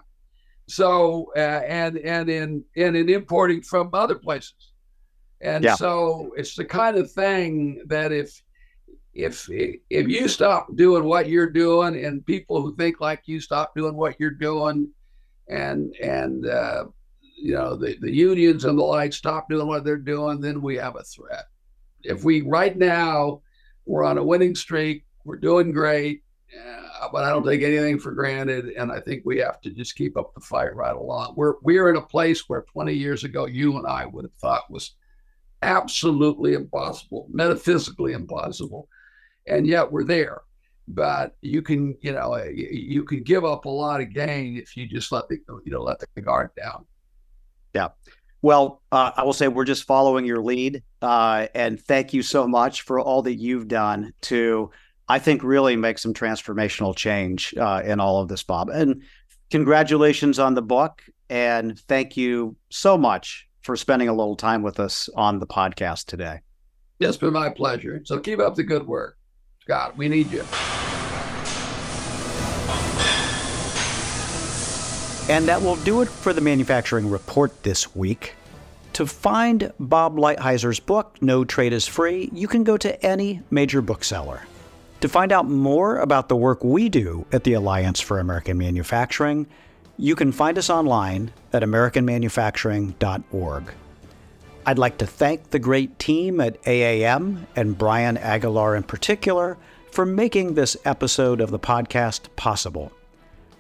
So 0.68 1.32
uh, 1.36 1.40
and 1.40 1.98
and 2.00 2.30
in 2.30 2.64
and 2.76 2.96
in 2.96 3.10
importing 3.10 3.62
from 3.62 3.90
other 3.94 4.16
places, 4.16 4.74
and 5.40 5.64
yeah. 5.64 5.76
so 5.76 6.34
it's 6.36 6.56
the 6.56 6.66
kind 6.66 6.98
of 6.98 7.10
thing 7.10 7.84
that 7.88 8.12
if 8.12 8.42
if 9.14 9.50
if 9.50 10.08
you 10.08 10.28
stop 10.28 10.68
doing 10.76 11.06
what 11.06 11.30
you're 11.30 11.50
doing, 11.50 12.04
and 12.04 12.26
people 12.26 12.62
who 12.62 12.76
think 12.76 13.00
like 13.00 13.24
you 13.26 13.40
stop 13.40 13.76
doing 13.76 13.96
what 13.96 14.20
you're 14.20 14.30
doing, 14.30 14.90
and 15.48 15.96
and 15.96 16.46
uh, 16.46 16.86
you 17.22 17.54
know 17.54 17.78
the 17.78 17.98
the 18.02 18.14
unions 18.14 18.66
and 18.66 18.78
the 18.78 18.84
like 18.84 19.14
stop 19.14 19.50
doing 19.50 19.68
what 19.68 19.86
they're 19.86 19.98
doing, 19.98 20.42
then 20.42 20.62
we 20.62 20.76
have 20.76 20.98
a 20.98 21.04
threat. 21.04 21.46
If 22.04 22.24
we 22.24 22.42
right 22.42 22.78
now 22.78 23.42
we're 23.86 24.04
on 24.04 24.18
a 24.18 24.24
winning 24.24 24.56
streak, 24.56 25.06
we're 25.24 25.38
doing 25.38 25.72
great, 25.72 26.24
uh, 26.58 27.08
but 27.12 27.24
I 27.24 27.30
don't 27.30 27.46
take 27.46 27.62
anything 27.62 28.00
for 28.00 28.12
granted, 28.12 28.70
and 28.70 28.92
I 28.92 29.00
think 29.00 29.24
we 29.26 29.38
have 29.40 29.62
to 29.62 29.70
just 29.70 29.96
keep 29.96 30.18
up 30.18 30.34
the 30.34 30.42
fight 30.42 30.76
right 30.76 30.96
along. 30.96 31.34
We're 31.36 31.56
we're 31.62 31.90
in 31.90 31.98
a 31.98 32.02
place 32.02 32.48
where 32.48 32.62
20 32.62 32.94
years 32.94 33.24
ago 33.24 33.46
you 33.46 33.78
and 33.78 33.88
I 33.88 34.06
would 34.06 34.26
have 34.26 34.34
thought 34.34 34.72
was 34.72 34.96
absolutely 35.62 36.54
impossible, 36.54 37.28
metaphysically 37.32 38.14
impossible, 38.14 38.88
and 39.48 39.66
yet 39.66 39.92
we're 39.92 40.04
there. 40.04 40.42
But 40.90 41.36
you 41.42 41.62
can, 41.62 41.98
you 42.02 42.14
know, 42.14 42.38
you 42.38 43.04
can 43.04 43.22
give 43.24 43.44
up 43.44 43.66
a 43.66 43.70
lot 43.70 44.00
of 44.00 44.14
gain 44.14 44.56
if 44.56 44.78
you 44.78 44.88
just 44.88 45.12
let 45.12 45.28
the, 45.28 45.38
you 45.66 45.72
know, 45.72 45.84
let 45.84 46.00
the 46.16 46.22
guard 46.22 46.52
down. 46.56 46.86
Yeah. 47.74 47.90
Well, 48.42 48.82
uh, 48.92 49.12
I 49.16 49.24
will 49.24 49.34
say 49.34 49.48
we're 49.48 49.66
just 49.66 49.86
following 49.86 50.26
your 50.26 50.42
lead, 50.42 50.84
uh, 51.02 51.48
and 51.56 51.82
thank 51.82 52.14
you 52.14 52.22
so 52.22 52.48
much 52.48 52.82
for 52.84 53.00
all 53.00 53.24
that 53.24 53.36
you've 53.36 53.68
done 53.68 54.14
to 54.24 54.72
I 55.10 55.20
think 55.20 55.44
really 55.44 55.76
make 55.76 56.00
some 56.00 56.14
transformational 56.14 56.96
change 56.96 57.54
uh, 57.58 57.82
in 57.86 58.00
all 58.00 58.22
of 58.22 58.28
this, 58.28 58.44
Bob. 58.44 58.70
And 58.70 59.04
congratulations 59.50 60.38
on 60.38 60.54
the 60.54 60.62
book. 60.62 61.02
And 61.30 61.80
thank 61.80 62.18
you 62.18 62.56
so 62.70 62.98
much 62.98 63.48
for 63.62 63.76
spending 63.76 64.10
a 64.10 64.14
little 64.14 64.36
time 64.36 64.64
with 64.64 64.80
us 64.80 65.10
on 65.16 65.40
the 65.40 65.48
podcast 65.48 66.06
today. 66.06 66.42
It's 67.00 67.18
been 67.18 67.34
my 67.34 67.50
pleasure. 67.50 68.02
So 68.06 68.20
keep 68.20 68.40
up 68.40 68.56
the 68.56 68.64
good 68.64 68.86
work. 68.86 69.18
Scott, 69.62 69.98
we 69.98 70.10
need 70.10 70.32
you. 70.32 70.44
And 75.30 75.48
that 75.48 75.62
will 75.62 75.76
do 75.78 76.02
it 76.02 76.08
for 76.08 76.32
the 76.32 76.40
Manufacturing 76.40 77.10
Report 77.10 77.64
this 77.64 77.94
week. 77.96 78.36
To 78.94 79.06
find 79.06 79.74
Bob 79.80 80.16
Lighthizer' 80.16 80.86
book, 80.86 81.18
No 81.22 81.44
Trade 81.44 81.74
is 81.74 81.86
Free, 81.86 82.30
you 82.32 82.48
can 82.48 82.64
go 82.64 82.78
to 82.78 83.06
any 83.06 83.42
major 83.52 83.82
bookseller. 83.82 84.42
To 85.02 85.10
find 85.10 85.32
out 85.32 85.48
more 85.48 85.98
about 85.98 86.30
the 86.30 86.36
work 86.36 86.64
we 86.64 86.90
do 86.90 87.26
at 87.32 87.44
the 87.44 87.54
Alliance 87.54 88.00
for 88.00 88.20
American 88.20 88.58
Manufacturing, 88.58 89.46
you 89.98 90.16
can 90.16 90.32
find 90.32 90.58
us 90.58 90.70
online 90.70 91.32
at 91.54 91.62
AmericanManufacturing.org. 91.62 93.74
I'd 94.66 94.80
like 94.80 94.98
to 94.98 95.06
thank 95.06 95.50
the 95.50 95.60
great 95.60 96.00
team 96.00 96.42
at 96.42 96.62
AAM 96.64 97.46
and 97.56 97.78
Brian 97.78 98.18
Aguilar 98.18 98.76
in 98.76 98.84
particular 98.84 99.58
for 99.92 100.06
making 100.06 100.54
this 100.54 100.78
episode 100.86 101.42
of 101.42 101.52
the 101.52 101.60
podcast 101.60 102.28
possible. 102.36 102.92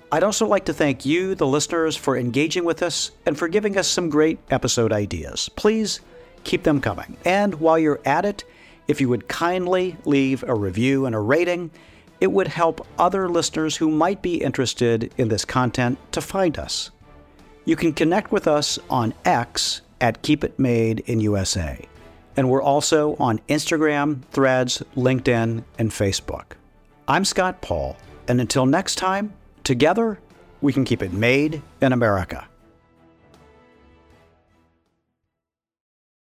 I'd 0.09 0.23
also 0.23 0.47
like 0.47 0.65
to 0.65 0.73
thank 0.73 1.05
you, 1.05 1.35
the 1.35 1.45
listeners, 1.45 1.97
for 1.97 2.15
engaging 2.15 2.63
with 2.63 2.81
us 2.81 3.11
and 3.25 3.37
for 3.37 3.49
giving 3.49 3.77
us 3.77 3.89
some 3.89 4.09
great 4.09 4.39
episode 4.49 4.93
ideas. 4.93 5.49
Please 5.57 5.99
keep 6.45 6.63
them 6.63 6.79
coming. 6.79 7.17
And 7.25 7.55
while 7.55 7.77
you're 7.77 7.99
at 8.05 8.23
it, 8.23 8.45
if 8.87 9.01
you 9.01 9.09
would 9.09 9.27
kindly 9.27 9.97
leave 10.05 10.43
a 10.43 10.55
review 10.55 11.05
and 11.05 11.13
a 11.13 11.19
rating, 11.19 11.71
it 12.21 12.31
would 12.31 12.47
help 12.47 12.87
other 12.97 13.27
listeners 13.27 13.75
who 13.75 13.89
might 13.89 14.21
be 14.21 14.41
interested 14.41 15.13
in 15.17 15.27
this 15.27 15.43
content 15.43 15.99
to 16.13 16.21
find 16.21 16.57
us. 16.57 16.89
You 17.65 17.75
can 17.75 17.91
connect 17.91 18.31
with 18.31 18.47
us 18.47 18.79
on 18.89 19.13
X 19.25 19.81
at 19.99 20.21
Keep 20.21 20.45
It 20.45 20.57
Made 20.57 21.01
in 21.01 21.19
USA. 21.19 21.85
And 22.37 22.49
we're 22.49 22.61
also 22.61 23.17
on 23.17 23.39
Instagram, 23.49 24.23
Threads, 24.31 24.81
LinkedIn, 24.95 25.65
and 25.77 25.91
Facebook. 25.91 26.53
I'm 27.09 27.25
Scott 27.25 27.61
Paul, 27.61 27.97
and 28.29 28.39
until 28.39 28.65
next 28.65 28.95
time, 28.95 29.33
together 29.67 30.17
we 30.61 30.71
can 30.71 30.85
keep 30.85 31.03
it 31.03 31.11
made 31.11 31.61
in 31.81 31.91
America. 31.91 32.46